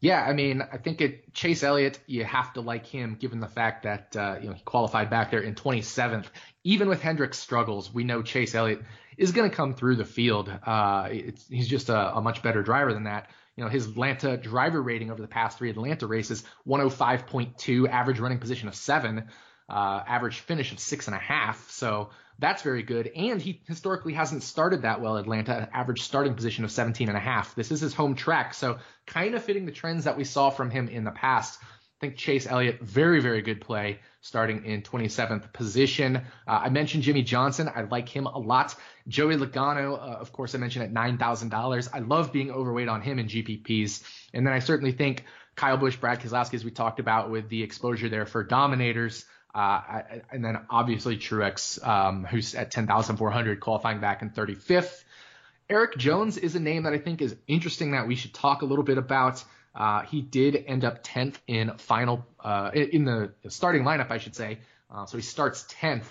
Yeah, 0.00 0.22
I 0.22 0.34
mean, 0.34 0.62
I 0.62 0.76
think 0.76 1.00
it 1.00 1.32
Chase 1.32 1.62
Elliott, 1.62 1.98
you 2.06 2.24
have 2.24 2.52
to 2.54 2.60
like 2.60 2.86
him 2.86 3.16
given 3.18 3.40
the 3.40 3.48
fact 3.48 3.84
that 3.84 4.14
uh, 4.14 4.36
you 4.40 4.48
know 4.48 4.54
he 4.54 4.62
qualified 4.62 5.08
back 5.08 5.30
there 5.30 5.40
in 5.40 5.54
27th. 5.54 6.26
Even 6.64 6.88
with 6.88 7.00
Hendrick's 7.00 7.38
struggles, 7.38 7.92
we 7.92 8.04
know 8.04 8.22
Chase 8.22 8.54
Elliott 8.54 8.82
is 9.16 9.32
going 9.32 9.48
to 9.48 9.56
come 9.56 9.74
through 9.74 9.96
the 9.96 10.04
field. 10.04 10.52
Uh, 10.64 11.08
he's 11.08 11.68
just 11.68 11.88
a, 11.88 12.16
a, 12.16 12.20
much 12.20 12.42
better 12.42 12.62
driver 12.62 12.92
than 12.92 13.04
that. 13.04 13.30
You 13.56 13.64
know, 13.64 13.70
his 13.70 13.86
Atlanta 13.86 14.36
driver 14.36 14.82
rating 14.82 15.10
over 15.10 15.22
the 15.22 15.28
past 15.28 15.56
three 15.56 15.70
Atlanta 15.70 16.06
races, 16.06 16.44
105.2, 16.68 17.88
average 17.88 18.20
running 18.20 18.38
position 18.38 18.68
of 18.68 18.74
seven, 18.74 19.28
uh, 19.70 20.02
average 20.06 20.40
finish 20.40 20.72
of 20.72 20.78
six 20.78 21.06
and 21.06 21.16
a 21.16 21.20
half. 21.20 21.70
So 21.70 22.10
that's 22.38 22.62
very 22.62 22.82
good. 22.82 23.10
And 23.14 23.40
he 23.40 23.62
historically 23.66 24.12
hasn't 24.12 24.42
started 24.42 24.82
that 24.82 25.00
well 25.00 25.16
Atlanta, 25.16 25.68
average 25.72 26.02
starting 26.02 26.34
position 26.34 26.64
of 26.64 26.70
17 26.70 27.08
and 27.08 27.16
a 27.16 27.20
half. 27.20 27.54
This 27.54 27.70
is 27.70 27.80
his 27.80 27.94
home 27.94 28.14
track. 28.14 28.54
So 28.54 28.78
kind 29.06 29.34
of 29.34 29.42
fitting 29.42 29.66
the 29.66 29.72
trends 29.72 30.04
that 30.04 30.16
we 30.16 30.24
saw 30.24 30.50
from 30.50 30.70
him 30.70 30.88
in 30.88 31.04
the 31.04 31.10
past. 31.10 31.58
I 31.62 31.98
think 32.00 32.16
Chase 32.16 32.46
Elliott, 32.46 32.82
very, 32.82 33.20
very 33.20 33.40
good 33.40 33.62
play 33.62 34.00
starting 34.20 34.66
in 34.66 34.82
27th 34.82 35.50
position. 35.54 36.16
Uh, 36.16 36.20
I 36.64 36.68
mentioned 36.68 37.04
Jimmie 37.04 37.22
Johnson. 37.22 37.70
I 37.74 37.82
like 37.82 38.08
him 38.08 38.26
a 38.26 38.38
lot. 38.38 38.74
Joey 39.08 39.36
Logano, 39.36 39.94
uh, 39.94 40.18
of 40.18 40.30
course, 40.30 40.54
I 40.54 40.58
mentioned 40.58 40.84
at 40.84 40.92
$9,000. 40.92 41.88
I 41.94 41.98
love 42.00 42.32
being 42.32 42.50
overweight 42.50 42.88
on 42.88 43.00
him 43.00 43.18
in 43.18 43.28
GPPs. 43.28 44.02
And 44.34 44.46
then 44.46 44.52
I 44.52 44.58
certainly 44.58 44.92
think 44.92 45.24
Kyle 45.54 45.78
Busch, 45.78 45.96
Brad 45.96 46.20
Keselowski, 46.20 46.54
as 46.54 46.66
we 46.66 46.70
talked 46.70 47.00
about 47.00 47.30
with 47.30 47.48
the 47.48 47.62
exposure 47.62 48.10
there 48.10 48.26
for 48.26 48.44
dominators. 48.44 49.24
Uh, 49.56 50.02
and 50.30 50.44
then 50.44 50.58
obviously 50.68 51.16
Truex, 51.16 51.82
um, 51.86 52.24
who's 52.24 52.54
at 52.54 52.70
10,400, 52.70 53.58
qualifying 53.58 54.00
back 54.00 54.20
in 54.20 54.28
35th. 54.28 55.02
Erik 55.70 55.96
Jones 55.96 56.36
is 56.36 56.54
a 56.56 56.60
name 56.60 56.82
that 56.82 56.92
I 56.92 56.98
think 56.98 57.22
is 57.22 57.34
interesting 57.48 57.92
that 57.92 58.06
we 58.06 58.16
should 58.16 58.34
talk 58.34 58.60
a 58.60 58.66
little 58.66 58.84
bit 58.84 58.98
about. 58.98 59.42
Uh, 59.74 60.02
he 60.02 60.20
did 60.20 60.62
end 60.66 60.84
up 60.84 61.02
10th 61.02 61.36
in 61.46 61.72
final 61.78 62.26
uh, 62.38 62.70
in 62.74 63.06
the 63.06 63.32
starting 63.48 63.82
lineup, 63.84 64.10
I 64.10 64.18
should 64.18 64.36
say. 64.36 64.58
Uh, 64.90 65.06
so 65.06 65.16
he 65.16 65.22
starts 65.22 65.64
10th. 65.80 66.04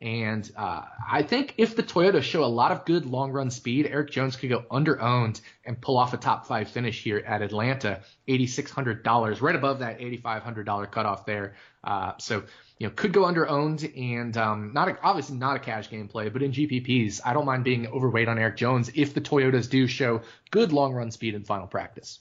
And 0.00 0.50
uh, 0.56 0.82
I 1.10 1.22
think 1.22 1.54
if 1.58 1.76
the 1.76 1.82
Toyotas 1.82 2.22
show 2.22 2.42
a 2.42 2.46
lot 2.46 2.72
of 2.72 2.86
good 2.86 3.04
long 3.04 3.32
run 3.32 3.50
speed, 3.50 3.86
Erik 3.86 4.10
Jones 4.10 4.34
could 4.34 4.48
go 4.48 4.64
under 4.70 5.00
owned 5.00 5.42
and 5.66 5.78
pull 5.78 5.98
off 5.98 6.14
a 6.14 6.16
top 6.16 6.46
five 6.46 6.70
finish 6.70 7.02
here 7.02 7.18
at 7.18 7.42
Atlanta, 7.42 8.00
$8,600, 8.26 9.42
right 9.42 9.54
above 9.54 9.80
that 9.80 9.98
$8,500 9.98 10.90
cutoff 10.90 11.26
there. 11.26 11.54
Uh, 11.84 12.12
so, 12.18 12.42
you 12.78 12.86
know, 12.86 12.92
could 12.96 13.12
go 13.12 13.26
under 13.26 13.46
owned 13.46 13.90
and 13.94 14.36
um, 14.38 14.72
not 14.72 14.88
a, 14.88 14.96
obviously 15.02 15.36
not 15.36 15.56
a 15.56 15.60
cash 15.60 15.90
game 15.90 16.08
play, 16.08 16.30
but 16.30 16.42
in 16.42 16.52
GPPs, 16.52 17.20
I 17.22 17.34
don't 17.34 17.44
mind 17.44 17.64
being 17.64 17.86
overweight 17.86 18.28
on 18.28 18.38
Erik 18.38 18.56
Jones 18.56 18.90
if 18.94 19.12
the 19.12 19.20
Toyotas 19.20 19.68
do 19.68 19.86
show 19.86 20.22
good 20.50 20.72
long 20.72 20.94
run 20.94 21.10
speed 21.10 21.34
in 21.34 21.44
final 21.44 21.66
practice. 21.66 22.20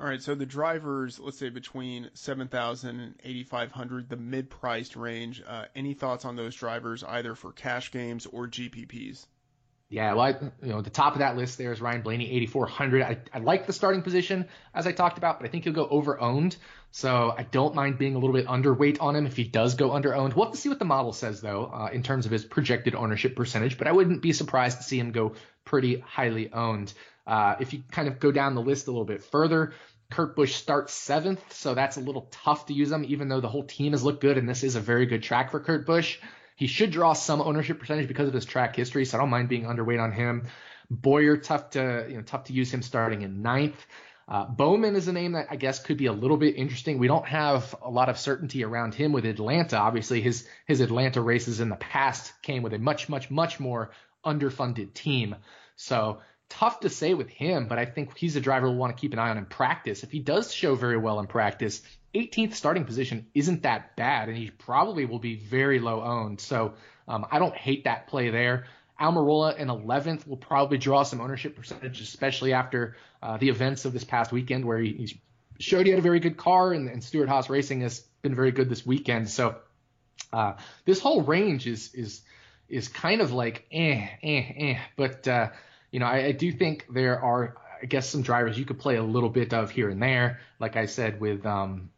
All 0.00 0.06
right, 0.06 0.22
so 0.22 0.36
the 0.36 0.46
drivers, 0.46 1.18
let's 1.18 1.38
say 1.38 1.48
between 1.48 2.10
7,000 2.14 3.00
and 3.00 3.14
8,500, 3.24 4.08
the 4.08 4.16
mid-priced 4.16 4.94
range. 4.94 5.42
Uh, 5.44 5.64
any 5.74 5.92
thoughts 5.92 6.24
on 6.24 6.36
those 6.36 6.54
drivers, 6.54 7.02
either 7.02 7.34
for 7.34 7.50
cash 7.50 7.90
games 7.90 8.24
or 8.26 8.46
GPPs? 8.46 9.26
Yeah, 9.90 10.12
well, 10.12 10.20
I, 10.20 10.28
you 10.62 10.68
know, 10.68 10.82
the 10.82 10.90
top 10.90 11.14
of 11.14 11.20
that 11.20 11.36
list 11.36 11.56
there 11.56 11.72
is 11.72 11.80
Ryan 11.80 12.02
Blaney, 12.02 12.30
8,400. 12.30 13.02
I, 13.02 13.18
I 13.32 13.38
like 13.38 13.66
the 13.66 13.72
starting 13.72 14.02
position 14.02 14.46
as 14.74 14.86
I 14.86 14.92
talked 14.92 15.16
about, 15.16 15.40
but 15.40 15.48
I 15.48 15.50
think 15.50 15.64
he'll 15.64 15.72
go 15.72 15.88
over 15.88 16.20
owned. 16.20 16.56
So 16.90 17.34
I 17.36 17.44
don't 17.44 17.74
mind 17.74 17.96
being 17.96 18.14
a 18.14 18.18
little 18.18 18.34
bit 18.34 18.46
underweight 18.46 19.00
on 19.00 19.16
him 19.16 19.26
if 19.26 19.36
he 19.36 19.44
does 19.44 19.74
go 19.76 19.92
under 19.92 20.14
owned. 20.14 20.34
We'll 20.34 20.46
have 20.46 20.52
to 20.54 20.60
see 20.60 20.68
what 20.68 20.78
the 20.78 20.84
model 20.84 21.12
says 21.14 21.40
though, 21.40 21.70
uh, 21.72 21.88
in 21.90 22.02
terms 22.02 22.26
of 22.26 22.32
his 22.32 22.44
projected 22.44 22.94
ownership 22.94 23.34
percentage, 23.34 23.78
but 23.78 23.86
I 23.86 23.92
wouldn't 23.92 24.20
be 24.20 24.32
surprised 24.32 24.78
to 24.78 24.84
see 24.84 24.98
him 24.98 25.10
go 25.10 25.34
pretty 25.64 26.00
highly 26.00 26.52
owned. 26.52 26.92
Uh, 27.26 27.56
if 27.60 27.72
you 27.72 27.82
kind 27.90 28.08
of 28.08 28.18
go 28.20 28.30
down 28.30 28.54
the 28.54 28.62
list 28.62 28.88
a 28.88 28.90
little 28.90 29.06
bit 29.06 29.22
further, 29.22 29.72
Kurt 30.10 30.36
Busch 30.36 30.54
starts 30.54 30.94
seventh, 30.94 31.52
so 31.52 31.74
that's 31.74 31.98
a 31.98 32.00
little 32.00 32.28
tough 32.30 32.66
to 32.66 32.74
use 32.74 32.90
him, 32.90 33.04
even 33.06 33.28
though 33.28 33.40
the 33.40 33.48
whole 33.48 33.64
team 33.64 33.92
has 33.92 34.02
looked 34.02 34.22
good 34.22 34.38
and 34.38 34.48
this 34.48 34.64
is 34.64 34.74
a 34.74 34.80
very 34.80 35.06
good 35.06 35.22
track 35.22 35.50
for 35.50 35.60
Kurt 35.60 35.86
Busch. 35.86 36.18
He 36.58 36.66
should 36.66 36.90
draw 36.90 37.12
some 37.12 37.40
ownership 37.40 37.78
percentage 37.78 38.08
because 38.08 38.26
of 38.26 38.34
his 38.34 38.44
track 38.44 38.74
history, 38.74 39.04
so 39.04 39.16
I 39.16 39.20
don't 39.20 39.30
mind 39.30 39.48
being 39.48 39.62
underweight 39.62 40.02
on 40.02 40.10
him. 40.10 40.48
Bowyer, 40.90 41.36
tough 41.36 41.70
to 41.70 42.04
you 42.08 42.16
know, 42.16 42.22
tough 42.22 42.44
to 42.44 42.52
use 42.52 42.74
him 42.74 42.82
starting 42.82 43.22
in 43.22 43.42
ninth. 43.42 43.86
Uh, 44.26 44.44
Bowman 44.44 44.96
is 44.96 45.06
a 45.06 45.12
name 45.12 45.32
that 45.32 45.46
I 45.50 45.54
guess 45.56 45.78
could 45.78 45.96
be 45.96 46.06
a 46.06 46.12
little 46.12 46.36
bit 46.36 46.56
interesting. 46.56 46.98
We 46.98 47.06
don't 47.06 47.26
have 47.28 47.76
a 47.80 47.88
lot 47.88 48.08
of 48.08 48.18
certainty 48.18 48.64
around 48.64 48.96
him 48.96 49.12
with 49.12 49.24
Atlanta. 49.24 49.78
Obviously, 49.78 50.20
his 50.20 50.48
his 50.66 50.80
Atlanta 50.80 51.20
races 51.20 51.60
in 51.60 51.68
the 51.68 51.76
past 51.76 52.32
came 52.42 52.64
with 52.64 52.74
a 52.74 52.78
much, 52.80 53.08
much, 53.08 53.30
much 53.30 53.60
more 53.60 53.92
underfunded 54.26 54.94
team. 54.94 55.36
So 55.76 56.18
tough 56.48 56.80
to 56.80 56.88
say 56.88 57.14
with 57.14 57.28
him, 57.28 57.68
but 57.68 57.78
I 57.78 57.84
think 57.84 58.16
he's 58.18 58.34
a 58.34 58.40
driver 58.40 58.68
we'll 58.68 58.78
want 58.78 58.96
to 58.96 59.00
keep 59.00 59.12
an 59.12 59.20
eye 59.20 59.30
on 59.30 59.38
in 59.38 59.46
practice. 59.46 60.02
If 60.02 60.10
he 60.10 60.18
does 60.18 60.52
show 60.52 60.74
very 60.74 60.96
well 60.96 61.20
in 61.20 61.28
practice, 61.28 61.82
18th 62.14 62.54
starting 62.54 62.84
position 62.84 63.26
isn't 63.34 63.62
that 63.62 63.96
bad, 63.96 64.28
and 64.28 64.36
he 64.36 64.50
probably 64.50 65.04
will 65.04 65.18
be 65.18 65.36
very 65.36 65.78
low 65.78 66.02
owned. 66.02 66.40
So 66.40 66.74
um, 67.06 67.26
I 67.30 67.38
don't 67.38 67.54
hate 67.54 67.84
that 67.84 68.06
play 68.08 68.30
there. 68.30 68.66
Almirola 69.00 69.56
in 69.56 69.68
11th 69.68 70.26
will 70.26 70.36
probably 70.36 70.78
draw 70.78 71.02
some 71.04 71.20
ownership 71.20 71.54
percentage, 71.54 72.00
especially 72.00 72.52
after 72.52 72.96
uh, 73.22 73.36
the 73.36 73.48
events 73.48 73.84
of 73.84 73.92
this 73.92 74.04
past 74.04 74.32
weekend 74.32 74.64
where 74.64 74.78
he, 74.78 75.16
showed 75.60 75.86
he 75.86 75.90
had 75.90 75.98
a 75.98 76.02
very 76.02 76.20
good 76.20 76.36
car, 76.36 76.72
and, 76.72 76.88
and 76.88 77.02
Stewart 77.02 77.28
Haas 77.28 77.48
Racing 77.48 77.82
has 77.82 78.00
been 78.22 78.34
very 78.34 78.50
good 78.52 78.68
this 78.68 78.84
weekend. 78.84 79.28
So 79.28 79.56
uh, 80.32 80.54
this 80.84 81.00
whole 81.00 81.22
range 81.22 81.66
is 81.66 81.94
is 81.94 82.22
is 82.68 82.88
kind 82.88 83.20
of 83.20 83.32
like 83.32 83.66
eh 83.72 84.08
eh 84.22 84.52
eh, 84.56 84.78
but 84.96 85.26
uh, 85.26 85.48
you 85.90 86.00
know, 86.00 86.06
I, 86.06 86.26
I 86.26 86.32
do 86.32 86.52
think 86.52 86.86
there 86.90 87.20
are, 87.22 87.56
I 87.82 87.86
guess, 87.86 88.08
some 88.08 88.22
drivers 88.22 88.58
you 88.58 88.64
could 88.64 88.78
play 88.78 88.96
a 88.96 89.02
little 89.02 89.30
bit 89.30 89.54
of 89.54 89.70
here 89.70 89.88
and 89.88 90.02
there. 90.02 90.40
Like 90.58 90.76
I 90.76 90.86
said, 90.86 91.20
with, 91.20 91.46
um, 91.46 91.90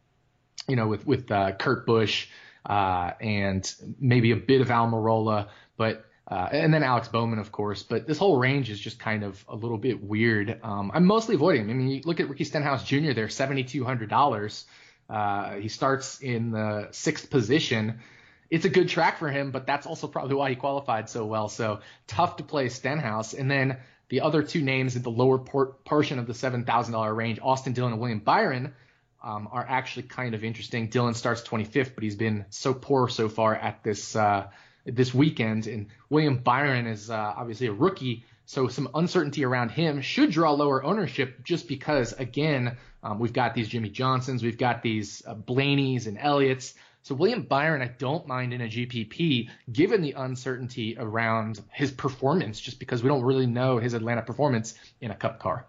you 0.67 0.75
know, 0.75 0.87
with 0.87 1.05
with 1.05 1.31
uh, 1.31 1.53
Kurt 1.53 1.85
Busch 1.85 2.27
uh, 2.65 3.11
and 3.19 3.73
maybe 3.99 4.31
a 4.31 4.35
bit 4.35 4.61
of 4.61 4.67
Almirola, 4.67 5.49
but 5.77 6.05
uh, 6.27 6.49
and 6.51 6.73
then 6.73 6.83
Alex 6.83 7.07
Bowman, 7.07 7.39
of 7.39 7.51
course. 7.51 7.83
But 7.83 8.07
this 8.07 8.17
whole 8.17 8.37
range 8.37 8.69
is 8.69 8.79
just 8.79 8.99
kind 8.99 9.23
of 9.23 9.43
a 9.47 9.55
little 9.55 9.77
bit 9.77 10.03
weird. 10.03 10.59
Um, 10.63 10.91
I'm 10.93 11.05
mostly 11.05 11.35
avoiding 11.35 11.63
him. 11.63 11.69
I 11.71 11.73
mean, 11.73 11.87
you 11.89 12.01
look 12.05 12.19
at 12.19 12.29
Ricky 12.29 12.43
Stenhouse 12.43 12.83
Jr. 12.83 13.13
there, 13.13 13.29
seventy 13.29 13.63
two 13.63 13.83
hundred 13.83 14.09
dollars. 14.09 14.65
Uh, 15.09 15.55
he 15.55 15.67
starts 15.67 16.19
in 16.21 16.51
the 16.51 16.87
sixth 16.91 17.29
position 17.29 17.99
it's 18.51 18.65
a 18.65 18.69
good 18.69 18.89
track 18.89 19.17
for 19.17 19.29
him, 19.29 19.51
but 19.51 19.65
that's 19.65 19.87
also 19.87 20.07
probably 20.07 20.35
why 20.35 20.49
he 20.49 20.55
qualified 20.55 21.09
so 21.09 21.25
well. 21.25 21.47
So 21.47 21.79
tough 22.05 22.35
to 22.35 22.43
play 22.43 22.67
Stenhouse. 22.67 23.33
And 23.33 23.49
then 23.49 23.77
the 24.09 24.21
other 24.21 24.43
two 24.43 24.61
names 24.61 24.97
at 24.97 25.03
the 25.03 25.09
lower 25.09 25.39
port- 25.39 25.85
portion 25.85 26.19
of 26.19 26.27
the 26.27 26.33
$7,000 26.33 27.15
range, 27.15 27.39
Austin 27.41 27.71
Dillon 27.71 27.93
and 27.93 28.01
William 28.01 28.19
Byron, 28.19 28.73
um, 29.23 29.47
are 29.51 29.65
actually 29.67 30.03
kind 30.03 30.35
of 30.35 30.43
interesting. 30.43 30.87
Dillon 30.87 31.13
starts 31.13 31.41
25th, 31.41 31.95
but 31.95 32.03
he's 32.03 32.15
been 32.15 32.45
so 32.49 32.73
poor 32.73 33.07
so 33.07 33.29
far 33.29 33.55
at 33.55 33.83
this 33.83 34.15
uh, 34.15 34.47
this 34.85 35.13
weekend. 35.13 35.67
And 35.67 35.87
William 36.09 36.37
Byron 36.37 36.87
is 36.87 37.09
uh, 37.09 37.33
obviously 37.37 37.67
a 37.67 37.73
rookie, 37.73 38.25
so 38.45 38.67
some 38.67 38.89
uncertainty 38.93 39.45
around 39.45 39.69
him 39.69 40.01
should 40.01 40.31
draw 40.31 40.51
lower 40.51 40.83
ownership 40.83 41.43
just 41.43 41.67
because, 41.67 42.13
again, 42.13 42.77
um, 43.03 43.19
we've 43.19 43.33
got 43.33 43.53
these 43.53 43.67
Jimmie 43.67 43.89
Johnsons, 43.89 44.43
we've 44.43 44.57
got 44.57 44.81
these 44.81 45.23
uh, 45.25 45.33
Blaney's 45.33 46.07
and 46.07 46.17
Elliott's. 46.17 46.73
So 47.03 47.15
William 47.15 47.43
Byron, 47.43 47.81
I 47.81 47.87
don't 47.87 48.27
mind 48.27 48.53
in 48.53 48.61
a 48.61 48.67
GPP, 48.67 49.49
given 49.71 50.01
the 50.01 50.11
uncertainty 50.11 50.95
around 50.99 51.59
his 51.71 51.91
performance, 51.91 52.59
just 52.59 52.77
because 52.77 53.01
we 53.01 53.09
don't 53.09 53.23
really 53.23 53.47
know 53.47 53.79
his 53.79 53.95
Atlanta 53.95 54.21
performance 54.21 54.75
in 54.99 55.09
a 55.09 55.15
Cup 55.15 55.39
car. 55.39 55.65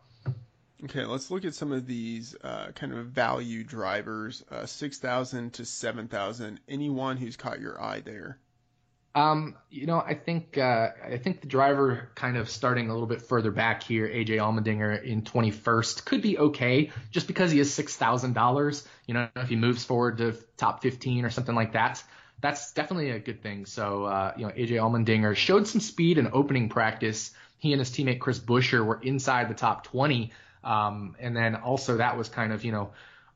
Okay, 0.84 1.04
let's 1.04 1.30
look 1.30 1.44
at 1.44 1.54
some 1.54 1.70
of 1.70 1.86
these 1.86 2.34
uh, 2.42 2.72
kind 2.74 2.92
of 2.92 3.06
value 3.06 3.62
drivers, 3.62 4.42
uh, 4.50 4.66
six 4.66 4.98
thousand 4.98 5.54
to 5.54 5.64
seven 5.64 6.08
thousand. 6.08 6.60
Anyone 6.68 7.16
who's 7.16 7.36
caught 7.36 7.60
your 7.60 7.80
eye 7.80 8.00
there? 8.00 8.38
Um, 9.14 9.56
you 9.70 9.86
know, 9.86 10.00
I 10.00 10.14
think 10.14 10.58
uh, 10.58 10.88
I 11.04 11.18
think 11.18 11.42
the 11.42 11.46
driver 11.46 12.10
kind 12.14 12.36
of 12.36 12.48
starting 12.48 12.88
a 12.88 12.92
little 12.92 13.06
bit 13.06 13.22
further 13.22 13.50
back 13.50 13.82
here, 13.82 14.08
AJ 14.08 14.38
Allmendinger 14.38 15.04
in 15.04 15.22
21st 15.22 16.04
could 16.04 16.22
be 16.22 16.38
okay, 16.38 16.90
just 17.10 17.26
because 17.26 17.52
he 17.52 17.60
is 17.60 17.72
six 17.72 17.94
thousand 17.94 18.32
dollars. 18.32 18.86
You 19.06 19.14
know, 19.14 19.28
if 19.36 19.48
he 19.48 19.56
moves 19.56 19.84
forward 19.84 20.18
to 20.18 20.34
top 20.56 20.82
15 20.82 21.24
or 21.24 21.30
something 21.30 21.54
like 21.54 21.74
that, 21.74 22.02
that's 22.40 22.72
definitely 22.72 23.10
a 23.10 23.18
good 23.18 23.42
thing. 23.42 23.66
So, 23.66 24.04
uh, 24.04 24.32
you 24.36 24.46
know, 24.46 24.52
AJ 24.52 24.70
Allmendinger 24.70 25.36
showed 25.36 25.68
some 25.68 25.80
speed 25.80 26.18
in 26.18 26.30
opening 26.32 26.70
practice. 26.70 27.32
He 27.58 27.72
and 27.72 27.80
his 27.80 27.90
teammate 27.90 28.18
Chris 28.18 28.40
Buescher 28.40 28.84
were 28.84 29.00
inside 29.00 29.48
the 29.48 29.54
top 29.54 29.84
20, 29.84 30.32
um, 30.64 31.16
and 31.18 31.36
then 31.36 31.56
also 31.56 31.96
that 31.96 32.16
was 32.16 32.28
kind 32.28 32.52
of 32.52 32.64
you 32.64 32.72
know 32.72 32.92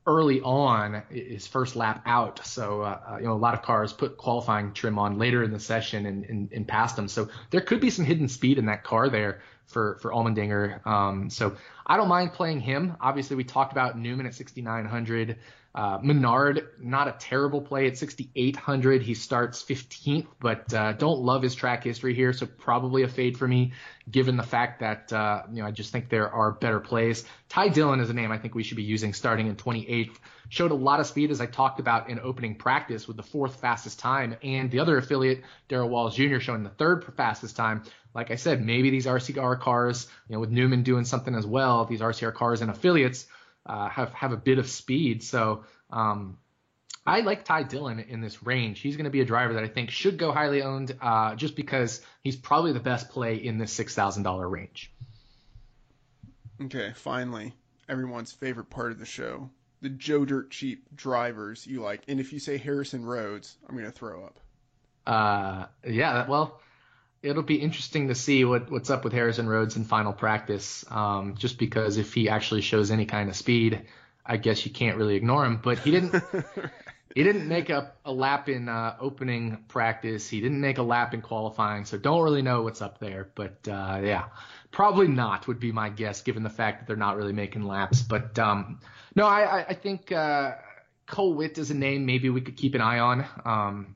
early 0.07 0.39
on 0.39 1.03
his 1.09 1.45
first 1.45 1.75
lap 1.75 2.01
out. 2.05 2.43
So, 2.45 2.81
uh, 2.81 2.99
uh, 3.11 3.17
you 3.17 3.25
know, 3.25 3.33
a 3.33 3.35
lot 3.35 3.53
of 3.53 3.61
cars 3.61 3.91
put 3.91 4.15
qualifying 4.15 4.71
trim 4.71 4.97
on 4.97 5.19
later 5.19 5.43
in 5.43 5.51
the 5.51 5.59
session 5.59 6.05
and, 6.05 6.23
and, 6.23 6.51
and 6.53 6.65
passed 6.65 6.97
him. 6.97 7.09
So 7.09 7.27
there 7.51 7.59
could 7.59 7.81
be 7.81 7.89
some 7.89 8.05
hidden 8.05 8.29
speed 8.29 8.57
in 8.57 8.67
that 8.67 8.85
car 8.85 9.09
there 9.09 9.41
for, 9.65 9.97
for 10.01 10.11
Allmendinger. 10.11 10.85
Um, 10.87 11.29
so 11.29 11.57
I 11.85 11.97
don't 11.97 12.07
mind 12.07 12.31
playing 12.31 12.61
him. 12.61 12.95
Obviously, 13.01 13.35
we 13.35 13.43
talked 13.43 13.73
about 13.73 13.99
Newman 13.99 14.25
at 14.25 14.33
6,900. 14.33 15.37
Uh, 15.77 15.99
Menard, 16.01 16.69
not 16.79 17.07
a 17.07 17.15
terrible 17.19 17.61
play 17.61 17.85
at 17.85 17.99
6,800. 17.99 19.03
He 19.03 19.13
starts 19.13 19.61
15th, 19.61 20.25
but 20.39 20.73
uh, 20.73 20.93
don't 20.93 21.19
love 21.19 21.43
his 21.43 21.53
track 21.53 21.83
history 21.83 22.15
here, 22.15 22.33
so 22.33 22.47
probably 22.47 23.03
a 23.03 23.07
fade 23.07 23.37
for 23.37 23.47
me, 23.47 23.73
given 24.09 24.37
the 24.37 24.43
fact 24.43 24.79
that 24.79 25.13
uh, 25.13 25.43
you 25.53 25.61
know 25.61 25.67
I 25.67 25.71
just 25.71 25.91
think 25.91 26.09
there 26.09 26.31
are 26.31 26.51
better 26.51 26.79
plays. 26.79 27.25
Ty 27.47 27.67
Dillon 27.69 27.99
is 27.99 28.09
a 28.09 28.13
name 28.13 28.31
I 28.31 28.39
think 28.39 28.55
we 28.55 28.63
should 28.63 28.77
be 28.77 28.81
using 28.81 29.13
starting 29.13 29.45
in 29.45 29.55
28th. 29.55 30.15
Showed 30.49 30.71
a 30.71 30.73
lot 30.73 30.99
of 30.99 31.05
speed 31.05 31.29
as 31.29 31.41
I 31.41 31.45
talked 31.45 31.79
about 31.79 32.09
in 32.09 32.19
opening 32.21 32.55
practice 32.55 33.07
with 33.07 33.15
the 33.15 33.21
fourth 33.21 33.57
fastest 33.57 33.99
time, 33.99 34.35
and 34.41 34.71
the 34.71 34.79
other 34.79 34.97
affiliate, 34.97 35.43
Darrell 35.67 35.89
Wallace 35.89 36.15
Jr., 36.15 36.39
showing 36.39 36.63
the 36.63 36.71
third 36.71 37.05
fastest 37.15 37.55
time. 37.55 37.83
Like 38.15 38.31
I 38.31 38.35
said, 38.35 38.65
maybe 38.65 38.89
these 38.89 39.05
RCR 39.05 39.59
cars, 39.59 40.07
you 40.27 40.33
know, 40.33 40.39
with 40.39 40.49
Newman 40.49 40.81
doing 40.81 41.05
something 41.05 41.35
as 41.35 41.45
well, 41.45 41.85
these 41.85 42.01
RCR 42.01 42.33
cars 42.33 42.61
and 42.61 42.71
affiliates 42.71 43.27
uh, 43.67 43.89
have 43.89 44.13
have 44.13 44.31
a 44.31 44.37
bit 44.37 44.57
of 44.57 44.67
speed. 44.69 45.23
So 45.23 45.65
um, 45.89 46.37
I 47.05 47.21
like 47.21 47.45
Ty 47.45 47.63
Dillon 47.63 47.99
in 47.99 48.21
this 48.21 48.43
range. 48.43 48.79
He's 48.79 48.97
going 48.97 49.05
to 49.05 49.11
be 49.11 49.21
a 49.21 49.25
driver 49.25 49.53
that 49.53 49.63
I 49.63 49.67
think 49.67 49.91
should 49.91 50.17
go 50.17 50.31
highly 50.31 50.61
owned, 50.61 50.95
uh, 51.01 51.35
just 51.35 51.55
because 51.55 52.01
he's 52.21 52.35
probably 52.35 52.73
the 52.73 52.79
best 52.79 53.09
play 53.09 53.35
in 53.35 53.57
this 53.57 53.71
six 53.71 53.93
thousand 53.93 54.23
dollar 54.23 54.47
range. 54.47 54.91
Okay, 56.61 56.91
finally, 56.95 57.53
everyone's 57.87 58.31
favorite 58.31 58.69
part 58.69 58.91
of 58.91 58.99
the 58.99 59.05
show: 59.05 59.49
the 59.81 59.89
Joe 59.89 60.25
Dirt 60.25 60.51
cheap 60.51 60.87
drivers 60.95 61.67
you 61.67 61.81
like. 61.81 62.01
And 62.07 62.19
if 62.19 62.33
you 62.33 62.39
say 62.39 62.57
Harrison 62.57 63.05
Rhodes, 63.05 63.57
I'm 63.67 63.75
gonna 63.75 63.91
throw 63.91 64.25
up. 64.25 64.39
Uh, 65.05 65.67
yeah. 65.87 66.27
Well, 66.27 66.59
it'll 67.21 67.43
be 67.43 67.55
interesting 67.55 68.07
to 68.07 68.15
see 68.15 68.45
what 68.45 68.71
what's 68.71 68.89
up 68.89 69.03
with 69.03 69.13
Harrison 69.13 69.47
Rhodes 69.47 69.75
in 69.75 69.83
final 69.83 70.13
practice. 70.13 70.85
Um, 70.89 71.35
just 71.37 71.57
because 71.57 71.97
if 71.97 72.13
he 72.13 72.29
actually 72.29 72.61
shows 72.61 72.91
any 72.91 73.05
kind 73.05 73.29
of 73.29 73.35
speed, 73.35 73.83
I 74.25 74.37
guess 74.37 74.65
you 74.65 74.71
can't 74.71 74.97
really 74.97 75.15
ignore 75.15 75.45
him. 75.45 75.59
But 75.63 75.79
he 75.79 75.91
didn't. 75.91 76.15
he 77.15 77.23
didn't 77.23 77.47
make 77.47 77.71
a, 77.71 77.93
a 78.05 78.11
lap 78.11 78.47
in 78.47 78.69
uh, 78.69 78.95
opening 78.99 79.63
practice. 79.67 80.29
He 80.29 80.39
didn't 80.39 80.61
make 80.61 80.77
a 80.77 80.83
lap 80.83 81.15
in 81.15 81.21
qualifying, 81.21 81.85
so 81.85 81.97
don't 81.97 82.21
really 82.21 82.43
know 82.43 82.61
what's 82.61 82.81
up 82.81 82.99
there. 82.99 83.29
But 83.33 83.67
uh, 83.67 84.01
yeah, 84.03 84.25
probably 84.71 85.07
not 85.07 85.47
would 85.47 85.59
be 85.59 85.71
my 85.71 85.89
guess, 85.89 86.21
given 86.21 86.43
the 86.43 86.49
fact 86.49 86.79
that 86.79 86.87
they're 86.87 86.95
not 86.95 87.17
really 87.17 87.33
making 87.33 87.63
laps. 87.63 88.03
But 88.03 88.37
um, 88.37 88.79
no, 89.15 89.25
I, 89.25 89.65
I 89.69 89.73
think 89.73 90.11
uh, 90.11 90.55
Cole 91.07 91.33
Whitt 91.33 91.57
is 91.57 91.71
a 91.71 91.73
name 91.73 92.05
maybe 92.05 92.29
we 92.29 92.41
could 92.41 92.57
keep 92.57 92.75
an 92.75 92.81
eye 92.81 92.99
on. 92.99 93.25
Um, 93.43 93.95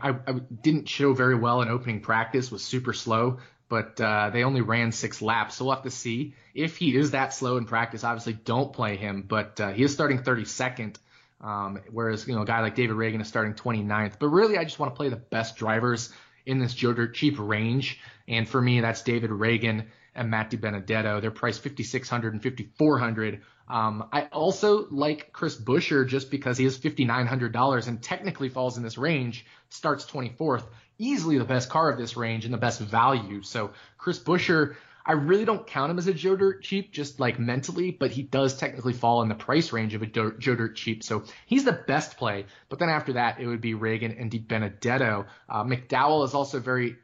I, 0.00 0.10
I, 0.10 0.32
didn't 0.62 0.88
show 0.88 1.12
very 1.12 1.34
well 1.34 1.62
in 1.62 1.68
opening 1.68 2.00
practice, 2.00 2.50
was 2.50 2.62
super 2.62 2.92
slow, 2.92 3.38
but 3.68 4.00
uh, 4.00 4.30
they 4.30 4.44
only 4.44 4.60
ran 4.60 4.92
six 4.92 5.22
laps. 5.22 5.56
So 5.56 5.64
we'll 5.64 5.74
have 5.74 5.84
to 5.84 5.90
see 5.90 6.34
if 6.54 6.76
he 6.76 6.96
is 6.96 7.12
that 7.12 7.32
slow 7.32 7.56
in 7.56 7.64
practice. 7.64 8.04
Obviously, 8.04 8.34
don't 8.34 8.72
play 8.72 8.96
him, 8.96 9.22
but 9.26 9.60
uh, 9.60 9.70
he 9.70 9.82
is 9.82 9.92
starting 9.92 10.18
32nd. 10.18 10.96
Um, 11.40 11.80
whereas, 11.90 12.26
you 12.26 12.34
know, 12.34 12.42
a 12.42 12.46
guy 12.46 12.60
like 12.60 12.74
David 12.74 12.96
Ragan 12.96 13.20
is 13.20 13.28
starting 13.28 13.54
29th. 13.54 14.14
But 14.18 14.28
really, 14.28 14.58
I 14.58 14.64
just 14.64 14.78
want 14.78 14.92
to 14.92 14.96
play 14.96 15.08
the 15.08 15.16
best 15.16 15.56
drivers 15.56 16.12
in 16.44 16.58
this 16.58 16.74
Joe 16.74 16.92
Dirt 16.92 17.14
cheap 17.14 17.36
range. 17.38 18.00
And 18.26 18.48
for 18.48 18.60
me, 18.60 18.80
that's 18.80 19.02
David 19.02 19.30
Ragan 19.30 19.86
and 20.14 20.30
Matt 20.30 20.50
DiBenedetto. 20.50 21.20
They're 21.20 21.30
priced 21.30 21.62
5600 21.62 22.32
and 22.32 22.42
5400 22.42 23.42
um, 23.68 24.08
I 24.12 24.22
also 24.32 24.86
like 24.90 25.32
Chris 25.32 25.56
Buescher 25.56 26.08
just 26.08 26.30
because 26.30 26.56
he 26.56 26.64
is 26.64 26.78
$5,900 26.78 27.88
and 27.88 28.02
technically 28.02 28.48
falls 28.48 28.78
in 28.78 28.82
this 28.82 28.96
range, 28.96 29.44
starts 29.70 30.04
24th, 30.06 30.64
easily 30.98 31.38
the 31.38 31.44
best 31.44 31.68
car 31.68 31.90
of 31.90 31.98
this 31.98 32.16
range 32.16 32.44
and 32.44 32.52
the 32.52 32.58
best 32.58 32.80
value. 32.80 33.42
So 33.42 33.72
Chris 33.96 34.18
Buescher, 34.18 34.76
I 35.04 35.12
really 35.12 35.44
don't 35.44 35.66
count 35.66 35.90
him 35.90 35.98
as 35.98 36.06
a 36.06 36.14
Joe 36.14 36.36
Dirt 36.36 36.62
cheap, 36.62 36.92
just 36.92 37.18
like 37.20 37.38
mentally, 37.38 37.90
but 37.90 38.10
he 38.10 38.22
does 38.22 38.56
technically 38.56 38.92
fall 38.92 39.22
in 39.22 39.28
the 39.28 39.34
price 39.34 39.72
range 39.72 39.94
of 39.94 40.02
a 40.02 40.06
Joe 40.06 40.30
Dirt 40.30 40.76
cheap. 40.76 41.02
So 41.02 41.24
he's 41.46 41.64
the 41.64 41.72
best 41.72 42.16
play. 42.16 42.46
But 42.68 42.78
then 42.78 42.88
after 42.88 43.14
that, 43.14 43.40
it 43.40 43.46
would 43.46 43.60
be 43.60 43.74
Ragan 43.74 44.20
and 44.20 44.30
DiBenedetto. 44.30 45.26
Uh, 45.48 45.64
McDowell 45.64 46.24
is 46.24 46.34
also 46.34 46.60
very 46.60 46.96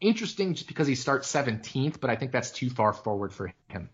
interesting 0.00 0.54
just 0.54 0.68
because 0.68 0.86
he 0.86 0.94
starts 0.94 1.30
17th, 1.32 2.00
but 2.00 2.10
I 2.10 2.16
think 2.16 2.32
that's 2.32 2.50
too 2.50 2.70
far 2.70 2.92
forward 2.92 3.32
for 3.32 3.52
him. 3.68 3.90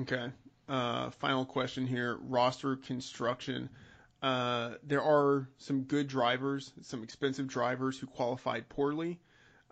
Okay 0.00 0.30
uh, 0.70 1.10
final 1.10 1.44
question 1.44 1.86
here 1.86 2.16
roster 2.22 2.76
construction. 2.76 3.68
Uh, 4.22 4.72
there 4.82 5.02
are 5.02 5.48
some 5.58 5.82
good 5.82 6.06
drivers, 6.06 6.72
some 6.82 7.02
expensive 7.02 7.46
drivers 7.46 7.98
who 7.98 8.06
qualified 8.06 8.68
poorly. 8.68 9.18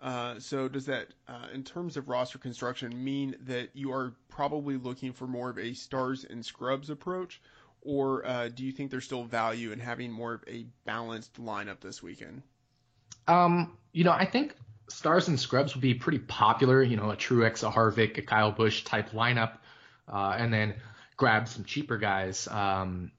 Uh, 0.01 0.39
so 0.39 0.67
does 0.67 0.85
that, 0.85 1.07
uh, 1.27 1.47
in 1.53 1.63
terms 1.63 1.97
of 1.97 2.07
roster 2.07 2.37
construction, 2.37 3.03
mean 3.03 3.35
that 3.41 3.69
you 3.73 3.91
are 3.91 4.15
probably 4.29 4.77
looking 4.77 5.11
for 5.11 5.27
more 5.27 5.49
of 5.49 5.59
a 5.59 5.73
stars 5.73 6.25
and 6.27 6.45
scrubs 6.45 6.89
approach, 6.89 7.41
or 7.81 8.25
uh, 8.25 8.47
do 8.47 8.63
you 8.63 8.71
think 8.71 8.91
there's 8.91 9.05
still 9.05 9.25
value 9.25 9.71
in 9.71 9.79
having 9.79 10.11
more 10.11 10.33
of 10.33 10.43
a 10.47 10.65
balanced 10.85 11.41
lineup 11.41 11.81
this 11.81 12.01
weekend? 12.01 12.41
Um, 13.27 13.77
you 13.91 14.05
know, 14.05 14.11
I 14.11 14.25
think 14.25 14.55
stars 14.89 15.27
and 15.27 15.39
scrubs 15.39 15.75
would 15.75 15.81
be 15.81 15.93
pretty 15.93 16.19
popular. 16.19 16.81
You 16.81 16.97
know, 16.97 17.11
a 17.11 17.17
Truex, 17.17 17.67
a 17.67 17.71
Harvick, 17.71 18.17
a 18.17 18.21
Kyle 18.21 18.51
Busch 18.51 18.83
type 18.85 19.11
lineup, 19.11 19.57
uh, 20.11 20.35
and 20.37 20.53
then 20.53 20.75
grab 21.17 21.47
some 21.47 21.65
cheaper 21.65 21.97
guys. 21.97 22.47
Um, 22.47 23.11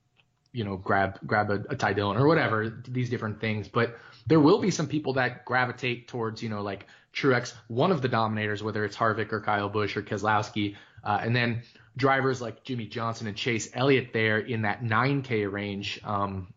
you 0.53 0.65
know, 0.65 0.77
grab 0.77 1.19
grab 1.27 1.51
a, 1.51 1.63
a 1.71 1.77
Ty 1.77 1.95
Dillon 1.95 2.17
or 2.17 2.27
whatever, 2.27 2.69
these 2.89 3.11
different 3.11 3.41
things. 3.41 3.69
But 3.69 3.99
there 4.27 4.41
will 4.41 4.59
be 4.59 4.71
some 4.71 4.87
people 4.87 5.15
that 5.15 5.45
gravitate 5.45 6.09
towards, 6.09 6.43
you 6.43 6.49
know, 6.49 6.63
like 6.63 6.87
Truex, 7.15 7.53
one 7.69 7.93
of 7.93 8.03
the 8.03 8.09
dominators, 8.09 8.63
whether 8.63 8.85
it's 8.85 8.97
Harvick 8.97 9.33
or 9.33 9.41
Kyle 9.41 9.69
Busch 9.69 9.97
or 9.97 10.03
Keselowski, 10.03 10.77
uh, 11.03 11.19
and 11.23 11.35
then 11.35 11.63
drivers 11.97 12.41
like 12.41 12.63
Jimmie 12.65 12.87
Johnson 12.87 13.27
and 13.27 13.37
Chase 13.37 13.69
Elliott 13.75 14.13
there 14.13 14.39
in 14.39 14.63
that 14.63 14.83
9K 14.83 15.51
range, 15.51 16.01
um, 16.05 16.53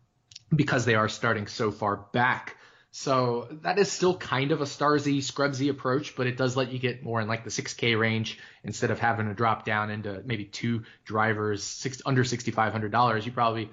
because 0.54 0.84
they 0.84 0.94
are 0.94 1.08
starting 1.08 1.46
so 1.46 1.70
far 1.70 1.96
back. 2.12 2.56
So 2.96 3.48
that 3.62 3.76
is 3.80 3.90
still 3.90 4.16
kind 4.16 4.52
of 4.52 4.60
a 4.60 4.66
Starzy 4.66 5.18
Scrubsy 5.18 5.68
approach, 5.68 6.14
but 6.14 6.28
it 6.28 6.36
does 6.36 6.56
let 6.56 6.70
you 6.70 6.78
get 6.78 7.02
more 7.02 7.20
in 7.20 7.26
like 7.26 7.42
the 7.42 7.50
6K 7.50 7.98
range 7.98 8.38
instead 8.62 8.92
of 8.92 9.00
having 9.00 9.26
to 9.26 9.34
drop 9.34 9.64
down 9.64 9.90
into 9.90 10.22
maybe 10.24 10.44
two 10.44 10.84
drivers 11.04 11.64
six, 11.64 12.00
under 12.06 12.22
$6,500. 12.22 13.26
You 13.26 13.32
probably, 13.32 13.70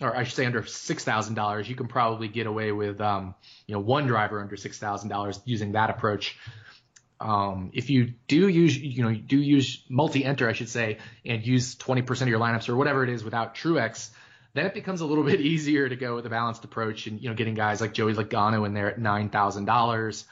or 0.00 0.16
I 0.16 0.24
should 0.24 0.34
say 0.34 0.46
under 0.46 0.62
$6,000, 0.62 1.68
you 1.68 1.74
can 1.74 1.88
probably 1.88 2.28
get 2.28 2.46
away 2.46 2.72
with, 2.72 3.00
um, 3.00 3.34
you 3.66 3.74
know, 3.74 3.80
one 3.80 4.06
driver 4.06 4.40
under 4.40 4.56
$6,000 4.56 5.40
using 5.44 5.72
that 5.72 5.90
approach. 5.90 6.38
Um, 7.20 7.70
if 7.74 7.90
you 7.90 8.14
do 8.28 8.48
use, 8.48 8.76
you 8.76 9.02
know, 9.02 9.10
you 9.10 9.20
do 9.20 9.38
use 9.38 9.84
multi-enter, 9.88 10.48
I 10.48 10.52
should 10.54 10.70
say, 10.70 10.98
and 11.24 11.46
use 11.46 11.74
20% 11.76 12.22
of 12.22 12.28
your 12.28 12.40
lineups 12.40 12.68
or 12.68 12.76
whatever 12.76 13.04
it 13.04 13.10
is 13.10 13.22
without 13.22 13.54
Truex, 13.54 14.10
then 14.54 14.66
it 14.66 14.74
becomes 14.74 15.02
a 15.02 15.06
little 15.06 15.24
bit 15.32 15.40
easier 15.40 15.88
to 15.88 15.96
go 15.96 16.14
with 16.14 16.26
a 16.26 16.30
balanced 16.30 16.64
approach 16.64 17.06
and 17.06 17.20
you 17.20 17.28
know 17.28 17.34
getting 17.34 17.54
guys 17.54 17.80
like 17.80 17.92
Joey 17.92 18.14
Logano 18.14 18.66
in 18.66 18.74
there 18.74 18.90
at 18.90 18.98
nine 18.98 19.28
thousand 19.28 19.62
um, 19.62 19.66
dollars, 19.66 20.24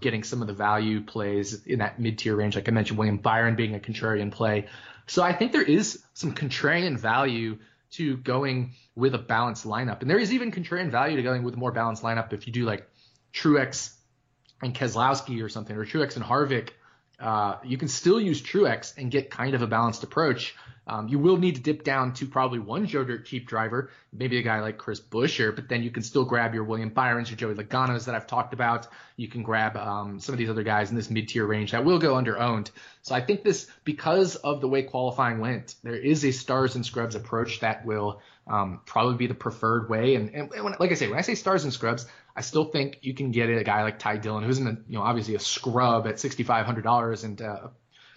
getting 0.00 0.22
some 0.22 0.42
of 0.42 0.46
the 0.46 0.54
value 0.54 1.00
plays 1.00 1.64
in 1.64 1.78
that 1.78 1.98
mid 1.98 2.18
tier 2.18 2.36
range, 2.36 2.54
like 2.54 2.68
I 2.68 2.72
mentioned, 2.72 2.98
William 2.98 3.16
Byron 3.16 3.56
being 3.56 3.74
a 3.74 3.78
contrarian 3.78 4.30
play. 4.30 4.66
So 5.06 5.22
I 5.22 5.32
think 5.32 5.52
there 5.52 5.62
is 5.62 6.02
some 6.14 6.34
contrarian 6.34 6.98
value 6.98 7.58
to 7.96 8.16
going 8.16 8.72
with 8.94 9.14
a 9.14 9.18
balanced 9.18 9.66
lineup, 9.66 10.00
and 10.00 10.10
there 10.10 10.18
is 10.18 10.32
even 10.32 10.52
contrarian 10.52 10.90
value 10.90 11.16
to 11.16 11.22
going 11.22 11.42
with 11.42 11.54
a 11.54 11.56
more 11.56 11.72
balanced 11.72 12.02
lineup 12.02 12.32
if 12.32 12.46
you 12.46 12.52
do 12.52 12.64
like 12.64 12.88
Truex 13.32 13.94
and 14.62 14.74
Keselowski 14.74 15.42
or 15.42 15.48
something, 15.48 15.76
or 15.76 15.84
Truex 15.84 16.16
and 16.16 16.24
Harvick. 16.24 16.70
Uh, 17.18 17.56
you 17.64 17.78
can 17.78 17.88
still 17.88 18.20
use 18.20 18.42
Truex 18.42 18.96
and 18.98 19.10
get 19.10 19.30
kind 19.30 19.54
of 19.54 19.62
a 19.62 19.66
balanced 19.66 20.02
approach 20.02 20.54
um, 20.86 21.08
you 21.08 21.18
will 21.18 21.36
need 21.36 21.56
to 21.56 21.60
dip 21.60 21.82
down 21.82 22.12
to 22.14 22.26
probably 22.26 22.60
one 22.60 22.86
Joe 22.86 23.04
Dirt 23.04 23.26
cheap 23.26 23.48
driver, 23.48 23.90
maybe 24.12 24.38
a 24.38 24.42
guy 24.42 24.60
like 24.60 24.78
Chris 24.78 25.00
Buescher, 25.00 25.54
but 25.54 25.68
then 25.68 25.82
you 25.82 25.90
can 25.90 26.02
still 26.02 26.24
grab 26.24 26.54
your 26.54 26.64
William 26.64 26.90
Byrons 26.90 27.30
or 27.32 27.36
Joey 27.36 27.54
Logano's 27.54 28.04
that 28.04 28.14
I've 28.14 28.26
talked 28.26 28.52
about. 28.52 28.86
You 29.16 29.26
can 29.26 29.42
grab 29.42 29.76
um, 29.76 30.20
some 30.20 30.32
of 30.32 30.38
these 30.38 30.48
other 30.48 30.62
guys 30.62 30.90
in 30.90 30.96
this 30.96 31.10
mid 31.10 31.28
tier 31.28 31.44
range 31.44 31.72
that 31.72 31.84
will 31.84 31.98
go 31.98 32.16
under 32.16 32.38
owned. 32.38 32.70
So 33.02 33.14
I 33.14 33.20
think 33.20 33.42
this, 33.42 33.68
because 33.84 34.36
of 34.36 34.60
the 34.60 34.68
way 34.68 34.82
qualifying 34.82 35.40
went, 35.40 35.74
there 35.82 35.96
is 35.96 36.24
a 36.24 36.30
stars 36.30 36.76
and 36.76 36.86
scrubs 36.86 37.16
approach 37.16 37.60
that 37.60 37.84
will 37.84 38.20
um, 38.46 38.80
probably 38.86 39.16
be 39.16 39.26
the 39.26 39.34
preferred 39.34 39.88
way. 39.90 40.14
And, 40.14 40.32
and 40.34 40.50
when, 40.50 40.76
like 40.78 40.92
I 40.92 40.94
say, 40.94 41.08
when 41.08 41.18
I 41.18 41.22
say 41.22 41.34
stars 41.34 41.64
and 41.64 41.72
scrubs, 41.72 42.06
I 42.36 42.42
still 42.42 42.64
think 42.64 42.98
you 43.00 43.12
can 43.14 43.32
get 43.32 43.48
a 43.48 43.64
guy 43.64 43.82
like 43.82 43.98
Ty 43.98 44.18
Dillon, 44.18 44.44
who's 44.44 44.58
in 44.58 44.68
a, 44.68 44.78
you 44.88 44.98
know, 44.98 45.02
obviously 45.02 45.34
a 45.34 45.40
scrub 45.40 46.06
at 46.06 46.16
$6,500 46.16 47.24
and 47.24 47.42
uh, 47.42 47.68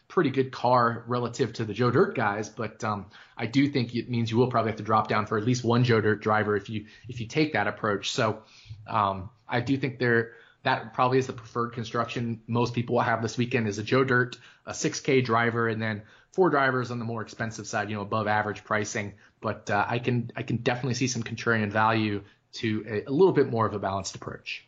pretty 0.09 0.31
good 0.31 0.51
car 0.51 1.03
relative 1.07 1.53
to 1.53 1.63
the 1.63 1.73
Joe 1.73 1.91
Dirt 1.91 2.15
guys, 2.15 2.49
but 2.49 2.83
um, 2.83 3.05
I 3.37 3.45
do 3.45 3.69
think 3.69 3.95
it 3.95 4.09
means 4.09 4.29
you 4.29 4.37
will 4.37 4.49
probably 4.49 4.71
have 4.71 4.77
to 4.77 4.83
drop 4.83 5.07
down 5.07 5.27
for 5.27 5.37
at 5.37 5.45
least 5.45 5.63
one 5.63 5.85
Joe 5.85 6.01
Dirt 6.01 6.21
driver 6.21 6.57
if 6.57 6.69
you 6.69 6.87
if 7.07 7.21
you 7.21 7.27
take 7.27 7.53
that 7.53 7.67
approach. 7.67 8.11
So 8.11 8.41
um, 8.87 9.29
I 9.47 9.61
do 9.61 9.77
think 9.77 9.99
there 9.99 10.31
that 10.63 10.93
probably 10.93 11.19
is 11.19 11.27
the 11.27 11.33
preferred 11.33 11.69
construction 11.69 12.41
most 12.47 12.73
people 12.73 12.95
will 12.95 13.03
have 13.03 13.21
this 13.21 13.37
weekend 13.37 13.67
is 13.67 13.77
a 13.77 13.83
Joe 13.83 14.03
Dirt, 14.03 14.37
a 14.65 14.71
6K 14.71 15.23
driver, 15.23 15.69
and 15.69 15.81
then 15.81 16.01
four 16.33 16.49
drivers 16.49 16.91
on 16.91 16.99
the 16.99 17.05
more 17.05 17.21
expensive 17.21 17.67
side, 17.67 17.89
you 17.89 17.95
know, 17.95 18.01
above 18.01 18.27
average 18.27 18.63
pricing. 18.63 19.13
But 19.39 19.69
uh, 19.69 19.85
I 19.87 19.99
can 19.99 20.31
I 20.35 20.41
can 20.41 20.57
definitely 20.57 20.95
see 20.95 21.07
some 21.07 21.23
contrarian 21.23 21.69
value 21.69 22.23
to 22.53 22.83
a, 22.87 23.09
a 23.09 23.11
little 23.11 23.31
bit 23.31 23.49
more 23.49 23.67
of 23.67 23.75
a 23.75 23.79
balanced 23.79 24.15
approach. 24.15 24.67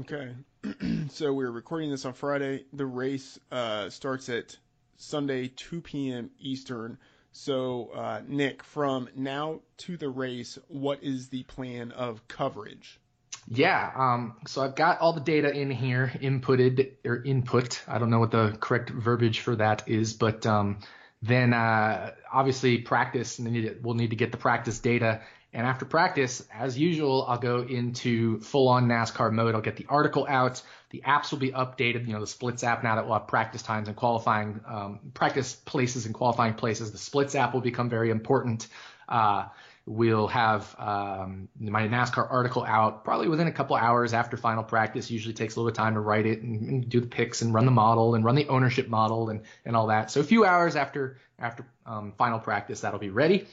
Okay. 0.00 0.34
so 1.10 1.32
we're 1.32 1.50
recording 1.50 1.90
this 1.90 2.04
on 2.04 2.12
Friday. 2.12 2.64
The 2.72 2.86
race 2.86 3.38
uh, 3.50 3.88
starts 3.88 4.28
at 4.28 4.56
Sunday, 4.96 5.48
2 5.48 5.80
p.m. 5.80 6.30
Eastern. 6.38 6.98
So, 7.32 7.90
uh, 7.94 8.20
Nick, 8.26 8.62
from 8.62 9.08
now 9.14 9.60
to 9.78 9.96
the 9.96 10.08
race, 10.08 10.58
what 10.68 11.02
is 11.02 11.28
the 11.28 11.44
plan 11.44 11.92
of 11.92 12.26
coverage? 12.28 13.00
Yeah, 13.48 13.90
um, 13.96 14.36
so 14.46 14.62
I've 14.62 14.74
got 14.74 15.00
all 15.00 15.12
the 15.12 15.20
data 15.20 15.50
in 15.50 15.70
here, 15.70 16.12
inputted 16.20 16.92
or 17.06 17.22
input. 17.22 17.80
I 17.88 17.98
don't 17.98 18.10
know 18.10 18.18
what 18.18 18.32
the 18.32 18.56
correct 18.60 18.90
verbiage 18.90 19.40
for 19.40 19.56
that 19.56 19.88
is, 19.88 20.12
but 20.12 20.44
um, 20.44 20.80
then 21.22 21.54
uh, 21.54 22.12
obviously 22.30 22.78
practice, 22.78 23.38
and 23.38 23.78
we'll 23.82 23.94
need 23.94 24.10
to 24.10 24.16
get 24.16 24.30
the 24.30 24.38
practice 24.38 24.78
data 24.78 25.22
and 25.52 25.66
after 25.66 25.84
practice, 25.84 26.44
as 26.52 26.78
usual, 26.78 27.24
I'll 27.28 27.38
go 27.38 27.62
into 27.62 28.40
full 28.40 28.68
on 28.68 28.86
NASCAR 28.86 29.32
mode. 29.32 29.54
I'll 29.54 29.60
get 29.60 29.76
the 29.76 29.86
article 29.88 30.26
out. 30.28 30.62
The 30.90 31.02
apps 31.06 31.32
will 31.32 31.38
be 31.38 31.50
updated. 31.50 32.06
You 32.06 32.12
know, 32.12 32.20
the 32.20 32.26
splits 32.26 32.62
app 32.62 32.82
now 32.82 32.96
that 32.96 33.04
we'll 33.04 33.18
have 33.18 33.26
practice 33.26 33.62
times 33.62 33.88
and 33.88 33.96
qualifying, 33.96 34.60
um, 34.66 35.00
practice 35.14 35.54
places 35.54 36.06
and 36.06 36.14
qualifying 36.14 36.54
places. 36.54 36.92
The 36.92 36.98
splits 36.98 37.34
app 37.34 37.52
will 37.52 37.60
become 37.60 37.88
very 37.88 38.10
important. 38.10 38.68
Uh, 39.08 39.46
We'll 39.86 40.28
have 40.28 40.72
um, 40.78 41.48
my 41.58 41.88
NASCAR 41.88 42.30
article 42.30 42.64
out 42.64 43.02
probably 43.02 43.28
within 43.28 43.48
a 43.48 43.52
couple 43.52 43.74
hours 43.74 44.14
after 44.14 44.36
final 44.36 44.62
practice. 44.62 45.10
Usually 45.10 45.34
takes 45.34 45.56
a 45.56 45.58
little 45.58 45.68
bit 45.68 45.78
of 45.78 45.82
time 45.82 45.94
to 45.94 46.00
write 46.00 46.26
it 46.26 46.42
and, 46.42 46.68
and, 46.68 46.88
do 46.88 47.00
the 47.00 47.08
picks 47.08 47.42
and 47.42 47.52
run 47.52 47.64
the 47.64 47.72
model 47.72 48.14
and 48.14 48.24
run 48.24 48.36
the 48.36 48.46
ownership 48.46 48.88
model 48.88 49.30
and, 49.30 49.40
and 49.64 49.74
all 49.74 49.88
that. 49.88 50.12
So 50.12 50.20
a 50.20 50.22
few 50.22 50.44
hours 50.44 50.76
after 50.76 51.18
after 51.40 51.66
um, 51.86 52.12
final 52.18 52.38
practice, 52.38 52.82
that'll 52.82 53.00
be 53.00 53.10
ready. 53.10 53.48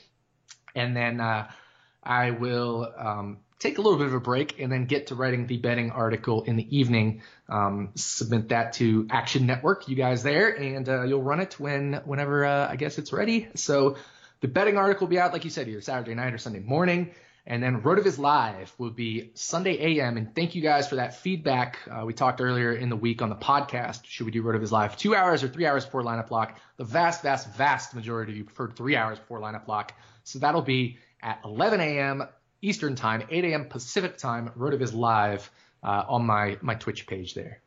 And 0.75 0.95
then 0.95 1.21
uh, 1.21 1.49
I 2.07 2.31
will 2.31 2.91
um, 2.97 3.37
take 3.59 3.77
a 3.77 3.81
little 3.81 3.97
bit 3.97 4.07
of 4.07 4.13
a 4.13 4.19
break 4.19 4.59
and 4.59 4.71
then 4.71 4.85
get 4.85 5.07
to 5.07 5.15
writing 5.15 5.47
the 5.47 5.57
betting 5.57 5.91
article 5.91 6.43
in 6.43 6.55
the 6.55 6.77
evening. 6.77 7.21
Um, 7.49 7.89
submit 7.95 8.49
that 8.49 8.73
to 8.73 9.07
Action 9.09 9.45
Network, 9.45 9.87
you 9.87 9.95
guys 9.95 10.23
there, 10.23 10.49
and 10.49 10.87
uh, 10.87 11.03
you'll 11.03 11.23
run 11.23 11.39
it 11.39 11.59
when 11.59 12.01
whenever 12.05 12.45
uh, 12.45 12.69
I 12.69 12.75
guess 12.75 12.97
it's 12.97 13.11
ready. 13.11 13.49
So 13.55 13.97
the 14.41 14.47
betting 14.47 14.77
article 14.77 15.07
will 15.07 15.11
be 15.11 15.19
out, 15.19 15.33
like 15.33 15.43
you 15.43 15.49
said, 15.49 15.67
either 15.67 15.81
Saturday 15.81 16.15
night 16.15 16.33
or 16.33 16.37
Sunday 16.37 16.59
morning. 16.59 17.11
And 17.49 17.63
then 17.63 17.81
RotoViz 17.81 18.17
Live 18.19 18.73
will 18.77 18.89
be 18.89 19.31
Sunday 19.33 19.97
AM. 19.97 20.17
And 20.17 20.35
thank 20.35 20.53
you 20.53 20.61
guys 20.61 20.89
for 20.89 20.95
that 20.95 21.15
feedback. 21.15 21.79
Uh, 21.89 22.03
we 22.05 22.13
talked 22.13 22.41
earlier 22.41 22.73
in 22.73 22.89
the 22.89 22.97
week 22.97 23.21
on 23.21 23.29
the 23.29 23.37
podcast. 23.37 24.01
Should 24.03 24.25
we 24.25 24.33
do 24.33 24.43
RotoViz 24.43 24.69
Live 24.69 24.97
two 24.97 25.15
hours 25.15 25.45
or 25.45 25.47
three 25.47 25.65
hours 25.65 25.85
before 25.85 26.03
lineup 26.03 26.29
lock? 26.29 26.59
The 26.75 26.83
vast, 26.83 27.23
vast, 27.23 27.49
vast 27.55 27.95
majority 27.95 28.33
of 28.33 28.37
you 28.37 28.43
preferred 28.43 28.75
three 28.75 28.97
hours 28.97 29.17
before 29.17 29.39
lineup 29.39 29.69
lock. 29.69 29.93
So 30.25 30.39
that'll 30.39 30.61
be 30.61 30.97
at 31.21 31.41
11 31.43 31.79
a.m. 31.79 32.23
Eastern 32.61 32.95
Time, 32.95 33.23
8 33.29 33.45
a.m. 33.45 33.65
Pacific 33.65 34.17
Time. 34.17 34.51
RotoViz 34.57 34.93
Live 34.93 35.49
uh, 35.83 36.05
on 36.07 36.25
my, 36.25 36.57
my 36.61 36.75
Twitch 36.75 37.07
page 37.07 37.33
there. 37.33 37.61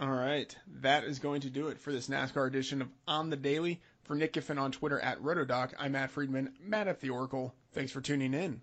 All 0.00 0.10
right. 0.10 0.54
That 0.80 1.04
is 1.04 1.18
going 1.18 1.40
to 1.42 1.50
do 1.50 1.68
it 1.68 1.78
for 1.80 1.92
this 1.92 2.08
NASCAR 2.08 2.46
edition 2.46 2.82
of 2.82 2.88
On 3.06 3.30
the 3.30 3.36
Daily. 3.36 3.80
For 4.04 4.14
Nick 4.14 4.32
Giffen 4.32 4.56
on 4.56 4.72
Twitter 4.72 4.98
at 4.98 5.20
Rotodoc, 5.20 5.74
I'm 5.78 5.92
Matt 5.92 6.10
Freedman, 6.10 6.54
Matt 6.62 6.88
at 6.88 6.98
the 7.00 7.10
Oracle. 7.10 7.54
Thanks 7.72 7.92
for 7.92 8.00
tuning 8.00 8.32
in. 8.32 8.62